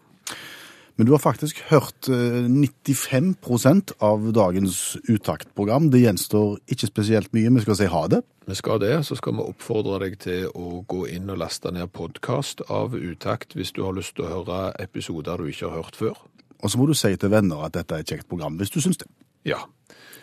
Men 0.97 1.07
du 1.07 1.11
har 1.15 1.21
faktisk 1.23 1.57
hørt 1.71 2.05
eh, 2.11 2.45
95% 2.45 3.95
av 4.05 4.27
dagens 4.35 4.97
Utakt-program. 5.09 5.87
Det 5.89 6.03
gjenstår 6.03 6.59
ikke 6.69 6.89
spesielt 6.89 7.31
mye. 7.33 7.49
Vi 7.55 7.63
skal 7.65 7.77
si 7.79 7.87
ha 7.89 8.03
det. 8.11 8.19
Vi 8.45 8.55
skal 8.59 8.79
det, 8.83 8.91
så 9.07 9.15
skal 9.17 9.33
vi 9.37 9.45
oppfordre 9.47 9.97
deg 10.03 10.19
til 10.21 10.49
å 10.53 10.83
gå 10.89 11.07
inn 11.09 11.31
og 11.33 11.39
laste 11.41 11.71
ned 11.73 11.89
podkast 11.95 12.61
av 12.69 12.93
Utakt 12.93 13.55
hvis 13.57 13.71
du 13.73 13.81
har 13.87 13.95
lyst 13.97 14.15
til 14.19 14.27
å 14.27 14.33
høre 14.35 14.59
episoder 14.83 15.41
du 15.41 15.49
ikke 15.49 15.69
har 15.71 15.81
hørt 15.81 15.97
før. 15.97 16.17
Og 16.63 16.71
så 16.71 16.79
må 16.79 16.85
du 16.87 16.93
si 16.95 17.11
til 17.19 17.31
venner 17.33 17.65
at 17.65 17.73
dette 17.75 17.95
er 17.97 18.03
et 18.05 18.13
kjekt 18.13 18.29
program, 18.29 18.59
hvis 18.61 18.71
du 18.71 18.79
syns 18.83 19.01
det. 19.01 19.09
Ja. 19.49 19.63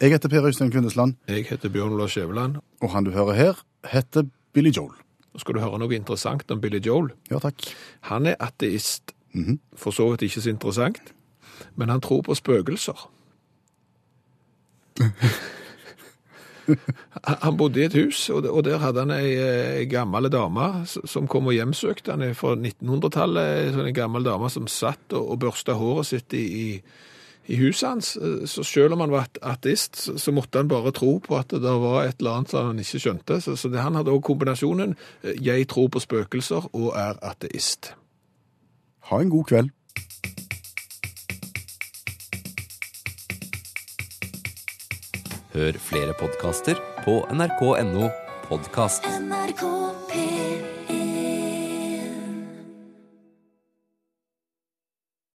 Jeg 0.00 0.14
heter 0.14 0.30
Per 0.32 0.46
Øystein 0.48 0.70
Kvindesland, 0.72 1.16
Jeg 1.28 1.44
heter 1.50 1.68
Bjørn 1.68 1.92
Olav 1.92 2.08
Skjæveland. 2.08 2.60
og 2.80 2.90
han 2.94 3.04
du 3.04 3.10
hører 3.10 3.34
her, 3.36 3.58
heter 3.90 4.24
Billy 4.54 4.70
Joel. 4.70 4.94
Nå 5.34 5.38
skal 5.42 5.54
du 5.54 5.60
høre 5.60 5.78
noe 5.78 5.94
interessant 5.94 6.50
om 6.50 6.60
Billy 6.60 6.80
Joel. 6.80 7.10
Ja, 7.30 7.38
takk. 7.38 7.66
Han 8.08 8.26
er 8.26 8.36
ateist. 8.40 9.12
For 9.76 9.94
så 9.94 10.10
vidt 10.10 10.22
ikke 10.22 10.40
så 10.40 10.50
interessant, 10.50 11.14
men 11.76 11.88
han 11.88 12.00
tror 12.00 12.22
på 12.26 12.34
spøkelser. 12.34 13.08
Han 17.42 17.56
bodde 17.56 17.80
i 17.80 17.84
et 17.88 17.94
hus, 17.98 18.28
og 18.30 18.64
der 18.64 18.78
hadde 18.82 19.04
han 19.04 19.12
ei 19.14 19.84
gammel 19.90 20.30
dame 20.32 20.86
som 20.86 21.28
kom 21.30 21.50
og 21.50 21.56
hjemsøkte 21.56 22.14
han 22.14 22.24
er 22.24 22.34
fra 22.38 22.54
1900-tallet. 22.56 23.68
En 23.68 23.78
sånn 23.78 23.94
gammel 23.96 24.26
dame 24.26 24.50
som 24.52 24.68
satt 24.70 25.16
og, 25.16 25.38
børsta 25.42 25.76
håret 25.78 26.10
sitt 26.10 26.36
i, 26.36 26.44
i, 27.48 27.58
huset 27.58 27.88
hans. 27.88 28.12
Så 28.50 28.64
selv 28.66 28.94
om 28.96 29.04
han 29.04 29.14
var 29.14 29.30
ateist, 29.42 29.98
så, 29.98 30.34
måtte 30.34 30.62
han 30.62 30.70
bare 30.70 30.94
tro 30.96 31.16
på 31.24 31.38
at 31.38 31.54
det 31.54 31.76
var 31.82 32.04
et 32.04 32.20
eller 32.20 32.40
annet 32.40 32.54
som 32.54 32.70
han 32.70 32.82
ikke 32.82 33.02
skjønte. 33.02 33.40
Så, 33.42 33.56
så 33.58 33.72
det, 33.72 33.82
han 33.82 33.98
hadde 33.98 34.14
også 34.14 34.28
kombinasjonen 34.30 34.94
eh, 35.22 35.34
'jeg 35.40 35.68
tror 35.68 35.88
på 35.88 36.02
spøkelser' 36.02 36.70
og 36.72 36.92
er 36.96 37.18
ateist. 37.22 37.94
Ha 39.10 39.18
en 39.18 39.30
god 39.30 39.44
kveld. 39.44 39.70
Hør 45.50 45.78
flere 45.82 46.14
podkaster 46.20 46.78
på 47.02 47.16
nrk.no 47.34 48.06
podkast. 48.46 49.08
NRK 49.26 49.64
P1 50.12 50.99